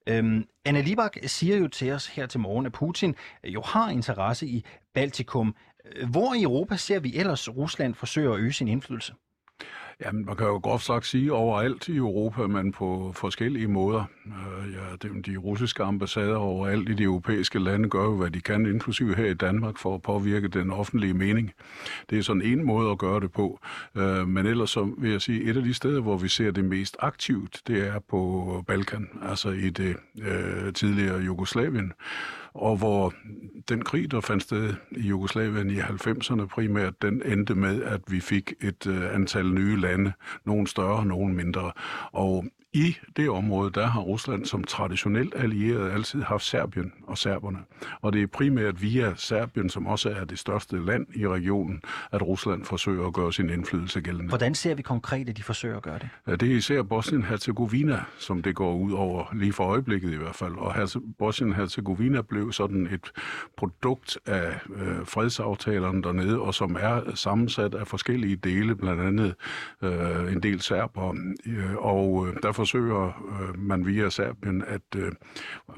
Øhm, 0.08 0.46
Anna 0.66 0.82
Libak 0.82 1.18
siger 1.24 1.58
jo 1.58 1.68
til 1.68 1.92
os 1.92 2.08
her 2.08 2.26
til 2.26 2.40
morgen, 2.40 2.66
at 2.66 2.72
Putin 2.72 3.16
jo 3.44 3.62
har 3.62 3.90
interesse 3.90 4.48
i 4.48 4.66
Baltikum. 4.94 5.56
Hvor 6.12 6.34
i 6.34 6.44
Europa 6.44 6.78
ser 6.78 7.00
vi 7.00 7.16
ellers 7.16 7.50
Rusland 7.50 7.96
forsøge 7.96 8.34
at 8.34 8.40
øge 8.40 8.54
sin 8.54 8.68
indflydelse? 8.68 9.14
Jamen, 10.06 10.26
man 10.26 10.36
kan 10.36 10.48
jo 10.48 10.58
groft 10.58 10.86
sagt 10.86 11.06
sige 11.06 11.34
overalt 11.34 11.88
i 11.88 11.96
Europa, 11.96 12.48
men 12.48 12.72
på 12.72 13.12
forskellige 13.16 13.68
måder. 13.68 14.04
Øh, 14.26 14.74
ja, 14.74 15.08
de 15.26 15.38
russiske 15.38 15.84
ambassader 15.84 16.36
overalt 16.36 16.90
i 16.90 16.94
de 16.94 17.04
europæiske 17.04 17.60
lande 17.60 17.90
gør 17.90 18.04
jo, 18.04 18.16
hvad 18.16 18.30
de 18.30 18.42
kan, 18.42 18.66
inklusive 18.66 19.16
her 19.16 19.26
i 19.26 19.34
Danmark, 19.34 19.78
for 19.78 19.96
at 19.96 20.02
påvirke 20.02 20.48
den 20.48 20.72
offentlige 20.72 21.14
mening. 21.14 21.52
Det 22.10 22.18
er 22.18 22.22
sådan 22.22 22.42
en 22.42 22.64
måde 22.64 22.92
at 22.92 22.98
gøre 22.98 23.20
det 23.20 23.32
på. 23.32 23.60
Øh, 23.96 24.28
men 24.28 24.46
ellers 24.46 24.70
så 24.70 24.94
vil 24.98 25.12
jeg 25.12 25.22
sige, 25.22 25.44
et 25.44 25.58
af 25.58 25.64
de 25.64 25.74
steder, 25.74 26.02
hvor 26.02 26.18
vi 26.18 26.28
ser 26.28 26.52
det 26.52 26.66
mest 26.66 26.98
aktivt, 27.00 27.62
det 27.68 27.88
er 27.88 28.00
på 28.00 28.64
Balkan, 28.68 29.10
altså 29.30 29.50
i 29.50 29.70
det 29.70 29.96
øh, 30.22 30.74
tidligere 30.74 31.20
Jugoslavien 31.20 31.94
og 32.54 32.78
hvor 32.78 33.14
den 33.70 33.82
krig, 33.82 34.12
der 34.12 34.22
fandt 34.22 34.44
sted 34.44 34.74
i 34.92 35.02
Jugoslavien 35.02 35.70
i 35.70 35.80
90'erne 35.80 36.46
primært, 36.46 37.02
den 37.02 37.22
endte 37.26 37.56
med, 37.56 37.84
at 37.84 38.02
vi 38.08 38.20
fik 38.20 38.54
et 38.62 38.88
øh, 38.88 39.16
antal 39.16 39.54
nye 39.54 39.82
lande, 39.82 40.14
nogle 40.46 40.68
større, 40.68 41.06
nogle 41.06 41.34
mindre. 41.34 41.72
Og 42.12 42.46
i 42.74 42.98
det 43.18 43.30
område, 43.30 43.72
der 43.72 43.88
har 43.88 44.02
Rusland 44.02 44.46
som 44.46 44.64
traditionelt 44.64 45.34
allieret 45.36 45.92
altid 45.92 46.22
haft 46.22 46.44
Serbien 46.44 46.94
og 47.08 47.18
serberne. 47.18 47.58
Og 48.02 48.14
det 48.14 48.24
er 48.24 48.28
primært 48.28 48.82
via 48.82 49.14
Serbien, 49.16 49.70
som 49.70 49.88
også 49.88 50.10
er 50.10 50.26
det 50.26 50.40
største 50.40 50.86
land 50.86 51.08
i 51.16 51.28
regionen, 51.28 51.82
at 52.12 52.22
Rusland 52.22 52.66
forsøger 52.66 53.08
at 53.08 53.14
gøre 53.14 53.34
sin 53.34 53.50
indflydelse 53.50 54.02
gældende. 54.02 54.30
Hvordan 54.30 54.56
ser 54.56 54.76
vi 54.76 54.82
konkret, 54.82 55.30
at 55.30 55.38
de 55.38 55.44
forsøger 55.44 55.78
at 55.78 55.84
gøre 55.84 56.00
det? 56.00 56.10
Ja, 56.28 56.36
det 56.36 56.52
er 56.52 56.56
især 56.56 56.82
Bosnien-Herzegovina, 56.84 58.00
som 58.18 58.42
det 58.42 58.56
går 58.56 58.76
ud 58.76 58.92
over, 58.92 59.26
lige 59.34 59.54
for 59.54 59.64
øjeblikket 59.64 60.14
i 60.14 60.16
hvert 60.16 60.36
fald. 60.36 60.56
Og 60.56 60.76
Bosnien-Herzegovina 61.18 62.22
blev 62.22 62.52
sådan 62.52 62.88
et 62.92 63.12
produkt 63.58 64.18
af 64.26 64.60
øh, 64.76 65.06
fredsaftalerne 65.06 66.04
dernede, 66.04 66.40
og 66.40 66.54
som 66.54 66.78
er 66.80 67.16
sammensat 67.16 67.74
af 67.74 67.88
forskellige 67.88 68.36
dele, 68.36 68.76
blandt 68.76 69.02
andet 69.02 69.36
øh, 69.82 70.34
en 70.34 70.44
del 70.44 70.62
serber. 70.62 71.16
Øh, 71.46 71.76
og 71.76 72.28
øh, 72.28 72.36
derfor 72.44 72.61
forsøger 72.62 73.08
øh, 73.08 73.60
man 73.60 73.86
via 73.86 74.10
Serbien 74.10 74.64
at, 74.68 74.82
øh, 74.96 75.12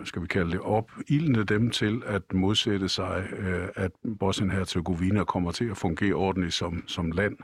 skal 0.04 0.22
vi 0.22 0.28
kalde 0.28 0.52
det, 0.52 0.60
opildne 0.60 1.44
dem 1.44 1.70
til 1.70 2.02
at 2.06 2.34
modsætte 2.34 2.90
sig, 2.90 3.24
øh, 3.40 3.68
at 3.76 3.92
Bosnien-Herzegovina 4.20 5.24
kommer 5.24 5.52
til 5.52 5.70
at 5.70 5.78
fungere 5.78 6.14
ordentligt 6.14 6.54
som, 6.54 6.84
som 6.88 7.12
land. 7.12 7.38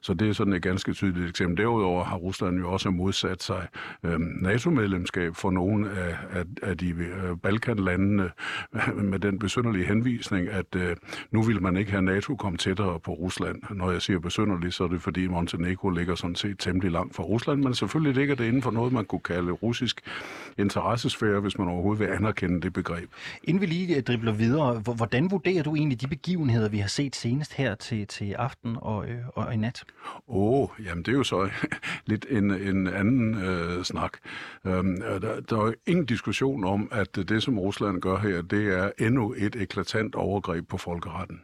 Så 0.00 0.14
det 0.14 0.28
er 0.28 0.32
sådan 0.32 0.52
et 0.52 0.62
ganske 0.62 0.92
tydeligt 0.92 1.28
eksempel. 1.28 1.58
Derudover 1.58 2.04
har 2.04 2.16
Rusland 2.16 2.58
jo 2.58 2.72
også 2.72 2.90
modsat 2.90 3.42
sig 3.42 3.68
øh, 4.04 4.20
NATO-medlemskab 4.20 5.36
for 5.36 5.50
nogle 5.50 5.90
af, 5.90 6.16
af, 6.30 6.44
af 6.62 6.78
de 6.78 6.88
øh, 6.90 7.36
Balkanlandene 7.42 8.30
med 9.10 9.18
den 9.18 9.38
besynderlige 9.38 9.86
henvisning, 9.86 10.48
at 10.48 10.76
øh, 10.76 10.96
nu 11.30 11.42
vil 11.42 11.62
man 11.62 11.76
ikke 11.76 11.90
have 11.90 12.02
NATO 12.02 12.36
komme 12.36 12.58
tættere 12.58 13.00
på 13.00 13.12
Rusland. 13.12 13.62
Når 13.70 13.90
jeg 13.90 14.02
siger 14.02 14.18
besynderligt, 14.18 14.74
så 14.74 14.84
er 14.84 14.88
det 14.88 15.02
fordi 15.02 15.26
Montenegro 15.26 15.90
ligger 15.90 16.14
sådan 16.14 16.36
set 16.36 16.58
temmelig 16.58 16.90
langt 16.90 17.16
fra 17.16 17.22
Rusland, 17.22 17.62
men 17.62 17.74
selvfølgelig 17.74 18.14
ligger 18.14 18.34
det 18.34 18.44
inden 18.44 18.62
for 18.62 18.70
noget, 18.70 18.83
man 18.92 19.04
kunne 19.04 19.20
kalde 19.20 19.52
russisk 19.52 20.00
interessesfære, 20.58 21.40
hvis 21.40 21.58
man 21.58 21.68
overhovedet 21.68 22.00
vil 22.00 22.14
anerkende 22.14 22.60
det 22.60 22.72
begreb. 22.72 23.10
Inden 23.44 23.60
vi 23.60 23.66
lige 23.66 23.96
øh, 23.96 24.02
dribler 24.02 24.32
videre, 24.32 24.78
hvordan 24.78 25.30
vurderer 25.30 25.62
du 25.62 25.74
egentlig 25.74 26.00
de 26.00 26.06
begivenheder, 26.06 26.68
vi 26.68 26.78
har 26.78 26.88
set 26.88 27.16
senest 27.16 27.52
her 27.52 27.74
til, 27.74 28.06
til 28.06 28.32
aften 28.32 28.76
og, 28.80 29.08
øh, 29.08 29.18
og 29.28 29.54
i 29.54 29.56
nat? 29.56 29.84
Åh, 30.28 30.62
oh, 30.62 30.68
jamen 30.84 31.04
det 31.04 31.12
er 31.12 31.16
jo 31.16 31.24
så 31.24 31.50
lidt 32.06 32.26
en, 32.30 32.50
en 32.50 32.86
anden 32.86 33.34
øh, 33.34 33.84
snak. 33.84 34.12
Øhm, 34.64 35.00
der, 35.00 35.40
der 35.40 35.58
er 35.58 35.66
jo 35.66 35.74
ingen 35.86 36.06
diskussion 36.06 36.64
om, 36.64 36.88
at 36.92 37.16
det, 37.16 37.42
som 37.42 37.58
Rusland 37.58 38.00
gør 38.00 38.18
her, 38.18 38.42
det 38.42 38.78
er 38.78 38.90
endnu 38.98 39.34
et 39.38 39.56
eklatant 39.56 40.14
overgreb 40.14 40.68
på 40.68 40.78
folkeretten. 40.78 41.40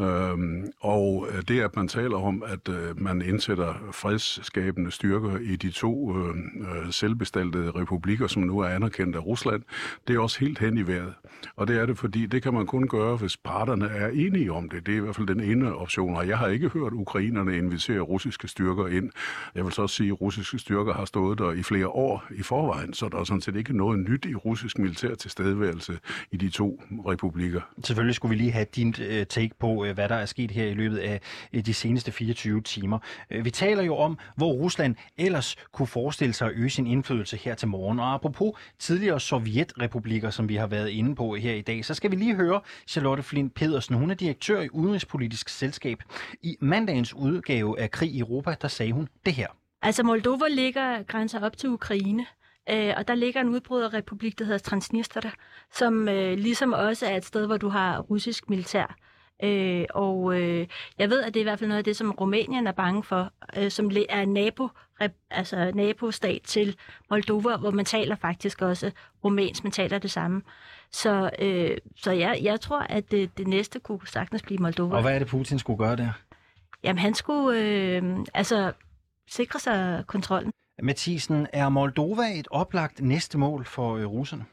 Øhm, 0.00 0.72
og 0.80 1.28
øh, 1.32 1.42
det, 1.48 1.60
at 1.60 1.76
man 1.76 1.88
taler 1.88 2.16
om, 2.16 2.42
at 2.46 2.68
øh, 2.68 3.00
man 3.02 3.22
indsætter 3.22 3.74
fredsskabende 3.92 4.90
styrker 4.90 5.38
i 5.38 5.56
de 5.56 5.70
to 5.70 6.16
øh, 6.16 6.36
øh, 6.36 6.92
selvbestaltede 6.92 7.70
republikker, 7.70 8.26
som 8.26 8.42
nu 8.42 8.58
er 8.58 8.68
anerkendt 8.68 9.16
af 9.16 9.26
Rusland, 9.26 9.62
det 10.08 10.16
er 10.16 10.20
også 10.20 10.40
helt 10.40 10.58
hen 10.58 10.78
i 10.78 10.82
vejret. 10.82 11.14
Og 11.56 11.68
det 11.68 11.80
er 11.80 11.86
det, 11.86 11.98
fordi 11.98 12.26
det 12.26 12.42
kan 12.42 12.54
man 12.54 12.66
kun 12.66 12.88
gøre, 12.88 13.16
hvis 13.16 13.36
parterne 13.36 13.86
er 13.86 14.08
enige 14.08 14.52
om 14.52 14.68
det. 14.68 14.86
Det 14.86 14.92
er 14.92 14.96
i 14.96 15.00
hvert 15.00 15.16
fald 15.16 15.26
den 15.26 15.40
ene 15.40 15.74
option, 15.74 16.16
og 16.16 16.28
jeg 16.28 16.38
har 16.38 16.46
ikke 16.46 16.68
hørt 16.68 16.92
ukrainerne 16.92 17.56
invitere 17.58 18.00
russiske 18.00 18.48
styrker 18.48 18.86
ind. 18.86 19.10
Jeg 19.54 19.64
vil 19.64 19.72
så 19.72 19.86
sige, 19.86 20.08
at 20.08 20.20
russiske 20.20 20.58
styrker 20.58 20.92
har 20.92 21.04
stået 21.04 21.38
der 21.38 21.52
i 21.52 21.62
flere 21.62 21.88
år 21.88 22.24
i 22.30 22.42
forvejen, 22.42 22.94
så 22.94 23.08
der 23.08 23.18
er 23.18 23.24
sådan 23.24 23.40
set 23.40 23.56
ikke 23.56 23.76
noget 23.76 23.98
nyt 23.98 24.26
i 24.26 24.34
russisk 24.34 24.78
militær 24.78 25.14
tilstedeværelse 25.14 25.98
i 26.32 26.36
de 26.36 26.48
to 26.48 26.82
republikker. 27.06 27.60
Selvfølgelig 27.84 28.14
skulle 28.14 28.30
vi 28.30 28.42
lige 28.42 28.52
have 28.52 28.66
din 28.76 28.94
øh, 29.08 29.26
take 29.26 29.50
på, 29.60 29.84
Øh, 29.90 29.94
hvad 29.94 30.08
der 30.08 30.14
er 30.14 30.26
sket 30.26 30.50
her 30.50 30.66
i 30.66 30.74
løbet 30.74 30.98
af 30.98 31.20
de 31.64 31.74
seneste 31.74 32.12
24 32.12 32.60
timer. 32.60 32.98
Øh, 33.30 33.44
vi 33.44 33.50
taler 33.50 33.82
jo 33.82 33.96
om, 33.96 34.18
hvor 34.36 34.52
Rusland 34.52 34.96
ellers 35.18 35.56
kunne 35.72 35.86
forestille 35.86 36.34
sig 36.34 36.48
at 36.48 36.54
øge 36.56 36.70
sin 36.70 36.86
indflydelse 36.86 37.36
her 37.36 37.54
til 37.54 37.68
morgen. 37.68 38.00
Og 38.00 38.14
apropos 38.14 38.52
tidligere 38.78 39.20
sovjetrepublikker, 39.20 40.30
som 40.30 40.48
vi 40.48 40.56
har 40.56 40.66
været 40.66 40.88
inde 40.88 41.14
på 41.14 41.34
her 41.34 41.54
i 41.54 41.60
dag, 41.60 41.84
så 41.84 41.94
skal 41.94 42.10
vi 42.10 42.16
lige 42.16 42.34
høre 42.34 42.60
Charlotte 42.86 43.22
Flint 43.22 43.54
Pedersen. 43.54 43.94
Hun 43.94 44.10
er 44.10 44.14
direktør 44.14 44.60
i 44.60 44.68
Udenrigspolitisk 44.72 45.48
Selskab. 45.48 46.02
I 46.42 46.56
mandagens 46.60 47.14
udgave 47.14 47.80
af 47.80 47.90
Krig 47.90 48.10
i 48.10 48.20
Europa, 48.20 48.54
der 48.62 48.68
sagde 48.68 48.92
hun 48.92 49.08
det 49.26 49.34
her. 49.34 49.46
Altså 49.82 50.02
Moldova 50.02 50.48
ligger 50.48 51.02
grænser 51.02 51.40
op 51.40 51.56
til 51.56 51.68
Ukraine, 51.68 52.26
øh, 52.70 52.94
og 52.96 53.08
der 53.08 53.14
ligger 53.14 53.40
en 53.40 53.48
udbryderrepublik, 53.48 54.38
der 54.38 54.44
hedder 54.44 54.58
Transnistria, 54.58 55.30
som 55.72 56.08
øh, 56.08 56.38
ligesom 56.38 56.72
også 56.72 57.06
er 57.06 57.16
et 57.16 57.24
sted, 57.24 57.46
hvor 57.46 57.56
du 57.56 57.68
har 57.68 57.98
russisk 57.98 58.50
militær. 58.50 58.96
Øh, 59.42 59.84
og 59.90 60.40
øh, 60.40 60.66
jeg 60.98 61.10
ved, 61.10 61.22
at 61.22 61.34
det 61.34 61.40
er 61.40 61.42
i 61.42 61.48
hvert 61.48 61.58
fald 61.58 61.68
noget 61.68 61.78
af 61.78 61.84
det, 61.84 61.96
som 61.96 62.10
Rumænien 62.10 62.66
er 62.66 62.72
bange 62.72 63.02
for, 63.02 63.32
øh, 63.56 63.70
som 63.70 63.90
er 64.08 64.24
nabo, 64.24 64.68
altså 65.30 65.70
nabostat 65.74 66.42
til 66.42 66.76
Moldova, 67.10 67.56
hvor 67.56 67.70
man 67.70 67.84
taler 67.84 68.16
faktisk 68.16 68.62
også 68.62 68.90
rumænsk, 69.24 69.64
man 69.64 69.72
taler 69.72 69.98
det 69.98 70.10
samme. 70.10 70.42
Så, 70.92 71.30
øh, 71.38 71.76
så 71.96 72.12
jeg, 72.12 72.38
jeg 72.42 72.60
tror, 72.60 72.80
at 72.80 73.10
det, 73.10 73.38
det 73.38 73.46
næste 73.46 73.80
kunne 73.80 74.00
sagtens 74.06 74.42
blive 74.42 74.58
Moldova. 74.58 74.96
Og 74.96 75.02
hvad 75.02 75.14
er 75.14 75.18
det, 75.18 75.28
Putin 75.28 75.58
skulle 75.58 75.78
gøre 75.78 75.96
der? 75.96 76.12
jamen 76.82 76.98
han 76.98 77.14
skulle 77.14 77.60
øh, 77.60 78.18
altså 78.34 78.72
sikre 79.28 79.58
sig 79.58 80.04
kontrollen. 80.06 80.52
Mathisen, 80.82 81.46
er 81.52 81.68
Moldova 81.68 82.22
et 82.34 82.48
oplagt 82.50 83.00
næste 83.00 83.38
mål 83.38 83.64
for 83.64 83.96
øh, 83.96 84.06
russerne? 84.06 84.44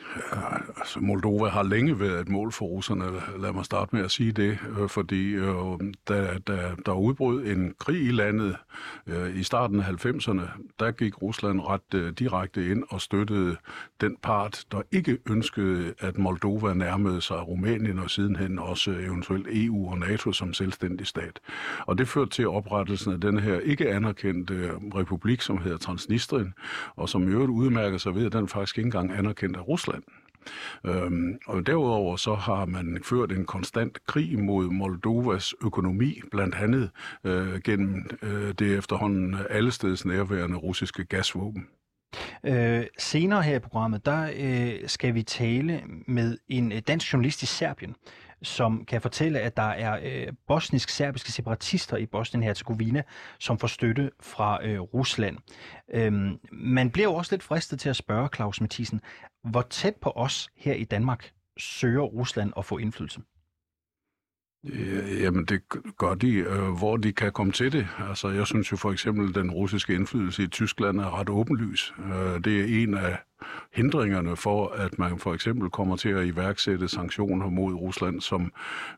Ja, 0.00 0.56
altså 0.76 1.00
Moldova 1.00 1.48
har 1.48 1.62
længe 1.62 2.00
været 2.00 2.20
et 2.20 2.28
mål 2.28 2.52
for 2.52 2.66
russerne, 2.66 3.04
lad 3.38 3.52
mig 3.52 3.64
starte 3.64 3.96
med 3.96 4.04
at 4.04 4.10
sige 4.10 4.32
det, 4.32 4.58
øh, 4.80 4.88
fordi 4.88 5.30
øh, 5.30 5.54
da, 6.08 6.38
da 6.46 6.70
der 6.86 6.92
udbrød 6.92 7.46
en 7.46 7.74
krig 7.78 8.02
i 8.02 8.10
landet 8.10 8.56
øh, 9.06 9.36
i 9.36 9.42
starten 9.42 9.80
af 9.80 9.84
90'erne, 9.84 10.42
der 10.78 10.90
gik 10.90 11.22
Rusland 11.22 11.60
ret 11.60 11.94
øh, 11.94 12.12
direkte 12.12 12.70
ind 12.70 12.84
og 12.90 13.00
støttede 13.00 13.56
den 14.00 14.16
part, 14.22 14.64
der 14.72 14.82
ikke 14.92 15.18
ønskede, 15.30 15.94
at 15.98 16.18
Moldova 16.18 16.74
nærmede 16.74 17.20
sig 17.20 17.48
Rumænien 17.48 17.98
og 17.98 18.10
sidenhen 18.10 18.58
også 18.58 18.90
eventuelt 18.90 19.46
EU 19.50 19.90
og 19.90 19.98
NATO 19.98 20.32
som 20.32 20.52
selvstændig 20.54 21.06
stat. 21.06 21.40
Og 21.86 21.98
det 21.98 22.08
førte 22.08 22.30
til 22.30 22.48
oprettelsen 22.48 23.12
af 23.12 23.20
den 23.20 23.38
her 23.38 23.60
ikke 23.60 23.90
anerkendte 23.90 24.54
øh, 24.54 24.70
republik, 24.72 25.40
som 25.40 25.58
hedder 25.58 25.78
Transnistrien, 25.78 26.54
og 26.96 27.08
som 27.08 27.28
i 27.28 27.30
øvrigt 27.30 27.50
udmærker 27.50 27.98
sig 27.98 28.14
ved, 28.14 28.26
at 28.26 28.32
den 28.32 28.48
faktisk 28.48 28.78
ikke 28.78 28.86
engang 28.86 29.12
anerkendt 29.12 29.56
af 29.56 29.68
Rusland. 29.68 29.83
Øhm, 30.84 31.38
og 31.46 31.66
derudover 31.66 32.16
så 32.16 32.34
har 32.34 32.64
man 32.64 32.98
ført 33.04 33.32
en 33.32 33.44
konstant 33.44 34.06
krig 34.06 34.38
mod 34.38 34.70
Moldovas 34.70 35.54
økonomi, 35.64 36.20
blandt 36.30 36.54
andet 36.54 36.90
øh, 37.24 37.60
gennem 37.60 38.06
øh, 38.22 38.52
det 38.52 38.78
efterhånden 38.78 39.36
allesteds 39.50 40.04
nærværende 40.04 40.56
russiske 40.56 41.04
gasvåben. 41.04 41.66
Øh, 42.44 42.84
senere 42.98 43.42
her 43.42 43.56
i 43.56 43.58
programmet, 43.58 44.06
der 44.06 44.30
øh, 44.36 44.88
skal 44.88 45.14
vi 45.14 45.22
tale 45.22 45.82
med 46.06 46.38
en 46.48 46.72
øh, 46.72 46.82
dansk 46.88 47.12
journalist 47.12 47.42
i 47.42 47.46
Serbien, 47.46 47.96
som 48.42 48.84
kan 48.84 49.00
fortælle, 49.00 49.40
at 49.40 49.56
der 49.56 49.62
er 49.62 50.00
øh, 50.02 50.32
bosnisk-serbiske 50.46 51.32
separatister 51.32 51.96
i 51.96 52.06
Bosnien-Herzegovina, 52.06 53.02
som 53.38 53.58
får 53.58 53.68
støtte 53.68 54.10
fra 54.20 54.66
øh, 54.66 54.80
Rusland. 54.80 55.38
Øhm, 55.94 56.38
man 56.52 56.90
bliver 56.90 57.08
jo 57.08 57.14
også 57.14 57.34
lidt 57.34 57.42
fristet 57.42 57.80
til 57.80 57.88
at 57.88 57.96
spørge 57.96 58.28
Claus 58.34 58.60
Mathisen, 58.60 59.00
hvor 59.44 59.62
tæt 59.62 59.96
på 59.96 60.12
os 60.16 60.48
her 60.56 60.74
i 60.74 60.84
Danmark 60.84 61.32
søger 61.58 62.02
Rusland 62.02 62.52
at 62.56 62.64
få 62.64 62.78
indflydelse? 62.78 63.20
Øh, 64.66 65.20
jamen, 65.22 65.44
det 65.44 65.62
gør 65.98 66.14
de, 66.14 66.34
øh, 66.34 66.70
hvor 66.78 66.96
de 66.96 67.12
kan 67.12 67.32
komme 67.32 67.52
til 67.52 67.72
det. 67.72 67.88
Altså, 67.98 68.28
jeg 68.28 68.46
synes 68.46 68.72
jo 68.72 68.76
for 68.76 68.92
eksempel, 68.92 69.28
at 69.28 69.34
den 69.34 69.50
russiske 69.50 69.94
indflydelse 69.94 70.42
i 70.42 70.46
Tyskland 70.46 71.00
er 71.00 71.18
ret 71.18 71.28
åbenlys. 71.28 71.94
Øh, 71.98 72.44
det 72.44 72.60
er 72.60 72.82
en 72.82 72.94
af 72.94 73.18
hindringerne 73.72 74.36
for, 74.36 74.68
at 74.68 74.98
man 74.98 75.18
for 75.18 75.34
eksempel 75.34 75.70
kommer 75.70 75.96
til 75.96 76.08
at 76.08 76.26
iværksætte 76.26 76.88
sanktioner 76.88 77.48
mod 77.48 77.74
Rusland, 77.74 78.20
som 78.20 78.52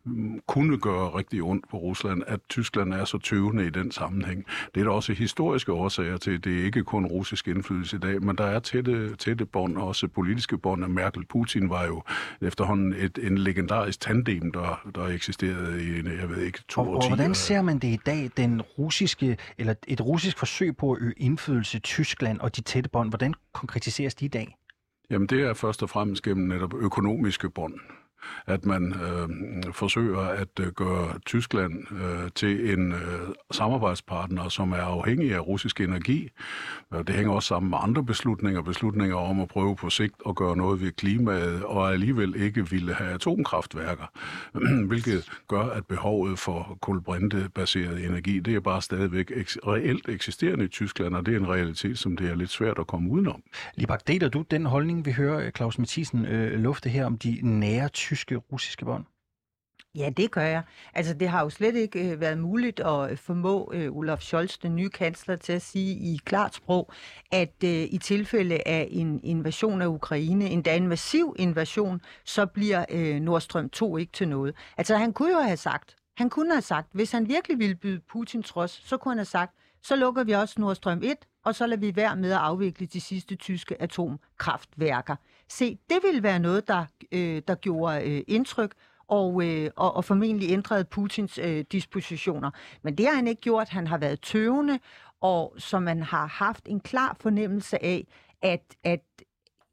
mm, 0.05 0.41
kunne 0.47 0.79
gøre 0.79 1.09
rigtig 1.09 1.43
ondt 1.43 1.69
på 1.71 1.77
Rusland, 1.77 2.23
at 2.27 2.41
Tyskland 2.49 2.95
er 2.95 3.05
så 3.05 3.19
tøvende 3.19 3.67
i 3.67 3.71
den 3.71 3.91
sammenhæng. 3.91 4.45
Det 4.75 4.81
er 4.81 4.85
der 4.85 4.91
også 4.91 5.13
historiske 5.13 5.73
årsager 5.73 6.17
til. 6.17 6.45
Det 6.45 6.61
er 6.61 6.65
ikke 6.65 6.85
kun 6.85 7.07
russisk 7.07 7.49
indflydelse 7.49 7.97
i 7.97 8.01
dag, 8.01 8.23
men 8.23 8.37
der 8.37 8.45
er 8.45 8.59
tætte, 8.59 9.17
tætte 9.17 9.47
bånd, 9.47 9.77
også 9.77 10.09
politiske 10.09 10.59
bånd 10.59 10.85
af 10.85 10.91
Merkel-Putin 10.91 11.69
var 11.69 11.87
jo 11.87 12.03
efterhånden 12.41 12.95
et, 12.99 13.19
en 13.23 13.39
legendarisk 13.39 14.01
tandem, 14.01 14.53
der, 14.53 14.89
der 14.95 15.07
eksisterede 15.07 15.85
i, 15.85 15.97
jeg 16.21 16.31
ved 16.31 16.43
ikke, 16.43 16.59
to 16.69 16.81
og, 16.81 16.89
årtier. 16.89 17.11
Og 17.11 17.17
hvordan 17.17 17.35
ser 17.35 17.63
man 17.63 17.79
det 17.79 17.89
i 17.89 18.01
dag, 18.07 18.31
den 18.37 18.63
russiske, 18.63 19.37
eller 19.59 19.75
et 19.89 20.01
russisk 20.01 20.39
forsøg 20.39 20.77
på 20.77 20.93
at 20.93 20.99
øge 21.01 21.15
indflydelse 21.17 21.77
i 21.77 21.81
Tyskland 21.81 22.41
og 22.41 22.57
de 22.57 22.61
tætte 22.61 22.91
bånd, 22.91 23.09
hvordan 23.09 23.35
konkretiseres 23.53 24.15
de 24.15 24.25
i 24.25 24.29
dag? 24.37 24.57
Jamen 25.11 25.29
det 25.29 25.41
er 25.43 25.55
først 25.55 25.83
og 25.83 25.91
fremmest 25.91 26.23
gennem 26.23 26.49
netop 26.49 26.75
økonomiske 26.75 27.51
bånd 27.51 27.81
at 28.47 28.67
man 28.67 28.95
øh, 28.95 29.29
forsøger 29.73 30.21
at 30.21 30.61
øh, 30.61 30.67
gøre 30.67 31.19
Tyskland 31.27 31.73
øh, 31.93 32.31
til 32.35 32.73
en 32.73 32.93
øh, 32.93 32.99
samarbejdspartner, 33.51 34.49
som 34.49 34.73
er 34.73 34.77
afhængig 34.77 35.35
af 35.35 35.47
russisk 35.47 35.81
energi. 35.81 36.31
Det 36.93 37.11
hænger 37.15 37.33
også 37.33 37.47
sammen 37.47 37.71
med 37.71 37.79
andre 37.83 38.05
beslutninger, 38.05 38.63
beslutninger 38.63 39.17
om 39.17 39.41
at 39.41 39.49
prøve 39.49 39.77
på 39.77 39.91
sigt 39.91 40.15
at 40.29 40.37
gøre 40.37 40.57
noget 40.57 40.81
ved 40.81 40.93
klimaet, 40.93 41.63
og 41.65 41.93
alligevel 41.93 42.35
ikke 42.37 42.71
ville 42.71 42.95
have 42.95 43.11
atomkraftværker, 43.11 44.07
hvilket 44.89 45.31
gør, 45.49 45.63
at 45.63 45.87
behovet 45.87 46.39
for 46.39 46.79
kulbrintebaseret 46.81 48.05
energi, 48.05 48.39
det 48.41 48.55
er 48.55 48.61
bare 48.61 48.83
stadigvæk 48.83 49.31
eks- 49.31 49.57
reelt 49.67 50.09
eksisterende 50.09 50.65
i 50.65 50.69
Tyskland, 50.69 51.15
og 51.15 51.27
det 51.27 51.35
er 51.35 51.39
en 51.39 51.49
realitet, 51.49 51.99
som 51.99 52.17
det 52.17 52.31
er 52.31 52.35
lidt 52.35 52.51
svært 52.51 52.79
at 52.79 52.87
komme 52.87 53.11
udenom. 53.11 53.43
Libak, 53.75 54.07
deler 54.07 54.29
du 54.29 54.43
den 54.51 54.67
holdning, 54.67 55.07
vi 55.07 55.13
hører 55.13 55.51
Claus 55.51 55.79
Mathisen 55.79 56.27
øh, 56.27 56.59
lufte 56.61 56.89
her 56.89 57.07
om 57.07 57.19
de 57.19 57.39
nære 57.43 57.89
tyske-russiske 58.07 58.85
bånd? 58.85 59.05
Ja, 59.95 60.11
det 60.17 60.31
gør 60.31 60.43
jeg. 60.43 60.63
Altså, 60.95 61.15
det 61.15 61.29
har 61.29 61.43
jo 61.43 61.51
slet 61.51 61.77
ikke 61.77 62.11
øh, 62.11 62.21
været 62.21 62.39
muligt 62.39 62.81
at 62.81 63.11
øh, 63.11 63.19
formå 63.19 63.71
øh, 63.75 63.97
Olaf 63.97 64.21
Scholz, 64.21 64.59
den 64.59 64.77
nye 64.77 64.89
kansler, 64.89 65.37
til 65.37 65.53
at 65.53 65.63
sige 65.63 65.95
i 65.95 66.21
klart 66.25 66.55
sprog, 66.55 66.93
at 67.33 67.55
øh, 67.65 67.71
i 67.71 67.99
tilfælde 68.03 68.69
af 68.69 68.89
en 68.91 69.21
invasion 69.23 69.83
af 69.83 69.87
Ukraine, 69.87 70.51
endda 70.51 70.77
en 70.77 70.89
massiv 70.89 71.37
invasion, 71.39 72.01
så 72.25 72.47
bliver 72.47 72.85
øh, 72.91 73.21
Nordstrøm 73.21 73.71
2 73.71 73.97
ikke 73.97 74.13
til 74.13 74.29
noget. 74.29 74.55
Altså, 74.77 74.97
han 74.97 75.13
kunne 75.13 75.33
jo 75.33 75.41
have 75.41 75.57
sagt, 75.57 75.97
han 76.17 76.31
kunne 76.31 76.53
have 76.53 76.63
sagt, 76.63 76.89
hvis 76.93 77.13
han 77.13 77.29
virkelig 77.29 77.59
ville 77.59 77.75
byde 77.75 78.01
Putin 78.01 78.43
trods, 78.43 78.89
så 78.89 78.97
kunne 78.97 79.13
han 79.13 79.19
have 79.19 79.25
sagt, 79.25 79.55
så 79.83 79.97
lukker 79.97 80.25
vi 80.25 80.33
også 80.33 80.61
Nordstrøm 80.61 81.03
1, 81.03 81.17
og 81.45 81.55
så 81.55 81.67
lader 81.67 81.81
vi 81.81 81.97
være 81.97 82.17
med 82.17 82.33
at 82.33 82.39
afvikle 82.39 82.87
de 82.87 83.01
sidste 83.01 83.37
tyske 83.37 83.83
atomkraftværker. 83.83 85.17
Se, 85.49 85.79
det 85.91 85.99
ville 86.03 86.23
være 86.23 86.39
noget, 86.39 86.69
der, 86.69 86.85
øh, 87.13 87.43
der 87.49 87.55
gjorde 87.55 88.11
øh, 88.11 88.23
indtryk, 88.29 88.73
og, 89.09 89.45
øh, 89.45 89.71
og, 89.77 89.97
og 89.97 90.05
formentlig 90.05 90.51
ændrede 90.51 90.85
Putins 90.85 91.39
øh, 91.39 91.65
dispositioner. 91.73 92.51
Men 92.83 92.99
det 92.99 93.07
har 93.07 93.15
han 93.15 93.27
ikke 93.27 93.41
gjort. 93.41 93.69
Han 93.69 93.87
har 93.87 93.99
været 93.99 94.21
tøvende, 94.21 94.79
og 95.21 95.55
så 95.59 95.81
man 95.81 96.03
har 96.03 96.27
haft 96.27 96.69
en 96.69 96.81
klar 96.81 97.17
fornemmelse 97.21 97.85
af, 97.85 98.07
at, 98.43 98.77
at 98.85 99.01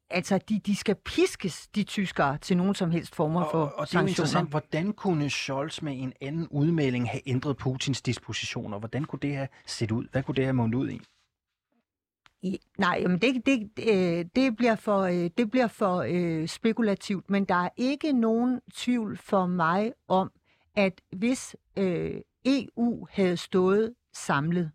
altså, 0.10 0.40
de, 0.50 0.60
de 0.60 0.76
skal 0.76 0.96
piskes, 0.96 1.68
de 1.68 1.84
tyskere, 1.84 2.38
til 2.38 2.58
nogen 2.58 2.76
som 2.76 2.92
helst 2.92 3.16
former 3.16 3.50
for 3.52 3.66
og, 3.66 3.80
og 3.80 3.88
det 3.88 3.96
er 3.96 4.02
interessant, 4.02 4.50
hvordan 4.50 4.94
kunne 4.94 5.30
Scholz 5.30 5.82
med 5.82 5.94
en 5.98 6.14
anden 6.22 6.48
udmelding 6.48 7.10
have 7.10 7.22
ændret 7.26 7.58
Putins 7.58 8.02
dispositioner? 8.02 8.80
Hvordan 8.80 9.06
kunne 9.06 9.20
det 9.20 9.36
have 9.36 9.48
set 9.66 9.92
ud? 9.92 10.06
Hvad 10.12 10.24
kunne 10.24 10.36
det 10.36 10.44
have 10.44 10.54
mundet 10.54 10.78
ud 10.80 10.90
i? 10.90 11.02
Nej, 12.78 13.04
men 13.08 13.20
det, 13.20 13.46
det, 13.46 13.70
øh, 13.90 14.26
det 14.36 14.56
bliver 14.56 14.76
for, 14.76 15.00
øh, 15.00 15.30
det 15.38 15.52
bliver 15.52 15.68
for 15.68 16.06
øh, 16.10 16.48
spekulativt, 16.48 17.30
men 17.30 17.46
der 17.46 17.56
er 17.56 17.70
ikke 17.78 18.14
nogen 18.14 18.62
tvivl 18.74 19.18
for 19.18 19.46
mig 19.46 19.94
om, 20.08 20.32
at 20.76 21.02
hvis 21.12 21.56
øh, 21.78 22.22
EU 22.46 23.08
havde 23.12 23.38
stået 23.38 23.94
samlet, 24.14 24.72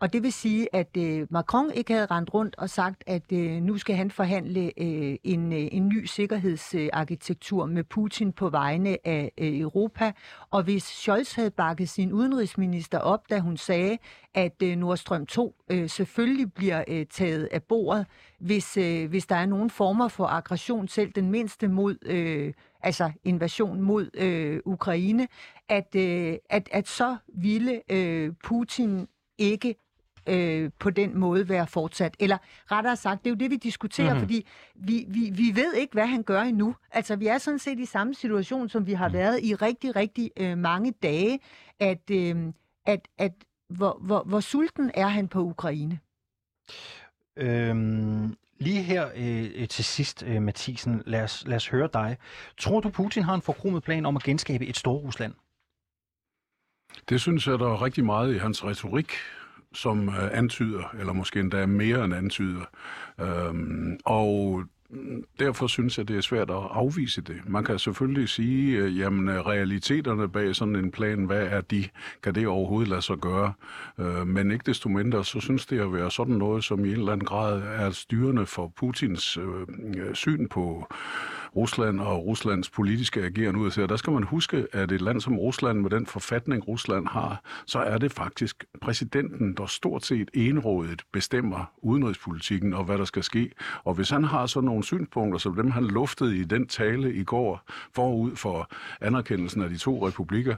og 0.00 0.12
det 0.12 0.22
vil 0.22 0.32
sige, 0.32 0.74
at 0.74 0.96
øh, 0.96 1.26
Macron 1.30 1.70
ikke 1.70 1.92
havde 1.92 2.06
rendt 2.06 2.34
rundt 2.34 2.56
og 2.58 2.70
sagt, 2.70 3.04
at 3.06 3.32
øh, 3.32 3.62
nu 3.62 3.78
skal 3.78 3.96
han 3.96 4.10
forhandle 4.10 4.72
øh, 4.80 5.16
en, 5.24 5.52
øh, 5.52 5.68
en 5.72 5.88
ny 5.88 6.04
sikkerhedsarkitektur 6.04 7.66
med 7.66 7.84
Putin 7.84 8.32
på 8.32 8.48
vegne 8.48 8.98
af 9.04 9.32
øh, 9.38 9.60
Europa. 9.60 10.12
Og 10.50 10.62
hvis 10.62 10.82
Scholz 10.82 11.34
havde 11.34 11.50
bakket 11.50 11.88
sin 11.88 12.12
udenrigsminister 12.12 12.98
op, 12.98 13.30
da 13.30 13.38
hun 13.38 13.56
sagde, 13.56 13.98
at 14.34 14.62
øh, 14.62 14.76
Nord 14.76 14.96
Stream 14.96 15.26
2 15.26 15.54
øh, 15.70 15.88
selvfølgelig 15.88 16.52
bliver 16.52 16.84
øh, 16.88 17.06
taget 17.06 17.48
af 17.52 17.62
bordet, 17.62 18.06
hvis, 18.38 18.76
øh, 18.76 19.08
hvis 19.08 19.26
der 19.26 19.36
er 19.36 19.46
nogen 19.46 19.70
former 19.70 20.08
for 20.08 20.26
aggression, 20.26 20.88
selv 20.88 21.12
den 21.12 21.30
mindste 21.30 21.68
mod, 21.68 21.96
øh, 22.06 22.52
altså 22.82 23.10
invasion 23.24 23.80
mod 23.80 24.10
øh, 24.14 24.60
Ukraine, 24.64 25.28
at, 25.68 25.94
øh, 25.96 26.36
at, 26.50 26.68
at 26.72 26.88
så 26.88 27.16
ville 27.28 27.92
øh, 27.92 28.32
Putin 28.44 29.08
ikke 29.38 29.74
øh, 30.28 30.70
på 30.78 30.90
den 30.90 31.18
måde 31.18 31.48
være 31.48 31.66
fortsat. 31.66 32.16
Eller 32.18 32.38
rettere 32.70 32.96
sagt, 32.96 33.24
det 33.24 33.30
er 33.30 33.34
jo 33.34 33.38
det, 33.38 33.50
vi 33.50 33.56
diskuterer, 33.56 34.08
mm-hmm. 34.08 34.20
fordi 34.20 34.46
vi, 34.74 35.04
vi, 35.08 35.30
vi 35.32 35.52
ved 35.54 35.74
ikke, 35.74 35.92
hvad 35.92 36.06
han 36.06 36.22
gør 36.22 36.42
endnu. 36.42 36.74
Altså, 36.90 37.16
vi 37.16 37.26
er 37.26 37.38
sådan 37.38 37.58
set 37.58 37.78
i 37.78 37.84
samme 37.84 38.14
situation, 38.14 38.68
som 38.68 38.86
vi 38.86 38.92
har 38.92 39.08
mm. 39.08 39.14
været 39.14 39.40
i 39.42 39.54
rigtig, 39.54 39.96
rigtig 39.96 40.30
øh, 40.36 40.58
mange 40.58 40.94
dage, 41.02 41.40
at, 41.80 42.10
øh, 42.10 42.36
at, 42.86 43.08
at 43.18 43.32
hvor, 43.68 43.98
hvor, 44.00 44.22
hvor 44.22 44.40
sulten 44.40 44.90
er 44.94 45.06
han 45.06 45.28
på 45.28 45.40
Ukraine? 45.40 45.98
Øhm, 47.36 48.36
lige 48.58 48.82
her 48.82 49.10
øh, 49.16 49.68
til 49.68 49.84
sidst, 49.84 50.22
øh, 50.26 50.42
Mathisen, 50.42 51.02
lad 51.06 51.22
os, 51.22 51.44
lad 51.46 51.56
os 51.56 51.68
høre 51.68 51.88
dig. 51.92 52.16
Tror 52.58 52.80
du, 52.80 52.90
Putin 52.90 53.22
har 53.22 53.34
en 53.34 53.42
forkromet 53.42 53.82
plan 53.82 54.06
om 54.06 54.16
at 54.16 54.22
genskabe 54.22 54.66
et 54.66 54.76
Storrusland? 54.76 55.34
Det 57.08 57.20
synes 57.20 57.46
jeg, 57.46 57.58
der 57.58 57.66
er 57.72 57.82
rigtig 57.82 58.04
meget 58.04 58.34
i 58.34 58.38
hans 58.38 58.64
retorik 58.64 59.10
som 59.78 60.08
øh, 60.08 60.38
antyder, 60.38 60.94
eller 61.00 61.12
måske 61.12 61.40
endda 61.40 61.66
mere 61.66 62.04
end 62.04 62.14
antyder. 62.14 62.64
Øhm, 63.20 63.98
og 64.04 64.64
derfor 65.38 65.66
synes 65.66 65.98
jeg, 65.98 66.08
det 66.08 66.16
er 66.16 66.20
svært 66.20 66.50
at 66.50 66.56
afvise 66.70 67.20
det. 67.22 67.36
Man 67.46 67.64
kan 67.64 67.78
selvfølgelig 67.78 68.28
sige, 68.28 68.78
øh, 68.78 68.98
jamen 68.98 69.28
øh, 69.28 69.46
realiteterne 69.46 70.28
bag 70.28 70.56
sådan 70.56 70.76
en 70.76 70.90
plan, 70.90 71.24
hvad 71.24 71.46
er 71.46 71.60
de? 71.60 71.84
Kan 72.22 72.34
det 72.34 72.46
overhovedet 72.46 72.88
lade 72.88 73.02
sig 73.02 73.16
gøre? 73.16 73.52
Øh, 73.98 74.26
men 74.26 74.50
ikke 74.50 74.64
desto 74.66 74.88
mindre, 74.88 75.24
så 75.24 75.40
synes 75.40 75.66
det 75.66 75.80
at 75.80 75.92
være 75.92 76.10
sådan 76.10 76.34
noget, 76.34 76.64
som 76.64 76.84
i 76.84 76.88
en 76.88 76.98
eller 76.98 77.12
anden 77.12 77.26
grad 77.26 77.62
er 77.62 77.90
styrende 77.90 78.46
for 78.46 78.72
Putins 78.76 79.36
øh, 79.36 79.44
øh 79.96 80.14
syn 80.14 80.48
på 80.48 80.86
Rusland 81.56 82.00
og 82.00 82.26
Ruslands 82.26 82.70
politiske 82.70 83.22
ageren 83.22 83.56
ud 83.56 83.70
af 83.78 83.88
Der 83.88 83.96
skal 83.96 84.12
man 84.12 84.22
huske, 84.22 84.66
at 84.72 84.92
et 84.92 85.00
land 85.00 85.20
som 85.20 85.38
Rusland, 85.38 85.80
med 85.80 85.90
den 85.90 86.06
forfatning 86.06 86.68
Rusland 86.68 87.06
har, 87.06 87.42
så 87.66 87.78
er 87.78 87.98
det 87.98 88.12
faktisk 88.12 88.64
præsidenten, 88.80 89.54
der 89.54 89.66
stort 89.66 90.04
set 90.04 90.30
enrådet 90.34 91.02
bestemmer 91.12 91.72
udenrigspolitikken 91.82 92.74
og 92.74 92.84
hvad 92.84 92.98
der 92.98 93.04
skal 93.04 93.22
ske. 93.22 93.50
Og 93.84 93.94
hvis 93.94 94.10
han 94.10 94.24
har 94.24 94.46
sådan 94.46 94.66
nogle 94.66 94.84
synspunkter, 94.84 95.38
som 95.38 95.54
dem 95.54 95.70
han 95.70 95.84
luftede 95.84 96.36
i 96.36 96.44
den 96.44 96.66
tale 96.66 97.14
i 97.14 97.24
går 97.24 97.62
forud 97.94 98.36
for 98.36 98.70
anerkendelsen 99.00 99.62
af 99.62 99.70
de 99.70 99.76
to 99.76 100.06
republikker, 100.06 100.56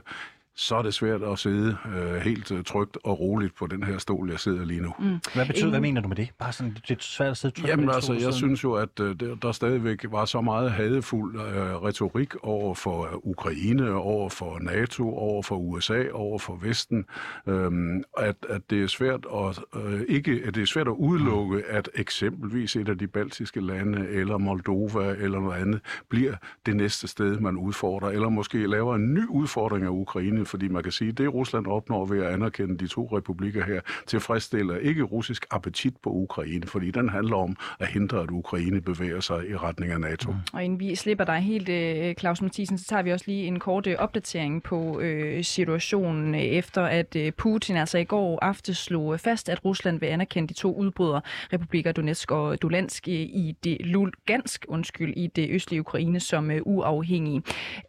så 0.55 0.75
er 0.75 0.81
det 0.81 0.93
svært 0.93 1.23
at 1.23 1.39
sidde 1.39 1.77
øh, 1.95 2.15
helt 2.15 2.51
øh, 2.51 2.63
trygt 2.63 2.97
og 3.03 3.19
roligt 3.19 3.55
på 3.55 3.67
den 3.67 3.83
her 3.83 3.97
stol, 3.97 4.29
jeg 4.29 4.39
sidder 4.39 4.65
lige 4.65 4.81
nu. 4.81 4.93
Mm. 4.99 5.19
Hvad 5.33 5.45
betyder, 5.45 5.69
hvad 5.69 5.79
mener 5.79 6.01
du 6.01 6.07
med 6.07 6.15
det? 6.15 6.29
Bare 6.39 6.51
sådan, 6.51 6.77
det 6.87 6.97
er 6.97 7.01
svært 7.01 7.31
at 7.31 7.37
sidde 7.37 7.55
trygt 7.55 7.67
Jamen 7.67 7.89
altså, 7.89 8.13
jeg 8.13 8.33
synes 8.33 8.63
jo, 8.63 8.73
at 8.73 8.99
øh, 8.99 9.15
der 9.41 9.51
stadigvæk 9.51 10.05
var 10.09 10.25
så 10.25 10.41
meget 10.41 10.71
hadefuld 10.71 11.35
øh, 11.35 11.83
retorik 11.83 12.35
over 12.43 12.75
for 12.75 13.05
øh, 13.05 13.13
Ukraine, 13.23 13.93
over 13.93 14.29
for 14.29 14.59
NATO, 14.59 15.15
over 15.15 15.43
for 15.43 15.55
USA, 15.55 16.03
over 16.13 16.39
for 16.39 16.55
Vesten, 16.55 17.05
øh, 17.47 17.71
at, 18.17 18.35
at 18.49 18.61
det 18.69 18.83
er 18.83 18.87
svært 18.87 19.25
at 19.33 19.59
øh, 19.75 20.01
ikke, 20.07 20.41
at 20.45 20.55
det 20.55 20.61
er 20.61 20.67
svært 20.67 20.87
at 20.87 20.95
udelukke, 20.97 21.57
mm. 21.57 21.63
at 21.67 21.89
eksempelvis 21.95 22.75
et 22.75 22.89
af 22.89 22.97
de 22.97 23.07
baltiske 23.07 23.61
lande, 23.61 24.07
eller 24.09 24.37
Moldova, 24.37 25.15
eller 25.19 25.39
noget 25.39 25.61
andet, 25.61 25.81
bliver 26.09 26.35
det 26.65 26.75
næste 26.75 27.07
sted, 27.07 27.39
man 27.39 27.57
udfordrer, 27.57 28.09
eller 28.09 28.29
måske 28.29 28.67
laver 28.67 28.95
en 28.95 29.13
ny 29.13 29.27
udfordring 29.27 29.85
af 29.85 29.89
Ukraine 29.89 30.40
Ukraine, 30.41 30.45
fordi 30.45 30.67
man 30.67 30.83
kan 30.83 30.91
sige, 30.91 31.09
at 31.09 31.17
det 31.17 31.33
Rusland 31.33 31.67
opnår 31.67 32.05
ved 32.05 32.23
at 32.23 32.33
anerkende 32.33 32.77
de 32.77 32.87
to 32.87 33.09
republikker 33.17 33.65
her, 33.65 33.81
tilfredsstiller 34.07 34.77
ikke 34.77 35.03
russisk 35.03 35.45
appetit 35.51 35.93
på 36.03 36.09
Ukraine, 36.09 36.67
fordi 36.67 36.91
den 36.91 37.09
handler 37.09 37.35
om 37.35 37.55
at 37.79 37.87
hindre, 37.87 38.23
at 38.23 38.31
Ukraine 38.31 38.81
bevæger 38.81 39.19
sig 39.19 39.49
i 39.49 39.55
retning 39.55 39.91
af 39.91 39.99
NATO. 39.99 40.31
Mm. 40.31 40.37
Og 40.53 40.63
inden 40.63 40.79
vi 40.79 40.95
slipper 40.95 41.25
dig 41.25 41.39
helt, 41.39 41.69
øh, 41.69 42.15
Claus 42.15 42.41
Mathisen, 42.41 42.77
så 42.77 42.85
tager 42.85 43.03
vi 43.03 43.11
også 43.11 43.25
lige 43.27 43.45
en 43.45 43.59
kort 43.59 43.87
øh, 43.87 43.95
opdatering 43.99 44.63
på 44.63 44.99
øh, 44.99 45.43
situationen 45.43 46.35
øh, 46.35 46.41
efter, 46.41 46.81
at 46.81 47.15
Putin 47.37 47.77
altså 47.77 47.97
i 47.97 48.03
går 48.03 48.39
aftes 48.41 48.77
slog 48.77 49.19
fast, 49.19 49.49
at 49.49 49.65
Rusland 49.65 49.99
vil 49.99 50.07
anerkende 50.07 50.47
de 50.47 50.53
to 50.53 50.75
udbrydere, 50.75 51.21
republikker 51.53 51.91
Donetsk 51.91 52.31
og 52.31 52.57
Lugansk 52.61 53.07
i 53.07 53.55
det 53.63 53.77
Lugansk, 53.79 54.65
undskyld, 54.67 55.13
i 55.17 55.27
det 55.27 55.49
østlige 55.49 55.79
Ukraine 55.79 56.19
som 56.19 56.51
uafhængige. 56.65 57.41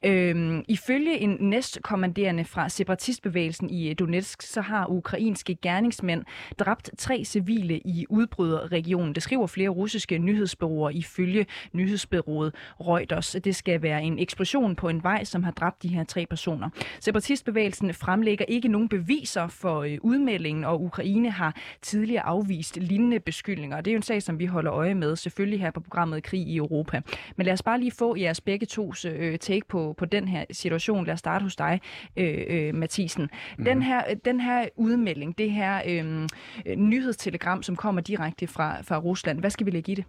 Øhm, 0.05 0.65
ifølge 0.69 1.19
en 1.19 1.37
næstkommanderende 1.41 2.42
Oplysningerne 2.43 2.45
fra 2.45 2.69
separatistbevægelsen 2.69 3.71
i 3.71 3.91
øh, 3.91 3.97
Donetsk, 3.99 4.43
så 4.43 4.61
har 4.61 4.87
ukrainske 4.91 5.55
gerningsmænd 5.55 6.25
dræbt 6.59 6.91
tre 6.99 7.25
civile 7.25 7.79
i 7.79 8.07
udbryderregionen. 8.09 9.15
Det 9.15 9.23
skriver 9.23 9.47
flere 9.47 9.69
russiske 9.69 10.19
nyhedsbureauer 10.19 10.91
ifølge 10.91 11.47
nyhedsbyrået 11.73 12.55
Reuters. 12.81 13.37
Det 13.45 13.57
skal 13.57 13.83
være 13.83 14.03
en 14.03 14.19
eksplosion 14.19 14.77
på 14.77 14.89
en 14.89 15.03
vej, 15.03 15.25
som 15.25 15.43
har 15.43 15.51
dræbt 15.51 15.83
de 15.83 15.89
her 15.89 16.05
tre 16.05 16.27
personer. 16.27 16.71
Separatistbevægelsen 17.01 17.95
fremlægger 17.95 18.45
ikke 18.49 18.69
nogen 18.69 18.89
beviser 18.89 19.49
for 19.49 19.83
øh, 19.83 19.99
udmeldingen, 20.03 20.65
og 20.65 20.83
Ukraine 20.83 21.31
har 21.31 21.57
tidligere 21.83 22.27
afvist 22.27 22.77
lignende 22.77 23.21
beskyldninger. 23.21 23.81
Det 23.81 23.91
er 23.91 23.93
jo 23.93 23.97
en 23.97 24.03
sag, 24.03 24.23
som 24.23 24.39
vi 24.39 24.47
holder 24.47 24.73
øje 24.73 24.95
med, 24.95 25.17
selvfølgelig 25.17 25.61
her 25.61 25.71
på 25.71 25.81
programmet 25.81 26.23
Krig 26.23 26.41
i 26.41 26.57
Europa. 26.57 27.01
Men 27.37 27.45
lad 27.47 27.53
os 27.53 27.63
bare 27.63 27.81
lige 27.81 27.93
få 27.93 28.17
jeres 28.17 28.41
begge 28.41 28.67
tos 28.67 29.05
øh, 29.05 29.33
øh 29.33 29.39
take 29.39 29.63
på, 29.69 29.95
på 29.99 30.05
den 30.05 30.29
her 30.29 30.45
situation. 30.51 31.07
Lad 31.07 31.15
os 31.15 31.19
starte 31.19 31.43
hos 31.43 31.57
dig, 31.57 31.81
øh, 32.17 32.32
øh, 32.49 32.75
Mathisen. 32.75 33.31
Mm. 33.59 33.65
Den, 33.65 33.83
her, 33.83 34.03
den 34.25 34.41
her 34.41 34.69
udmelding, 34.77 35.39
det 35.39 35.51
her 35.51 35.81
øh, 35.87 36.29
nyhedstelegram, 36.77 37.63
som 37.63 37.77
kommer 37.77 38.01
direkte 38.01 38.47
fra, 38.47 38.83
fra 38.83 38.99
Rusland, 38.99 39.41
hvad 39.41 39.51
skal 39.51 39.67
vi 39.67 39.71
lægge 39.71 39.93
i 39.93 39.95
det? 39.95 40.05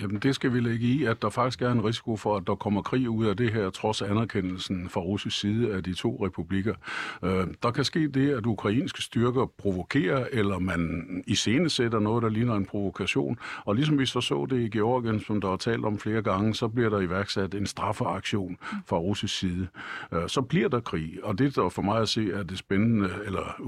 Jamen 0.00 0.18
det 0.18 0.34
skal 0.34 0.52
vi 0.52 0.60
lægge 0.60 0.86
i, 0.86 1.04
at 1.04 1.22
der 1.22 1.30
faktisk 1.30 1.62
er 1.62 1.72
en 1.72 1.84
risiko 1.84 2.16
for, 2.16 2.36
at 2.36 2.42
der 2.46 2.54
kommer 2.54 2.82
krig 2.82 3.08
ud 3.10 3.26
af 3.26 3.36
det 3.36 3.52
her, 3.52 3.70
trods 3.70 4.02
anerkendelsen 4.02 4.88
fra 4.88 5.00
russisk 5.00 5.40
side 5.40 5.74
af 5.74 5.82
de 5.82 5.94
to 5.94 6.24
republikker. 6.24 6.74
Øh, 7.22 7.46
der 7.62 7.70
kan 7.70 7.84
ske 7.84 8.08
det, 8.08 8.30
at 8.30 8.46
ukrainske 8.46 9.02
styrker 9.02 9.46
provokerer, 9.58 10.26
eller 10.32 10.58
man 10.58 11.06
iscenesætter 11.26 11.98
noget, 11.98 12.22
der 12.22 12.28
ligner 12.28 12.54
en 12.54 12.64
provokation. 12.64 13.38
Og 13.64 13.74
ligesom 13.74 13.98
vi 13.98 14.06
så 14.06 14.20
så 14.20 14.46
det 14.50 14.60
i 14.60 14.68
Georgien, 14.68 15.20
som 15.20 15.40
der 15.40 15.52
er 15.52 15.56
talt 15.56 15.84
om 15.84 15.98
flere 15.98 16.22
gange, 16.22 16.54
så 16.54 16.68
bliver 16.68 16.90
der 16.90 17.00
iværksat 17.00 17.54
en 17.54 17.66
straffeaktion 17.66 18.56
fra 18.86 18.96
russisk 18.96 19.38
side. 19.38 19.68
Øh, 20.12 20.28
så 20.28 20.40
bliver 20.42 20.68
der 20.68 20.80
krig, 20.80 21.18
og 21.22 21.38
det 21.38 21.56
der 21.56 21.65
for 21.68 21.82
mig 21.82 22.00
at 22.00 22.08
se 22.08 22.32
er 22.32 22.42
det 22.42 22.58
spændende, 22.58 23.10
eller 23.26 23.60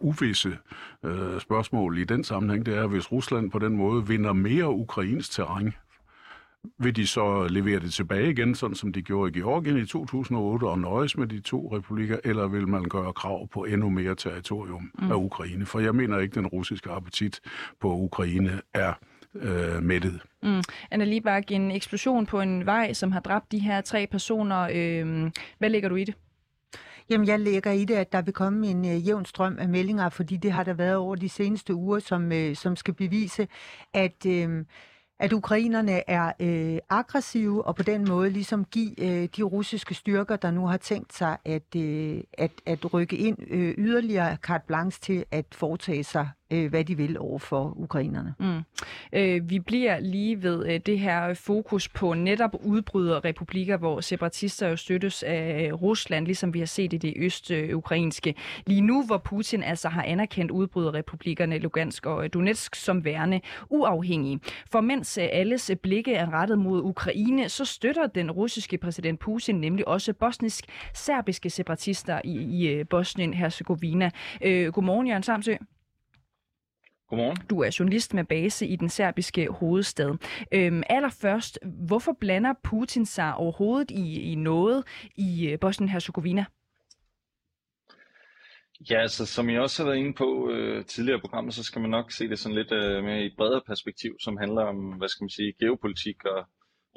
uvisse 0.00 0.58
øh, 1.04 1.40
spørgsmål 1.40 1.98
i 1.98 2.04
den 2.04 2.24
sammenhæng, 2.24 2.66
det 2.66 2.76
er, 2.76 2.86
hvis 2.86 3.12
Rusland 3.12 3.50
på 3.50 3.58
den 3.58 3.76
måde 3.76 4.06
vinder 4.06 4.32
mere 4.32 4.70
ukrainsk 4.70 5.32
terræn, 5.32 5.72
vil 6.78 6.96
de 6.96 7.06
så 7.06 7.46
levere 7.50 7.80
det 7.80 7.92
tilbage 7.92 8.30
igen, 8.30 8.54
sådan 8.54 8.76
som 8.76 8.92
de 8.92 9.02
gjorde 9.02 9.30
i 9.30 9.40
Georgien 9.40 9.78
i 9.78 9.86
2008, 9.86 10.64
og 10.64 10.78
nøjes 10.78 11.16
med 11.16 11.26
de 11.26 11.40
to 11.40 11.76
republikker, 11.76 12.18
eller 12.24 12.48
vil 12.48 12.68
man 12.68 12.84
gøre 12.84 13.12
krav 13.12 13.48
på 13.48 13.64
endnu 13.64 13.90
mere 13.90 14.14
territorium 14.14 14.90
mm. 14.98 15.12
af 15.12 15.16
Ukraine? 15.16 15.66
For 15.66 15.80
jeg 15.80 15.94
mener 15.94 16.18
ikke, 16.18 16.34
den 16.34 16.46
russiske 16.46 16.90
appetit 16.90 17.40
på 17.80 17.94
Ukraine 17.94 18.60
er 18.74 18.92
øh, 19.34 19.82
mættet. 19.82 20.20
Mm. 20.42 20.62
Anna 20.90 21.04
Libak, 21.04 21.50
en 21.50 21.70
eksplosion 21.70 22.26
på 22.26 22.40
en 22.40 22.66
vej, 22.66 22.92
som 22.92 23.12
har 23.12 23.20
dræbt 23.20 23.52
de 23.52 23.58
her 23.58 23.80
tre 23.80 24.06
personer. 24.06 24.68
Øh, 24.74 25.30
hvad 25.58 25.70
lægger 25.70 25.88
du 25.88 25.96
i 25.96 26.04
det? 26.04 26.14
Jamen, 27.10 27.26
jeg 27.26 27.40
lægger 27.40 27.70
i 27.70 27.84
det, 27.84 27.94
at 27.94 28.12
der 28.12 28.22
vil 28.22 28.34
komme 28.34 28.66
en 28.66 28.84
øh, 28.84 29.06
jævn 29.06 29.24
strøm 29.24 29.58
af 29.58 29.68
meldinger, 29.68 30.08
fordi 30.08 30.36
det 30.36 30.52
har 30.52 30.64
der 30.64 30.72
været 30.74 30.96
over 30.96 31.16
de 31.16 31.28
seneste 31.28 31.74
uger, 31.74 31.98
som, 31.98 32.32
øh, 32.32 32.56
som 32.56 32.76
skal 32.76 32.94
bevise, 32.94 33.48
at... 33.94 34.26
Øh, 34.26 34.64
at 35.20 35.32
ukrainerne 35.32 36.10
er 36.10 36.32
øh, 36.40 36.78
aggressive 36.88 37.66
og 37.66 37.76
på 37.76 37.82
den 37.82 38.08
måde 38.08 38.30
ligesom 38.30 38.64
give 38.64 39.00
øh, 39.00 39.28
de 39.36 39.42
russiske 39.42 39.94
styrker, 39.94 40.36
der 40.36 40.50
nu 40.50 40.66
har 40.66 40.76
tænkt 40.76 41.14
sig 41.14 41.36
at, 41.44 41.76
øh, 41.76 42.20
at, 42.32 42.50
at 42.66 42.94
rykke 42.94 43.16
ind 43.16 43.38
øh, 43.50 43.74
yderligere 43.78 44.36
carte 44.36 44.64
blanche 44.66 45.00
til 45.00 45.24
at 45.30 45.46
foretage 45.52 46.04
sig 46.04 46.28
øh, 46.50 46.70
hvad 46.70 46.84
de 46.84 46.96
vil 46.96 47.18
over 47.18 47.38
for 47.38 47.74
ukrainerne. 47.76 48.34
Mm. 48.38 48.60
Øh, 49.12 49.50
vi 49.50 49.58
bliver 49.58 50.00
lige 50.00 50.42
ved 50.42 50.66
øh, 50.68 50.80
det 50.86 50.98
her 50.98 51.34
fokus 51.34 51.88
på 51.88 52.14
netop 52.14 52.54
udbryderrepublikker, 52.64 53.76
hvor 53.76 54.00
separatister 54.00 54.68
jo 54.68 54.76
støttes 54.76 55.22
af 55.22 55.70
Rusland, 55.82 56.26
ligesom 56.26 56.54
vi 56.54 56.58
har 56.58 56.66
set 56.66 56.92
i 56.92 56.96
det 56.96 57.14
østukrainske. 57.16 58.34
Lige 58.66 58.80
nu, 58.80 59.06
hvor 59.06 59.18
Putin 59.18 59.62
altså 59.62 59.88
har 59.88 60.02
anerkendt 60.02 60.50
udbryderrepublikkerne 60.50 61.58
Lugansk 61.58 62.06
og 62.06 62.34
Donetsk 62.34 62.74
som 62.74 63.04
værende 63.04 63.40
uafhængige. 63.70 64.40
For 64.72 64.80
mens 64.80 65.18
øh, 65.18 65.28
alles 65.32 65.70
blikke 65.82 66.14
er 66.14 66.32
rettet 66.32 66.58
mod 66.58 66.82
Ukraine, 66.82 67.48
så 67.48 67.64
støtter 67.64 68.06
den 68.06 68.30
russiske 68.30 68.78
præsident 68.78 69.20
Putin 69.20 69.60
nemlig 69.60 69.88
også 69.88 70.12
bosnisk-serbiske 70.12 71.50
separatister 71.50 72.20
i, 72.24 72.30
i 72.30 72.68
øh, 72.68 72.86
Bosnien-Herzegovina. 72.90 74.10
Øh, 74.42 74.72
godmorgen, 74.72 75.06
Jørgen 75.06 75.22
Samsø. 75.22 75.54
Godmorgen. 77.08 77.36
Du 77.50 77.60
er 77.60 77.76
journalist 77.78 78.14
med 78.14 78.24
base 78.24 78.66
i 78.66 78.76
den 78.76 78.88
serbiske 78.88 79.48
hovedstad. 79.50 80.16
Øhm, 80.54 80.82
allerførst, 80.90 81.58
hvorfor 81.88 82.16
blander 82.20 82.54
Putin 82.64 83.06
sig 83.06 83.34
overhovedet 83.34 83.90
i, 83.90 84.32
i 84.32 84.34
noget 84.34 84.84
i 85.16 85.48
øh, 85.48 85.58
Bosnien-Herzegovina? 85.60 86.44
Ja, 88.90 89.00
altså 89.00 89.26
som 89.26 89.50
jeg 89.50 89.60
også 89.60 89.82
har 89.82 89.90
været 89.90 89.98
inde 89.98 90.14
på 90.14 90.50
øh, 90.50 90.84
tidligere 90.84 91.20
programmer, 91.20 91.50
så 91.50 91.64
skal 91.64 91.80
man 91.80 91.90
nok 91.90 92.12
se 92.12 92.28
det 92.28 92.38
sådan 92.38 92.56
lidt 92.56 92.72
øh, 92.72 93.04
mere 93.04 93.22
i 93.22 93.26
et 93.26 93.34
bredere 93.36 93.62
perspektiv, 93.66 94.16
som 94.20 94.36
handler 94.36 94.62
om, 94.62 94.76
hvad 94.76 95.08
skal 95.08 95.24
man 95.24 95.30
sige, 95.30 95.52
geopolitik 95.60 96.24
og 96.24 96.46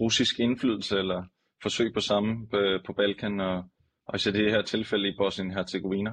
russisk 0.02 0.40
indflydelse 0.40 0.98
eller 0.98 1.24
forsøg 1.64 1.94
på 1.94 2.00
samme 2.00 2.48
øh, 2.54 2.80
på 2.86 2.94
Balkan 2.94 3.40
og, 3.40 3.64
og 4.12 4.28
i 4.28 4.32
det 4.32 4.52
her 4.52 4.62
tilfælde 4.62 5.08
i 5.08 5.16
Bosnien-Herzegovina. 5.18 6.12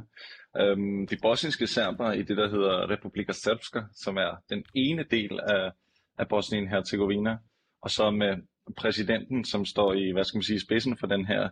Øhm, 0.61 1.07
de 1.07 1.17
bosniske 1.23 1.67
serber 1.67 2.13
i 2.13 2.23
det, 2.23 2.37
der 2.37 2.49
hedder 2.49 2.91
Republika 2.91 3.33
Srpska, 3.33 3.81
som 3.95 4.17
er 4.17 4.43
den 4.51 4.65
ene 4.75 5.05
del 5.11 5.41
af, 5.41 5.71
af 6.19 6.27
Bosnien-Herzegovina, 6.29 7.37
og 7.83 7.91
så 7.91 8.11
med 8.11 8.37
præsidenten, 8.77 9.45
som 9.45 9.65
står 9.65 9.95
i, 9.95 10.11
hvad 10.11 10.25
skal 10.25 10.39
man 10.39 10.43
sige, 10.43 10.61
spidsen 10.61 10.97
for 10.97 11.07
den 11.07 11.27
her, 11.27 11.49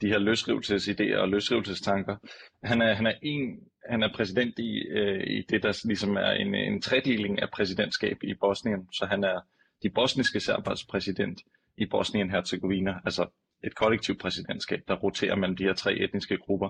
de 0.00 0.08
her 0.08 0.18
løsrivelsesidéer 0.18 1.18
og 1.18 1.28
løsrivelsestanker. 1.28 2.16
Han 2.64 2.82
er, 2.82 2.94
han 2.94 3.06
er, 3.06 3.14
en, 3.22 3.60
han 3.90 4.02
er 4.02 4.12
præsident 4.14 4.58
i, 4.58 4.78
øh, 4.78 5.26
i 5.26 5.42
det, 5.48 5.62
der 5.62 5.80
ligesom 5.84 6.16
er 6.16 6.30
en, 6.30 6.54
en 6.54 6.82
tredeling 6.82 7.42
af 7.42 7.50
præsidentskab 7.50 8.16
i 8.22 8.34
Bosnien, 8.34 8.88
så 8.92 9.06
han 9.06 9.24
er 9.24 9.40
de 9.82 9.90
bosniske 9.90 10.40
serbers 10.40 10.84
præsident 10.84 11.40
i 11.76 11.84
Bosnien-Herzegovina, 11.84 13.00
altså 13.04 13.26
et 13.64 13.74
kollektivt 13.74 14.20
præsidentskab, 14.20 14.80
der 14.88 14.94
roterer 14.94 15.36
mellem 15.36 15.56
de 15.56 15.64
her 15.64 15.74
tre 15.74 15.94
etniske 15.94 16.36
grupper 16.36 16.68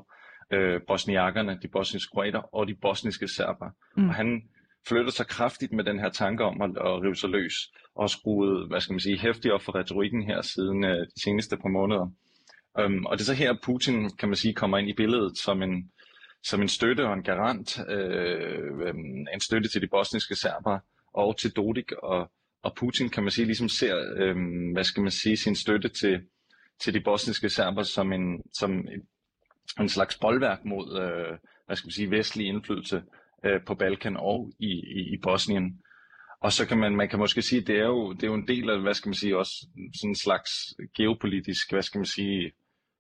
øh, 0.53 0.81
bosniakkerne, 0.87 1.59
de 1.63 1.69
bosniske 1.69 2.11
kroater 2.11 2.55
og 2.55 2.67
de 2.69 2.75
bosniske 2.75 3.29
serber. 3.29 3.71
Mm. 3.97 4.09
Og 4.09 4.15
han 4.15 4.43
flytter 4.89 5.11
sig 5.11 5.27
kraftigt 5.27 5.73
med 5.73 5.85
den 5.85 5.99
her 5.99 6.09
tanke 6.09 6.45
om 6.45 6.63
at, 6.63 6.71
at 6.71 7.03
rive 7.03 7.17
sig 7.17 7.31
løs 7.31 7.55
og 7.95 8.11
skruet, 8.11 8.69
hvad 8.69 8.81
skal 8.81 8.93
man 8.93 9.01
sige, 9.01 9.19
hæftigt 9.19 9.55
op 9.55 9.63
for 9.63 9.75
retorikken 9.75 10.23
her 10.23 10.43
siden 10.43 10.85
øh, 10.85 11.01
de 11.01 11.23
seneste 11.25 11.57
par 11.57 11.69
måneder. 11.69 12.11
Um, 12.85 13.07
og 13.07 13.19
det 13.19 13.23
er 13.23 13.27
så 13.27 13.35
her, 13.35 13.55
Putin, 13.63 14.11
kan 14.17 14.29
man 14.29 14.37
sige, 14.37 14.55
kommer 14.55 14.79
ind 14.79 14.89
i 14.89 14.95
billedet 14.95 15.39
som 15.39 15.63
en, 15.63 15.91
som 16.43 16.63
en 16.63 16.69
støtte 16.69 17.07
og 17.07 17.15
en 17.15 17.23
garant, 17.23 17.79
øh, 17.89 18.95
en 19.35 19.41
støtte 19.41 19.69
til 19.69 19.83
de 19.83 19.87
bosniske 19.87 20.35
serber 20.35 20.79
og 21.15 21.39
til 21.39 21.51
Dodik, 21.51 21.93
og, 21.93 22.31
og 22.63 22.75
Putin, 22.77 23.09
kan 23.09 23.23
man 23.23 23.31
sige, 23.31 23.45
ligesom 23.45 23.69
ser, 23.69 23.97
øh, 24.17 24.37
hvad 24.73 24.85
skal 24.85 25.03
man 25.03 25.11
sige, 25.11 25.37
sin 25.37 25.57
støtte 25.57 25.89
til, 25.89 26.21
til 26.81 26.95
de 26.95 27.01
bosniske 27.01 27.49
serber 27.49 27.83
som 27.83 28.13
en, 28.13 28.43
som 28.53 28.73
en, 28.73 29.07
en 29.81 29.89
slags 29.89 30.19
boldværk 30.19 30.65
mod, 30.65 31.01
øh, 31.01 31.39
hvad 31.67 31.77
skal 31.77 31.87
man 31.87 31.93
sige, 31.93 32.11
vestlig 32.11 32.47
indflydelse 32.47 33.03
øh, 33.45 33.61
på 33.67 33.75
Balkan 33.75 34.17
og 34.17 34.53
i, 34.59 34.71
i, 34.71 35.15
i 35.15 35.19
Bosnien. 35.23 35.81
Og 36.41 36.53
så 36.53 36.67
kan 36.67 36.79
man, 36.79 36.97
man 36.97 37.09
kan 37.09 37.19
måske 37.19 37.43
sige, 37.43 37.61
det 37.61 37.79
er 37.79 37.87
jo, 37.87 38.13
det 38.13 38.23
er 38.23 38.27
jo 38.27 38.35
en 38.35 38.49
del 38.49 38.71
af, 38.71 38.81
hvad 38.81 38.95
skal 38.95 39.09
man 39.09 39.15
sige, 39.15 39.39
også 39.39 39.67
sådan 40.01 40.11
en 40.11 40.17
slags 40.17 40.51
geopolitisk, 40.97 41.73
hvad 41.73 41.83
skal 41.83 41.99
man 41.99 42.07
sige, 42.07 42.53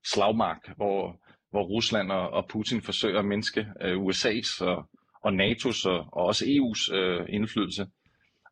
slagmark, 0.06 0.76
hvor, 0.76 1.20
hvor 1.50 1.62
Rusland 1.62 2.12
og, 2.12 2.30
og 2.30 2.48
Putin 2.48 2.82
forsøger 2.82 3.18
at 3.18 3.24
mindske 3.24 3.66
øh, 3.80 3.96
USA's 3.96 4.64
og, 4.64 4.88
og 5.24 5.32
NATO's 5.32 5.88
og, 5.88 5.98
og 6.12 6.26
også 6.26 6.44
EU's 6.44 6.94
øh, 6.94 7.26
indflydelse. 7.28 7.86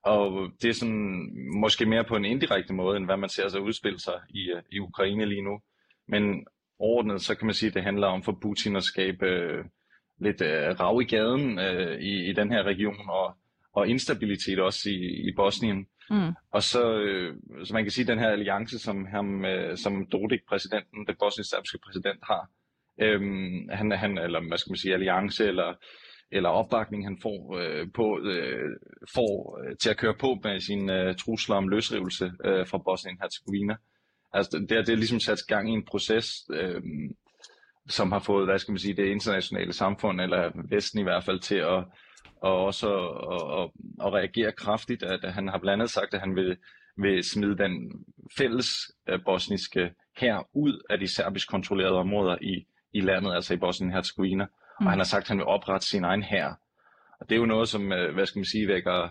Og 0.05 0.50
det 0.62 0.68
er 0.68 0.74
sådan 0.74 1.30
måske 1.61 1.86
mere 1.86 2.05
på 2.05 2.16
en 2.16 2.24
indirekte 2.24 2.74
måde, 2.74 2.96
end 2.96 3.05
hvad 3.05 3.16
man 3.16 3.28
ser 3.28 3.48
sig 3.48 3.61
udspille 3.61 3.98
sig 4.00 4.20
i, 4.30 4.50
øh, 4.50 4.62
i 4.72 4.78
Ukraine 4.78 5.26
lige 5.26 5.42
nu. 5.42 5.61
Men 6.09 6.46
overordnet, 6.78 7.22
så 7.22 7.34
kan 7.34 7.46
man 7.46 7.55
sige, 7.55 7.68
at 7.68 7.74
det 7.74 7.82
handler 7.82 8.07
om 8.07 8.22
for 8.22 8.38
Putin 8.42 8.76
at 8.76 8.82
skabe 8.82 9.26
øh, 9.26 9.64
lidt 10.20 10.40
øh, 10.40 10.80
rav 10.80 11.00
i 11.03 11.05
gaden 11.05 11.59
øh, 11.59 12.00
i, 12.00 12.30
i 12.30 12.32
den 12.32 12.53
her 12.53 12.62
region, 12.62 13.11
og, 13.11 13.36
og 13.72 13.88
instabilitet 13.88 14.59
også 14.59 14.90
i, 14.90 15.28
i 15.28 15.32
Bosnien. 15.36 15.86
Mm. 16.11 16.32
Og 16.50 16.62
så, 16.62 16.94
øh, 16.94 17.36
så 17.64 17.74
man 17.74 17.84
kan 17.84 17.90
sige, 17.90 18.03
at 18.03 18.09
den 18.09 18.18
her 18.18 18.28
alliance, 18.28 18.78
som, 18.78 19.07
ham, 19.07 19.44
øh, 19.44 19.76
som 19.76 20.07
Dodik, 20.07 20.40
præsidenten, 20.48 21.07
den 21.07 21.16
bosnisk-serbiske 21.18 21.78
præsident, 21.84 22.18
har, 22.22 22.50
øh, 23.00 23.20
han, 23.70 23.92
han, 23.92 24.18
eller 24.18 24.48
hvad 24.48 24.59
skal 24.59 24.70
man 24.70 24.76
sige, 24.76 24.94
alliance, 24.94 25.48
eller 25.48 25.74
eller 26.33 26.49
opbakning, 26.49 27.07
han 27.07 27.18
får, 27.22 27.59
øh, 27.59 27.87
på, 27.95 28.20
øh, 28.24 28.70
får 29.14 29.61
øh, 29.61 29.76
til 29.76 29.91
at 29.91 29.97
køre 29.97 30.14
på 30.20 30.39
med 30.45 30.61
sine 30.61 31.03
øh, 31.03 31.16
trusler 31.16 31.57
om 31.57 31.68
løsrivelse 31.68 32.33
øh, 32.45 32.66
fra 32.66 32.78
Bosnien-Herzegovina. 32.78 33.74
Altså, 34.33 34.59
det, 34.59 34.87
det 34.87 34.93
er 34.93 34.97
ligesom 34.97 35.20
sat 35.20 35.39
gang 35.49 35.70
i 35.70 35.72
en 35.72 35.85
proces, 35.85 36.33
øh, 36.53 36.83
som 37.89 38.12
har 38.12 38.18
fået, 38.18 38.47
hvad 38.47 38.59
skal 38.59 38.72
man 38.72 38.78
sige, 38.78 38.97
det 38.97 39.07
internationale 39.07 39.72
samfund, 39.72 40.20
eller 40.20 40.51
Vesten 40.70 41.01
i 41.01 41.03
hvert 41.03 41.24
fald, 41.24 41.41
til 41.41 41.57
at 41.57 41.85
og 42.43 42.64
også 42.64 42.89
at, 43.35 43.62
at, 43.62 43.70
at 44.07 44.12
reagere 44.12 44.53
kraftigt. 44.53 45.03
At 45.03 45.33
han 45.33 45.49
har 45.49 45.59
blandt 45.59 45.83
andet 45.83 45.91
sagt, 45.91 46.14
at 46.14 46.20
han 46.20 46.37
vil, 46.37 46.57
vil 46.97 47.24
smide 47.24 47.59
den 47.59 48.05
fælles 48.39 48.68
øh, 49.09 49.18
bosniske 49.24 49.95
her 50.16 50.49
ud 50.55 50.83
af 50.91 50.99
de 50.99 51.09
serbisk 51.09 51.51
kontrollerede 51.51 51.99
områder 51.99 52.37
i, 52.41 52.66
i 52.93 53.01
landet, 53.01 53.35
altså 53.35 53.55
i 53.55 53.57
Bosnien-Herzegovina. 53.57 54.43
Øh, 54.43 54.61
og 54.85 54.91
han 54.91 54.99
har 54.99 55.05
sagt, 55.05 55.22
at 55.22 55.28
han 55.28 55.39
vil 55.39 55.47
oprette 55.47 55.87
sin 55.87 56.05
egen 56.05 56.22
her. 56.22 56.55
Og 57.20 57.28
det 57.28 57.35
er 57.35 57.41
jo 57.41 57.47
noget, 57.47 57.68
som, 57.68 57.93
øh, 57.93 58.14
hvad 58.14 58.26
skal 58.26 58.39
man 58.39 58.45
sige, 58.45 58.68
vækker 58.68 59.09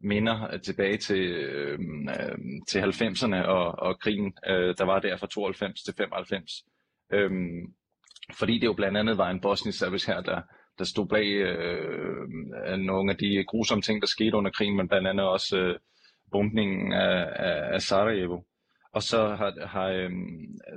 minder 0.00 0.52
øh, 0.52 0.60
tilbage 0.60 0.96
til, 0.96 1.20
øh, 1.20 1.78
øh, 2.20 2.38
til 2.68 2.80
90'erne 2.80 3.46
og, 3.46 3.78
og 3.78 4.00
krigen, 4.00 4.32
øh, 4.46 4.74
der 4.78 4.84
var 4.84 4.98
der 4.98 5.16
fra 5.16 5.26
92 5.26 5.82
til 5.82 5.94
95. 5.96 6.52
Øhm, 7.12 7.74
fordi 8.38 8.58
det 8.58 8.66
jo 8.66 8.72
blandt 8.72 8.98
andet 8.98 9.18
var 9.18 9.30
en 9.30 9.40
bosnisk 9.40 9.78
service 9.78 10.12
her, 10.12 10.20
der, 10.20 10.40
der 10.78 10.84
stod 10.84 11.08
bag 11.08 11.26
øh, 11.26 12.76
nogle 12.78 13.12
af 13.12 13.18
de 13.18 13.44
grusomme 13.48 13.82
ting, 13.82 14.00
der 14.00 14.06
skete 14.06 14.36
under 14.36 14.50
krigen, 14.50 14.76
men 14.76 14.88
blandt 14.88 15.08
andet 15.08 15.26
også 15.26 15.58
øh, 15.58 15.78
bombningen 16.32 16.92
af, 16.92 17.28
af, 17.36 17.74
af 17.74 17.82
Sarajevo. 17.82 18.40
Og 18.92 19.02
så 19.02 19.28
har, 19.28 19.66
har 19.66 19.88
øh, 19.88 20.10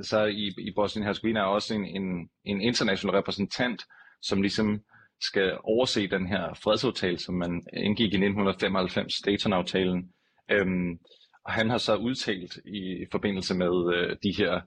så 0.04 0.26
i, 0.26 0.54
i 0.58 0.72
Bosnien-Herzegovina 0.76 1.40
er 1.40 1.44
også 1.44 1.76
en, 1.76 1.86
en, 1.86 2.30
en 2.44 2.62
international 2.62 3.16
repræsentant, 3.16 3.82
som 4.22 4.42
ligesom 4.42 4.82
skal 5.22 5.58
overse 5.64 6.08
den 6.08 6.28
her 6.28 6.54
fredsaftale, 6.64 7.20
som 7.20 7.36
man 7.36 7.64
indgik 7.74 8.14
i 8.14 8.18
1995, 8.18 9.14
Dayton-aftalen. 9.26 10.12
Øhm, 10.52 11.00
og 11.46 11.52
han 11.52 11.70
har 11.70 11.78
så 11.78 11.96
udtalt 11.96 12.58
i 12.66 13.06
forbindelse 13.12 13.56
med 13.56 13.96
øh, 13.96 14.18
de 14.24 14.32
her 14.38 14.62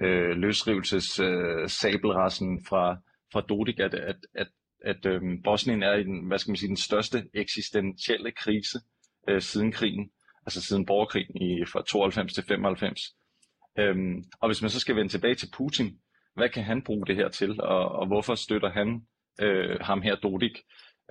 øh, 0.00 0.36
løsrivelses 0.36 1.20
øh, 1.20 1.68
sabelrassen 1.68 2.64
fra, 2.68 2.96
fra 3.32 3.40
Dodik, 3.40 3.80
at, 3.80 3.94
at, 3.94 4.16
at, 4.34 4.48
at 4.84 5.06
øh, 5.06 5.22
Bosnien 5.44 5.82
er 5.82 5.94
i 5.94 6.02
den, 6.02 6.26
hvad 6.26 6.38
skal 6.38 6.50
man 6.50 6.56
sige, 6.56 6.68
den 6.68 6.76
største 6.76 7.24
eksistentielle 7.34 8.32
krise 8.32 8.78
øh, 9.28 9.42
siden 9.42 9.72
krigen, 9.72 10.10
altså 10.46 10.62
siden 10.62 10.86
borgerkrigen 10.86 11.42
i, 11.42 11.64
fra 11.64 11.82
92 11.88 12.34
til 12.34 12.44
95. 12.44 13.00
Øhm, 13.78 14.24
og 14.40 14.48
hvis 14.48 14.62
man 14.62 14.70
så 14.70 14.80
skal 14.80 14.96
vende 14.96 15.12
tilbage 15.12 15.34
til 15.34 15.50
Putin, 15.56 15.98
hvad 16.38 16.48
kan 16.48 16.64
han 16.64 16.82
bruge 16.82 17.06
det 17.06 17.16
her 17.16 17.28
til, 17.28 17.60
og, 17.60 17.92
og 17.92 18.06
hvorfor 18.06 18.34
støtter 18.34 18.70
han 18.70 19.02
øh, 19.40 19.80
ham 19.80 20.02
her, 20.02 20.16
Dodik? 20.16 20.58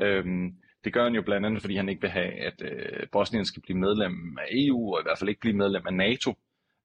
Øhm, 0.01 0.51
det 0.83 0.93
gør 0.93 1.03
han 1.03 1.15
jo 1.15 1.21
blandt 1.21 1.45
andet, 1.45 1.61
fordi 1.61 1.75
han 1.75 1.89
ikke 1.89 2.01
vil 2.01 2.09
have, 2.09 2.31
at 2.31 2.61
øh, 2.61 3.07
Bosnien 3.11 3.45
skal 3.45 3.61
blive 3.61 3.77
medlem 3.77 4.37
af 4.39 4.47
EU, 4.51 4.93
og 4.93 5.01
i 5.01 5.03
hvert 5.03 5.19
fald 5.19 5.29
ikke 5.29 5.41
blive 5.41 5.57
medlem 5.57 5.87
af 5.87 5.93
NATO. 5.93 6.33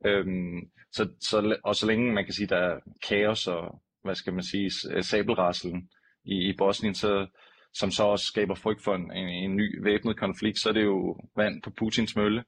Øhm, 0.07 0.61
så, 0.93 1.09
så, 1.21 1.57
og 1.65 1.77
så 1.77 1.87
længe 1.87 2.13
man 2.13 2.25
kan 2.25 2.35
sige, 2.35 2.47
der 2.47 2.57
er 2.57 2.81
kaos 3.09 3.47
og, 3.47 3.83
hvad 4.05 4.15
skal 4.15 4.33
man 4.33 4.43
sige, 4.43 4.71
øh, 4.91 5.03
sabelraslen 5.03 5.89
i, 6.25 6.49
i 6.49 6.57
Bosnien, 6.59 6.95
så, 6.95 7.27
som 7.75 7.91
så 7.91 8.05
også 8.05 8.27
skaber 8.27 8.55
frygt 8.55 8.85
for 8.85 8.95
en, 8.95 9.13
en, 9.13 9.29
en 9.29 9.57
ny 9.57 9.83
væbnet 9.83 10.19
konflikt, 10.19 10.59
så 10.59 10.69
er 10.69 10.73
det 10.73 10.85
jo 10.85 11.17
vand 11.37 11.63
på 11.63 11.71
Putins 11.71 12.17
mølle, 12.17 12.45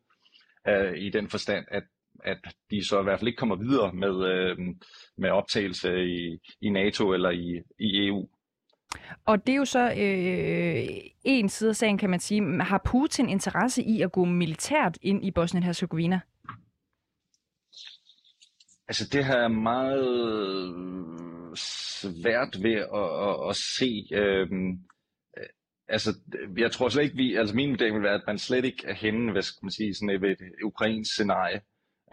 øh, 0.68 0.98
i 0.98 1.10
den 1.10 1.28
forstand, 1.28 1.64
at 1.70 1.82
at 2.24 2.38
de 2.70 2.84
så 2.84 3.00
i 3.00 3.02
hvert 3.02 3.18
fald 3.18 3.28
ikke 3.28 3.38
kommer 3.38 3.56
videre 3.56 3.92
med, 3.92 4.26
øh, 4.26 4.58
med 5.16 5.30
optagelse 5.30 6.04
i, 6.04 6.38
i 6.60 6.70
NATO 6.70 7.12
eller 7.12 7.30
i, 7.30 7.62
i 7.78 8.06
EU. 8.06 8.28
Og 9.24 9.46
det 9.46 9.52
er 9.52 9.56
jo 9.56 9.64
så 9.64 9.90
øh, 9.90 11.10
en 11.24 11.48
side 11.48 11.70
af 11.70 11.76
sagen, 11.76 11.98
kan 11.98 12.10
man 12.10 12.20
sige. 12.20 12.60
Har 12.60 12.82
Putin 12.84 13.28
interesse 13.28 13.82
i 13.82 14.02
at 14.02 14.12
gå 14.12 14.24
militært 14.24 14.98
ind 15.02 15.24
i 15.24 15.30
Bosnien-Herzegovina? 15.30 16.20
Altså 18.88 19.08
det 19.12 19.24
her 19.24 19.36
er 19.36 19.48
meget 19.48 20.04
svært 21.58 22.62
ved 22.62 22.74
at, 22.74 23.28
at, 23.28 23.48
at 23.50 23.56
se. 23.56 24.08
Øh, 24.12 24.48
altså, 25.88 26.18
jeg 26.56 26.72
tror 26.72 26.88
slet 26.88 27.02
ikke, 27.02 27.16
vi, 27.16 27.34
altså 27.34 27.54
min 27.54 27.70
vurdering 27.70 27.94
vil 27.94 28.02
være, 28.02 28.14
at 28.14 28.26
man 28.26 28.38
slet 28.38 28.64
ikke 28.64 28.86
er 28.86 28.94
henne, 28.94 29.32
hvad 29.32 29.42
skal 29.42 29.64
man 29.64 29.70
sige, 29.70 29.94
sådan 29.94 30.10
et, 30.10 30.24
et 30.24 30.38
ukrainsk 30.64 31.12
scenarie 31.12 31.60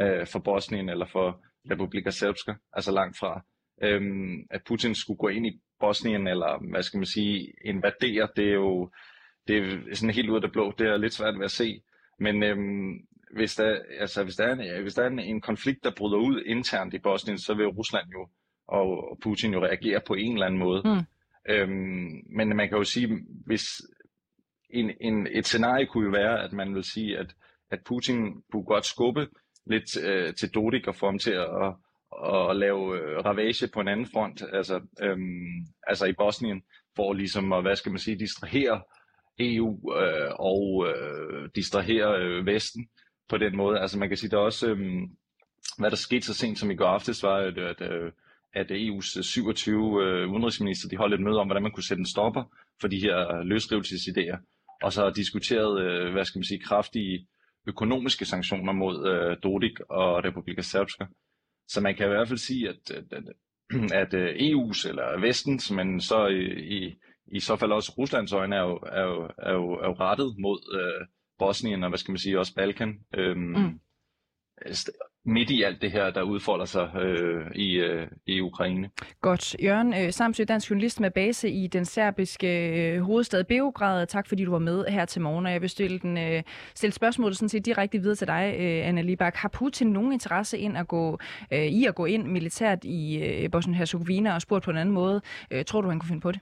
øh, 0.01 0.27
for 0.27 0.39
Bosnien 0.39 0.89
eller 0.89 1.05
for 1.05 1.41
Republika 1.71 2.09
Srpska, 2.09 2.53
altså 2.73 2.91
langt 2.91 3.17
fra. 3.19 3.41
Øhm, 3.83 4.45
at 4.49 4.61
Putin 4.67 4.95
skulle 4.95 5.17
gå 5.17 5.27
ind 5.27 5.47
i 5.47 5.61
Bosnien, 5.79 6.27
eller 6.27 6.69
hvad 6.71 6.83
skal 6.83 6.97
man 6.97 7.05
sige, 7.05 7.53
invadere, 7.65 8.27
det 8.35 8.47
er 8.49 8.53
jo 8.53 8.91
det 9.47 9.57
er 9.57 9.95
sådan 9.95 10.15
helt 10.15 10.29
ud 10.29 10.35
af 10.35 10.41
det 10.41 10.51
blå. 10.51 10.73
Det 10.77 10.87
er 10.87 10.97
lidt 10.97 11.13
svært 11.13 11.37
ved 11.37 11.45
at 11.45 11.51
se. 11.51 11.81
Men 12.19 12.43
øhm, 12.43 12.91
hvis 13.33 13.55
der, 13.55 13.79
altså, 13.99 14.23
hvis 14.23 14.35
der 14.35 14.45
er, 14.45 14.53
en, 14.53 14.81
hvis 14.81 14.93
der 14.93 15.03
er 15.03 15.07
en, 15.07 15.19
en 15.19 15.41
konflikt, 15.41 15.83
der 15.83 15.91
bryder 15.97 16.17
ud 16.17 16.43
internt 16.45 16.93
i 16.93 16.99
Bosnien, 16.99 17.37
så 17.37 17.53
vil 17.53 17.67
Rusland 17.67 18.07
jo 18.11 18.27
og 18.67 19.17
Putin 19.23 19.53
jo 19.53 19.63
reagere 19.63 20.01
på 20.07 20.13
en 20.13 20.33
eller 20.33 20.45
anden 20.45 20.59
måde. 20.59 20.81
Mm. 20.85 21.05
Øhm, 21.53 22.23
men 22.35 22.55
man 22.55 22.69
kan 22.69 22.77
jo 22.77 22.83
sige, 22.83 23.19
hvis 23.45 23.63
en, 24.69 24.91
en, 25.01 25.27
et 25.31 25.45
scenarie 25.45 25.85
kunne 25.85 26.05
jo 26.05 26.11
være, 26.11 26.43
at 26.43 26.53
man 26.53 26.75
vil 26.75 26.83
sige, 26.83 27.17
at, 27.17 27.35
at 27.71 27.79
Putin 27.85 28.41
kunne 28.51 28.63
godt 28.63 28.85
skubbe 28.85 29.27
lidt 29.65 29.97
øh, 30.03 30.33
til 30.33 30.49
Dodik 30.49 30.87
og 30.87 30.95
få 30.95 31.05
ham 31.05 31.19
til 31.19 31.31
at, 31.31 31.47
at, 31.63 32.49
at 32.49 32.55
lave 32.55 32.99
øh, 32.99 33.25
ravage 33.25 33.67
på 33.73 33.79
en 33.79 33.87
anden 33.87 34.05
front, 34.13 34.43
altså, 34.53 34.81
øhm, 35.01 35.65
altså 35.87 36.05
i 36.05 36.13
Bosnien, 36.13 36.61
for 36.95 37.13
ligesom 37.13 37.53
at, 37.53 37.63
hvad 37.63 37.75
skal 37.75 37.91
man 37.91 37.99
sige, 37.99 38.19
distrahere 38.19 38.81
EU 39.39 39.95
øh, 39.95 40.31
og 40.39 40.87
øh, 40.87 41.49
distrahere 41.55 42.21
øh, 42.21 42.45
Vesten 42.45 42.89
på 43.29 43.37
den 43.37 43.57
måde. 43.57 43.79
Altså 43.79 43.99
man 43.99 44.09
kan 44.09 44.17
sige, 44.17 44.29
der 44.29 44.37
også, 44.37 44.69
øh, 44.69 44.79
hvad 45.77 45.89
der 45.89 45.97
skete 45.97 46.25
så 46.25 46.33
sent 46.33 46.59
som 46.59 46.71
i 46.71 46.75
går 46.75 46.85
aftes, 46.85 47.23
var, 47.23 47.37
at, 47.37 47.57
at, 47.57 47.81
øh, 47.91 48.11
at 48.53 48.71
EU's 48.71 49.21
27 49.21 50.03
øh, 50.03 50.31
udenrigsminister, 50.31 50.89
de 50.89 50.97
holdt 50.97 51.13
et 51.13 51.21
møde 51.21 51.39
om, 51.39 51.47
hvordan 51.47 51.63
man 51.63 51.71
kunne 51.71 51.87
sætte 51.87 52.01
en 52.01 52.05
stopper 52.05 52.43
for 52.81 52.87
de 52.87 52.99
her 52.99 53.43
løsrivelsesidéer, 53.43 54.37
og 54.83 54.93
så 54.93 55.09
diskuteret, 55.09 55.81
øh, 55.81 56.11
hvad 56.11 56.25
skal 56.25 56.39
man 56.39 56.43
sige, 56.43 56.59
kraftige 56.59 57.27
økonomiske 57.67 58.25
sanktioner 58.25 58.73
mod 58.73 59.07
øh, 59.07 59.37
Dodik 59.43 59.79
og 59.79 60.23
Republika 60.23 60.61
Srpska. 60.61 61.05
Så 61.67 61.81
man 61.81 61.95
kan 61.95 62.05
i 62.05 62.09
hvert 62.09 62.27
fald 62.27 62.39
sige, 62.39 62.69
at, 62.69 62.91
at, 62.91 63.03
at, 63.11 63.23
at 64.03 64.13
øh, 64.13 64.35
EU's 64.35 64.89
eller 64.89 65.19
Vestens, 65.21 65.71
men 65.71 66.01
så 66.01 66.27
i, 66.27 66.43
i, 66.77 66.95
i 67.31 67.39
så 67.39 67.55
fald 67.55 67.71
også 67.71 67.93
Ruslands 67.97 68.33
øjne, 68.33 68.55
er 68.55 68.61
jo, 68.61 68.79
er 68.91 69.01
jo, 69.01 69.29
er 69.37 69.53
jo, 69.53 69.71
er 69.73 69.87
jo 69.87 69.93
rettet 69.93 70.35
mod 70.39 70.59
øh, 70.79 71.07
Bosnien 71.39 71.83
og 71.83 71.89
hvad 71.89 71.97
skal 71.97 72.11
man 72.11 72.19
sige, 72.19 72.39
også 72.39 72.55
Balkan. 72.55 72.99
Øhm, 73.17 73.39
mm 73.39 73.79
midt 75.25 75.49
i 75.49 75.63
alt 75.63 75.81
det 75.81 75.91
her, 75.91 76.11
der 76.11 76.21
udfolder 76.21 76.65
sig 76.65 76.95
øh, 76.95 77.51
i, 77.55 77.73
øh, 77.73 78.07
i 78.25 78.41
Ukraine. 78.41 78.89
Godt. 79.21 79.55
Jørgen 79.63 79.93
øh, 79.93 80.13
Samsø, 80.13 80.43
dansk 80.47 80.69
journalist 80.69 80.99
med 80.99 81.11
base 81.11 81.49
i 81.49 81.67
den 81.67 81.85
serbiske 81.85 82.69
øh, 82.69 83.01
hovedstad 83.01 83.43
Beograd. 83.43 84.07
Tak 84.07 84.27
fordi 84.27 84.45
du 84.45 84.51
var 84.51 84.59
med 84.59 84.85
her 84.85 85.05
til 85.05 85.21
morgen, 85.21 85.45
og 85.45 85.51
jeg 85.51 85.61
vil 85.61 85.69
stille, 85.69 85.99
den, 85.99 86.17
øh, 86.17 86.43
stille 86.75 86.93
spørgsmålet 86.93 87.37
sådan 87.37 87.49
set 87.49 87.65
direkte 87.65 87.99
videre 87.99 88.15
til 88.15 88.27
dig, 88.27 88.55
øh, 88.59 88.87
Anna 88.87 89.01
Libak. 89.01 89.35
Har 89.35 89.49
Putin 89.49 89.87
nogen 89.87 90.13
interesse 90.13 90.57
ind 90.57 90.77
at 90.77 90.87
gå, 90.87 91.19
øh, 91.53 91.65
i 91.65 91.85
at 91.85 91.95
gå 91.95 92.05
ind 92.05 92.27
militært 92.27 92.83
i 92.83 93.23
øh, 93.23 93.49
Bosnien-Herzegovina 93.51 94.33
og 94.33 94.41
spurgt 94.41 94.65
på 94.65 94.71
en 94.71 94.77
anden 94.77 94.95
måde? 94.95 95.21
Øh, 95.51 95.65
tror 95.65 95.81
du, 95.81 95.89
han 95.89 95.99
kunne 95.99 96.07
finde 96.07 96.21
på 96.21 96.31
det? 96.31 96.39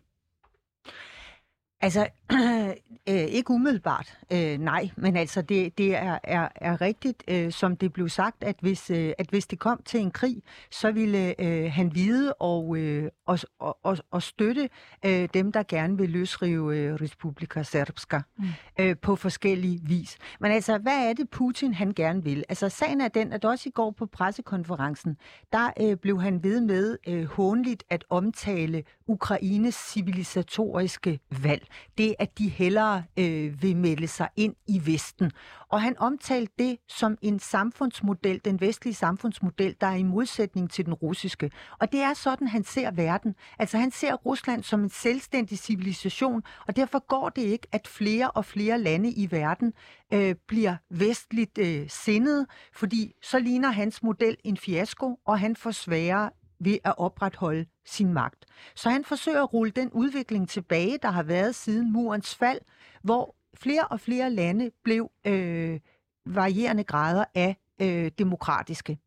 Altså, 1.82 2.08
øh, 3.10 3.16
ikke 3.16 3.52
umiddelbart, 3.52 4.18
øh, 4.32 4.58
nej, 4.58 4.90
men 4.98 5.16
altså 5.16 5.42
det, 5.42 5.78
det 5.78 5.96
er, 5.96 6.20
er, 6.24 6.48
er 6.56 6.82
rigtigt, 6.82 7.24
øh, 7.28 7.52
som 7.52 7.78
det 7.78 7.94
blev 7.94 8.10
sagt, 8.10 8.44
at 8.44 8.56
hvis, 8.62 8.90
øh, 8.90 9.14
at 9.18 9.28
hvis 9.30 9.48
det 9.48 9.60
kom 9.60 9.82
til 9.86 10.00
en 10.00 10.12
krig, 10.12 10.44
så 10.72 10.92
ville 10.92 11.42
øh, 11.42 11.72
han 11.72 11.96
vide 11.96 12.34
og, 12.34 12.78
øh, 12.78 13.10
og, 13.26 13.40
og, 13.60 13.98
og 14.12 14.24
støtte 14.24 14.70
øh, 15.06 15.30
dem, 15.34 15.52
der 15.52 15.64
gerne 15.64 15.98
vil 15.98 16.10
løsrive 16.10 16.78
øh, 16.78 16.94
Republika 16.94 17.64
Srpska 17.64 18.20
mm. 18.38 18.46
øh, 18.80 18.96
på 19.02 19.16
forskellige 19.16 19.80
vis. 19.84 20.18
Men 20.40 20.52
altså, 20.52 20.78
hvad 20.78 21.10
er 21.10 21.14
det 21.14 21.30
Putin 21.30 21.74
han 21.74 21.94
gerne 21.94 22.24
vil? 22.24 22.44
Altså, 22.50 22.70
sagen 22.70 23.02
er 23.02 23.08
den, 23.08 23.34
at 23.34 23.46
også 23.46 23.70
i 23.70 23.72
går 23.72 23.92
på 23.92 24.06
pressekonferencen, 24.06 25.18
der 25.54 25.70
øh, 25.80 25.98
blev 25.98 26.22
han 26.22 26.44
ved 26.44 26.62
med 26.62 26.98
øh, 27.08 27.26
hånligt 27.26 27.84
at 27.90 28.06
omtale 28.10 28.84
Ukraines 29.08 29.76
civilisatoriske 29.76 31.20
valg. 31.44 31.69
Det, 31.98 32.16
at 32.20 32.38
de 32.38 32.50
hellere 32.50 33.04
øh, 33.20 33.62
vil 33.62 33.78
melde 33.78 34.08
sig 34.08 34.30
ind 34.36 34.56
i 34.68 34.82
Vesten. 34.86 35.32
Og 35.70 35.82
han 35.82 35.98
omtalte 35.98 36.54
det 36.60 36.78
som 36.88 37.18
en 37.22 37.40
samfundsmodel, 37.40 38.42
den 38.46 38.62
vestlige 38.62 38.94
samfundsmodel, 38.94 39.76
der 39.82 39.88
er 39.88 39.96
i 39.96 40.04
modsætning 40.04 40.72
til 40.72 40.86
den 40.86 40.94
russiske. 40.94 41.52
Og 41.80 41.92
det 41.92 42.00
er 42.00 42.14
sådan, 42.14 42.48
han 42.48 42.64
ser 42.64 42.92
verden. 42.92 43.36
Altså 43.60 43.78
han 43.78 43.92
ser 43.92 44.14
Rusland 44.14 44.64
som 44.64 44.84
en 44.84 44.90
selvstændig 44.90 45.58
civilisation, 45.58 46.44
og 46.68 46.76
derfor 46.76 47.08
går 47.08 47.30
det 47.30 47.42
ikke, 47.42 47.68
at 47.72 47.88
flere 47.88 48.32
og 48.32 48.46
flere 48.46 48.80
lande 48.80 49.12
i 49.12 49.32
verden 49.32 49.74
øh, 50.14 50.36
bliver 50.48 50.76
vestligt 50.90 51.58
øh, 51.58 51.86
sindet, 51.90 52.46
fordi 52.74 53.14
så 53.22 53.40
ligner 53.40 53.72
hans 53.72 54.04
model 54.04 54.38
en 54.44 54.58
fiasko, 54.58 55.20
og 55.26 55.40
han 55.40 55.56
får 55.56 55.72
sværere 55.72 56.30
ved 56.60 56.78
at 56.84 56.94
opretholde 56.98 57.66
sin 57.86 58.14
magt. 58.14 58.46
Så 58.76 58.90
han 58.90 59.04
forsøger 59.04 59.44
at 59.44 59.54
rulle 59.54 59.72
den 59.72 59.90
udvikling 59.92 60.50
tilbage, 60.50 60.98
der 61.02 61.10
har 61.10 61.24
været 61.24 61.56
siden 61.56 61.94
murens 61.94 62.36
fald, 62.36 62.60
hvor 63.04 63.36
flere 63.54 63.88
og 63.88 64.00
flere 64.00 64.30
lande 64.30 64.72
blev 64.84 65.12
øh, 65.28 65.80
varierende 66.26 66.84
grader 66.84 67.26
af 67.36 67.58
øh, 67.82 68.12
demokratiske. 68.20 68.98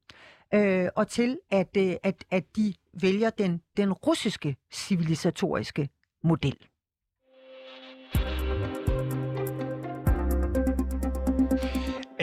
Øh, 0.55 0.89
og 0.97 1.09
til 1.09 1.39
at, 1.51 1.77
øh, 1.77 1.95
at, 2.03 2.25
at 2.31 2.57
de 2.57 2.75
vælger 3.01 3.31
den, 3.31 3.63
den 3.77 3.93
russiske 3.93 4.57
civilisatoriske 4.73 5.89
model. 6.25 6.57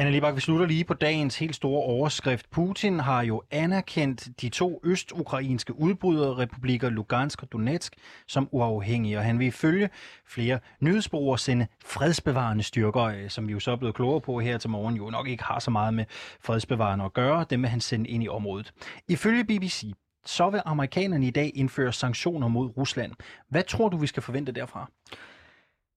Anna 0.09 0.15
Libak, 0.15 0.35
vi 0.35 0.41
slutter 0.41 0.65
lige 0.65 0.83
på 0.83 0.93
dagens 0.93 1.39
helt 1.39 1.55
store 1.55 1.83
overskrift. 1.83 2.51
Putin 2.51 2.99
har 2.99 3.21
jo 3.21 3.43
anerkendt 3.51 4.41
de 4.41 4.49
to 4.49 4.79
østukrainske 4.83 5.79
udbryderrepublikker 5.79 6.89
Lugansk 6.89 7.43
og 7.43 7.51
Donetsk 7.51 7.95
som 8.27 8.49
uafhængige, 8.51 9.17
og 9.17 9.23
han 9.23 9.39
vil 9.39 9.47
ifølge 9.47 9.89
flere 10.27 10.59
nyhedsbrugere 10.79 11.37
sende 11.37 11.67
fredsbevarende 11.85 12.63
styrker, 12.63 13.03
øh, 13.03 13.29
som 13.29 13.47
vi 13.47 13.53
jo 13.53 13.59
så 13.59 13.71
er 13.71 13.75
blevet 13.75 13.95
klogere 13.95 14.21
på 14.21 14.39
her 14.39 14.57
til 14.57 14.69
morgen, 14.69 14.95
jo 14.95 15.09
nok 15.09 15.27
ikke 15.27 15.43
har 15.43 15.59
så 15.59 15.71
meget 15.71 15.93
med 15.93 16.05
fredsbevarende 16.41 17.05
at 17.05 17.13
gøre. 17.13 17.45
Dem 17.49 17.61
vil 17.61 17.69
han 17.69 17.81
sende 17.81 18.09
ind 18.09 18.23
i 18.23 18.27
området. 18.27 18.73
Ifølge 19.07 19.43
BBC, 19.43 19.93
så 20.25 20.49
vil 20.49 20.61
amerikanerne 20.65 21.27
i 21.27 21.31
dag 21.31 21.51
indføre 21.55 21.93
sanktioner 21.93 22.47
mod 22.47 22.77
Rusland. 22.77 23.11
Hvad 23.49 23.63
tror 23.63 23.89
du, 23.89 23.97
vi 23.97 24.07
skal 24.07 24.23
forvente 24.23 24.51
derfra? 24.51 24.91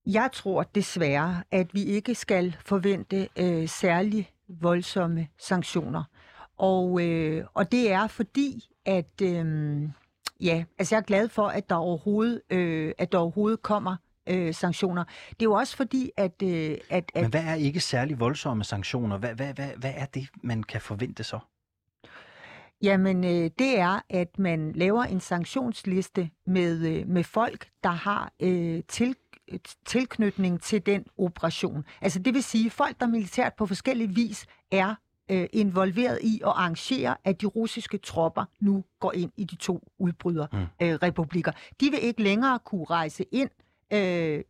Jeg 0.07 0.31
tror 0.33 0.63
desværre, 0.63 1.43
at 1.51 1.75
vi 1.75 1.83
ikke 1.83 2.15
skal 2.15 2.57
forvente 2.65 3.29
øh, 3.39 3.69
særlig 3.69 4.31
voldsomme 4.49 5.29
sanktioner. 5.39 6.05
Og, 6.57 7.05
øh, 7.05 7.45
og 7.55 7.73
det 7.73 7.93
er 7.93 8.07
fordi, 8.07 8.69
at 8.87 9.21
øh, 9.23 9.83
ja, 10.41 10.65
altså 10.79 10.95
jeg 10.95 11.01
er 11.01 11.07
glad 11.07 11.29
for, 11.29 11.49
at 11.49 11.71
der 11.71 11.77
overhovedet, 11.77 12.43
øh, 12.51 12.93
at 12.99 13.13
der 13.13 13.19
overhovedet 13.19 13.63
kommer 13.63 13.97
øh, 14.29 14.55
sanktioner. 14.55 15.05
Det 15.31 15.43
er 15.43 15.45
jo 15.45 15.53
også 15.53 15.77
fordi, 15.77 16.11
at, 16.17 16.43
øh, 16.43 16.79
at, 16.91 17.11
at... 17.15 17.23
Men 17.23 17.31
hvad 17.31 17.45
er 17.45 17.55
ikke 17.55 17.81
særlig 17.81 18.21
voldsomme 18.21 18.65
sanktioner? 18.65 19.19
Hvad, 19.19 19.35
hvad, 19.35 19.55
hvad, 19.55 19.71
hvad 19.77 19.93
er 19.97 20.07
det, 20.07 20.29
man 20.43 20.63
kan 20.63 20.81
forvente 20.81 21.25
så? 21.25 21.39
Jamen, 22.83 23.25
øh, 23.25 23.51
det 23.59 23.79
er, 23.79 24.01
at 24.11 24.39
man 24.39 24.73
laver 24.73 25.03
en 25.03 25.21
sanktionsliste 25.21 26.31
med, 26.47 26.87
øh, 26.87 27.09
med 27.09 27.25
folk, 27.25 27.69
der 27.83 27.91
har 27.91 28.33
øh, 28.41 28.83
til, 28.89 29.17
tilknytning 29.85 30.63
til 30.63 30.87
den 30.87 31.05
operation. 31.19 31.85
Altså 32.01 32.19
det 32.19 32.35
vil 32.35 32.43
sige, 32.43 32.71
folk, 32.71 33.01
der 33.01 33.07
militært 33.07 33.55
på 33.55 33.67
forskellige 33.67 34.15
vis 34.15 34.47
er 34.71 34.95
øh, 35.31 35.47
involveret 35.53 36.19
i 36.23 36.41
at 36.45 36.49
arrangere, 36.49 37.17
at 37.25 37.41
de 37.41 37.47
russiske 37.47 37.99
tropper 37.99 38.45
nu 38.61 38.85
går 39.01 39.13
ind 39.13 39.33
i 39.37 39.45
de 39.45 39.57
to 39.57 39.89
udbryderrepublikker. 39.99 41.53
Mm. 41.53 41.57
Øh, 41.57 41.81
de 41.81 41.91
vil 41.91 42.05
ikke 42.05 42.23
længere 42.23 42.59
kunne 42.59 42.85
rejse 42.85 43.25
ind 43.33 43.51
øh, 43.93 44.45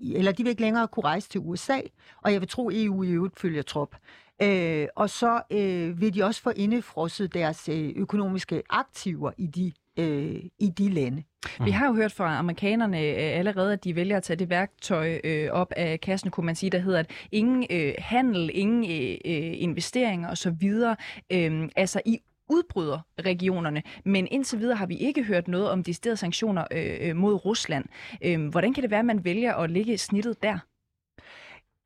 eller 0.00 0.32
de 0.32 0.42
vil 0.42 0.50
ikke 0.50 0.62
længere 0.62 0.88
kunne 0.88 1.04
rejse 1.04 1.28
til 1.28 1.40
USA, 1.40 1.80
og 2.22 2.32
jeg 2.32 2.40
vil 2.40 2.48
tro, 2.48 2.70
EU 2.72 3.02
i 3.02 3.10
øvrigt 3.10 3.40
følger 3.40 3.62
trop. 3.62 3.96
Øh, 4.42 4.86
og 4.96 5.10
så 5.10 5.42
øh, 5.50 6.00
vil 6.00 6.14
de 6.14 6.22
også 6.22 6.42
få 6.42 6.50
indefrosset 6.50 7.34
deres 7.34 7.68
øh, 7.68 7.92
økonomiske 7.96 8.62
aktiver 8.70 9.30
i 9.38 9.46
de, 9.46 9.72
øh, 9.98 10.42
i 10.58 10.68
de 10.68 10.88
lande. 10.88 11.22
Mm. 11.60 11.66
Vi 11.66 11.70
har 11.70 11.86
jo 11.86 11.94
hørt 11.94 12.12
fra 12.12 12.38
amerikanerne 12.38 13.00
øh, 13.00 13.38
allerede, 13.38 13.72
at 13.72 13.84
de 13.84 13.96
vælger 13.96 14.16
at 14.16 14.22
tage 14.22 14.36
det 14.36 14.50
værktøj 14.50 15.20
øh, 15.24 15.50
op 15.50 15.72
af 15.76 16.00
kassen, 16.00 16.30
kunne 16.30 16.46
man 16.46 16.54
sige, 16.54 16.70
der 16.70 16.78
hedder, 16.78 16.98
at 16.98 17.10
ingen 17.32 17.66
øh, 17.70 17.94
handel, 17.98 18.50
ingen 18.54 18.84
øh, 18.84 19.10
øh 19.24 19.62
investeringer 19.62 20.30
osv., 20.30 20.72
øh, 21.32 21.68
altså 21.76 22.00
i 22.06 22.18
udbryder 22.50 22.98
regionerne, 23.20 23.82
men 24.04 24.28
indtil 24.30 24.58
videre 24.58 24.76
har 24.76 24.86
vi 24.86 24.96
ikke 24.96 25.22
hørt 25.22 25.48
noget 25.48 25.70
om 25.70 25.82
de 25.82 26.16
sanktioner 26.16 26.64
øh, 26.70 27.16
mod 27.16 27.44
Rusland. 27.44 27.84
Øh, 28.24 28.48
hvordan 28.48 28.74
kan 28.74 28.82
det 28.82 28.90
være, 28.90 29.00
at 29.00 29.06
man 29.06 29.24
vælger 29.24 29.54
at 29.54 29.70
ligge 29.70 29.98
snittet 29.98 30.42
der? 30.42 30.58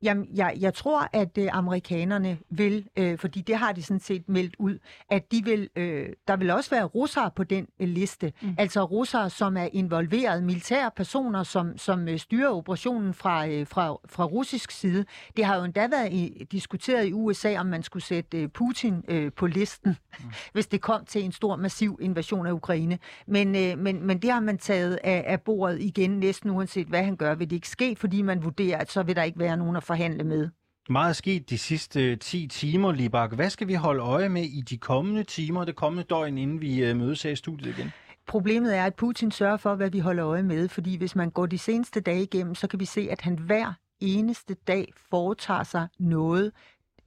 Jamen, 0.02 0.28
jeg, 0.34 0.56
jeg 0.60 0.74
tror, 0.74 1.08
at 1.12 1.38
øh, 1.38 1.48
amerikanerne 1.52 2.38
vil, 2.50 2.88
øh, 2.96 3.18
fordi 3.18 3.40
det 3.40 3.56
har 3.56 3.72
de 3.72 3.82
sådan 3.82 4.00
set 4.00 4.28
meldt 4.28 4.56
ud, 4.58 4.78
at 5.10 5.32
de 5.32 5.44
vil, 5.44 5.68
øh, 5.76 6.08
der 6.28 6.36
vil 6.36 6.50
også 6.50 6.70
være 6.70 6.84
russere 6.84 7.30
på 7.36 7.44
den 7.44 7.66
øh, 7.80 7.88
liste. 7.88 8.32
Mm. 8.42 8.54
Altså 8.58 8.84
russere, 8.84 9.30
som 9.30 9.56
er 9.56 9.68
involveret, 9.72 10.44
militære 10.44 10.90
personer, 10.96 11.42
som, 11.42 11.78
som 11.78 12.08
øh, 12.08 12.18
styrer 12.18 12.50
operationen 12.50 13.14
fra, 13.14 13.46
øh, 13.48 13.66
fra, 13.66 13.96
fra 14.06 14.24
russisk 14.24 14.70
side. 14.70 15.04
Det 15.36 15.44
har 15.44 15.56
jo 15.56 15.64
endda 15.64 15.88
været 15.88 16.12
i, 16.12 16.46
diskuteret 16.52 17.06
i 17.06 17.12
USA, 17.12 17.58
om 17.58 17.66
man 17.66 17.82
skulle 17.82 18.02
sætte 18.02 18.38
øh, 18.38 18.48
Putin 18.48 19.04
øh, 19.08 19.32
på 19.32 19.46
listen, 19.46 19.96
mm. 20.18 20.24
hvis 20.52 20.66
det 20.66 20.80
kom 20.80 21.04
til 21.04 21.24
en 21.24 21.32
stor, 21.32 21.56
massiv 21.56 21.98
invasion 22.00 22.46
af 22.46 22.52
Ukraine. 22.52 22.98
Men, 23.26 23.56
øh, 23.56 23.78
men, 23.78 24.06
men 24.06 24.18
det 24.18 24.30
har 24.30 24.40
man 24.40 24.58
taget 24.58 24.98
af, 25.04 25.24
af 25.26 25.40
bordet 25.40 25.82
igen, 25.82 26.10
næsten 26.10 26.50
uanset 26.50 26.86
hvad 26.86 27.02
han 27.02 27.16
gør, 27.16 27.34
vil 27.34 27.50
det 27.50 27.56
ikke 27.56 27.68
ske, 27.68 27.96
fordi 27.96 28.22
man 28.22 28.44
vurderer, 28.44 28.78
at 28.78 28.90
så 28.90 29.02
vil 29.02 29.16
der 29.16 29.22
ikke 29.22 29.38
være 29.38 29.56
nogen 29.56 29.76
at 29.76 29.84
forhandle 29.92 30.24
med. 30.24 30.48
Meget 30.90 31.16
sket 31.16 31.50
de 31.50 31.58
sidste 31.58 32.16
10 32.16 32.46
timer, 32.46 32.92
Libak. 32.92 33.32
Hvad 33.32 33.50
skal 33.50 33.68
vi 33.68 33.74
holde 33.74 34.02
øje 34.02 34.28
med 34.28 34.42
i 34.42 34.60
de 34.60 34.78
kommende 34.78 35.24
timer, 35.24 35.64
det 35.64 35.76
kommende 35.76 36.04
døgn, 36.10 36.38
inden 36.38 36.60
vi 36.60 36.84
øh, 36.84 36.96
mødes 36.96 37.22
her 37.22 37.30
i 37.30 37.36
studiet 37.36 37.78
igen? 37.78 37.92
Problemet 38.26 38.76
er, 38.76 38.84
at 38.84 38.94
Putin 38.94 39.30
sørger 39.30 39.56
for, 39.56 39.74
hvad 39.74 39.90
vi 39.90 39.98
holder 39.98 40.26
øje 40.26 40.42
med, 40.42 40.68
fordi 40.68 40.96
hvis 40.96 41.16
man 41.16 41.30
går 41.30 41.46
de 41.46 41.58
seneste 41.58 42.00
dage 42.00 42.22
igennem, 42.22 42.54
så 42.54 42.66
kan 42.66 42.80
vi 42.80 42.84
se, 42.84 43.08
at 43.10 43.20
han 43.20 43.38
hver 43.38 43.72
eneste 44.00 44.54
dag 44.54 44.92
foretager 45.10 45.62
sig 45.62 45.88
noget, 45.98 46.52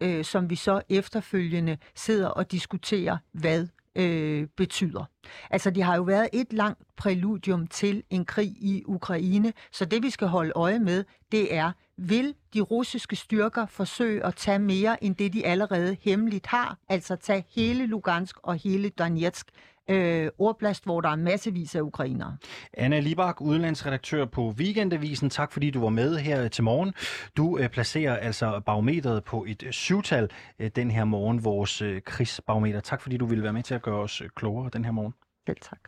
øh, 0.01 0.25
som 0.25 0.49
vi 0.49 0.55
så 0.55 0.81
efterfølgende 0.89 1.77
sidder 1.95 2.27
og 2.27 2.51
diskuterer, 2.51 3.17
hvad 3.31 3.67
øh, 3.95 4.47
betyder. 4.57 5.05
Altså, 5.49 5.69
det 5.69 5.83
har 5.83 5.95
jo 5.95 6.03
været 6.03 6.29
et 6.33 6.53
langt 6.53 6.79
præludium 6.97 7.67
til 7.67 8.03
en 8.09 8.25
krig 8.25 8.47
i 8.47 8.83
Ukraine, 8.85 9.53
så 9.71 9.85
det 9.85 10.03
vi 10.03 10.09
skal 10.09 10.27
holde 10.27 10.51
øje 10.55 10.79
med, 10.79 11.03
det 11.31 11.55
er, 11.55 11.71
vil 11.97 12.35
de 12.53 12.61
russiske 12.61 13.15
styrker 13.15 13.65
forsøge 13.65 14.25
at 14.25 14.35
tage 14.35 14.59
mere 14.59 15.03
end 15.03 15.15
det, 15.15 15.33
de 15.33 15.45
allerede 15.45 15.97
hemmeligt 16.01 16.47
har, 16.47 16.77
altså 16.89 17.15
tage 17.15 17.45
hele 17.55 17.85
Lugansk 17.85 18.35
og 18.43 18.55
hele 18.55 18.89
Donetsk 18.89 19.47
øh, 19.89 20.29
ordplast, 20.37 20.83
hvor 20.83 21.01
der 21.01 21.09
er 21.09 21.15
massevis 21.15 21.75
af 21.75 21.81
ukrainere. 21.81 22.37
Anna 22.73 22.99
Libak, 22.99 23.41
udenlandsredaktør 23.41 24.25
på 24.25 24.53
Weekendavisen. 24.57 25.29
Tak 25.29 25.51
fordi 25.51 25.71
du 25.71 25.81
var 25.81 25.89
med 25.89 26.17
her 26.17 26.47
til 26.47 26.63
morgen. 26.63 26.93
Du 27.37 27.57
øh, 27.57 27.69
placerer 27.69 28.17
altså 28.17 28.59
barometeret 28.65 29.23
på 29.23 29.45
et 29.47 29.63
syvtal 29.71 30.29
øh, 30.59 30.71
den 30.75 30.91
her 30.91 31.05
morgen, 31.05 31.43
vores 31.43 31.81
øh, 31.81 32.01
krigsbarometer. 32.01 32.79
Tak 32.79 33.01
fordi 33.01 33.17
du 33.17 33.25
ville 33.25 33.43
være 33.43 33.53
med 33.53 33.63
til 33.63 33.75
at 33.75 33.81
gøre 33.81 33.99
os 33.99 34.21
øh, 34.21 34.29
klogere 34.35 34.69
den 34.73 34.85
her 34.85 34.91
morgen. 34.91 35.13
Selv 35.47 35.57
tak. 35.61 35.79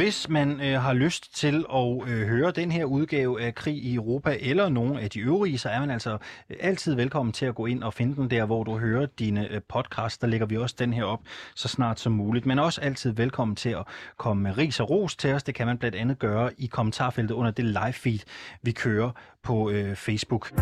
Hvis 0.00 0.28
man 0.28 0.60
øh, 0.60 0.80
har 0.80 0.92
lyst 0.92 1.36
til 1.36 1.64
at 1.74 2.08
øh, 2.08 2.28
høre 2.28 2.50
den 2.50 2.72
her 2.72 2.84
udgave 2.84 3.42
af 3.42 3.54
Krig 3.54 3.76
i 3.84 3.94
Europa 3.94 4.36
eller 4.40 4.68
nogle 4.68 5.00
af 5.00 5.10
de 5.10 5.20
øvrige, 5.20 5.58
så 5.58 5.68
er 5.68 5.80
man 5.80 5.90
altså 5.90 6.18
øh, 6.50 6.56
altid 6.60 6.94
velkommen 6.94 7.32
til 7.32 7.46
at 7.46 7.54
gå 7.54 7.66
ind 7.66 7.82
og 7.82 7.94
finde 7.94 8.16
den 8.16 8.30
der, 8.30 8.44
hvor 8.44 8.64
du 8.64 8.78
hører 8.78 9.06
dine 9.06 9.48
øh, 9.48 9.60
podcasts. 9.68 10.18
Der 10.18 10.26
lægger 10.26 10.46
vi 10.46 10.56
også 10.56 10.76
den 10.78 10.92
her 10.92 11.04
op 11.04 11.20
så 11.54 11.68
snart 11.68 12.00
som 12.00 12.12
muligt. 12.12 12.46
Men 12.46 12.58
også 12.58 12.80
altid 12.80 13.12
velkommen 13.12 13.56
til 13.56 13.70
at 13.70 13.86
komme 14.16 14.42
med 14.42 14.58
ris 14.58 14.80
og 14.80 14.90
ros 14.90 15.16
til 15.16 15.32
os. 15.32 15.42
Det 15.42 15.54
kan 15.54 15.66
man 15.66 15.78
blandt 15.78 15.96
andet 15.96 16.18
gøre 16.18 16.50
i 16.58 16.66
kommentarfeltet 16.66 17.34
under 17.34 17.50
det 17.50 17.64
live 17.64 17.92
feed, 17.92 18.20
vi 18.62 18.72
kører 18.72 19.10
på 19.42 19.70
øh, 19.70 19.96
Facebook. 19.96 20.52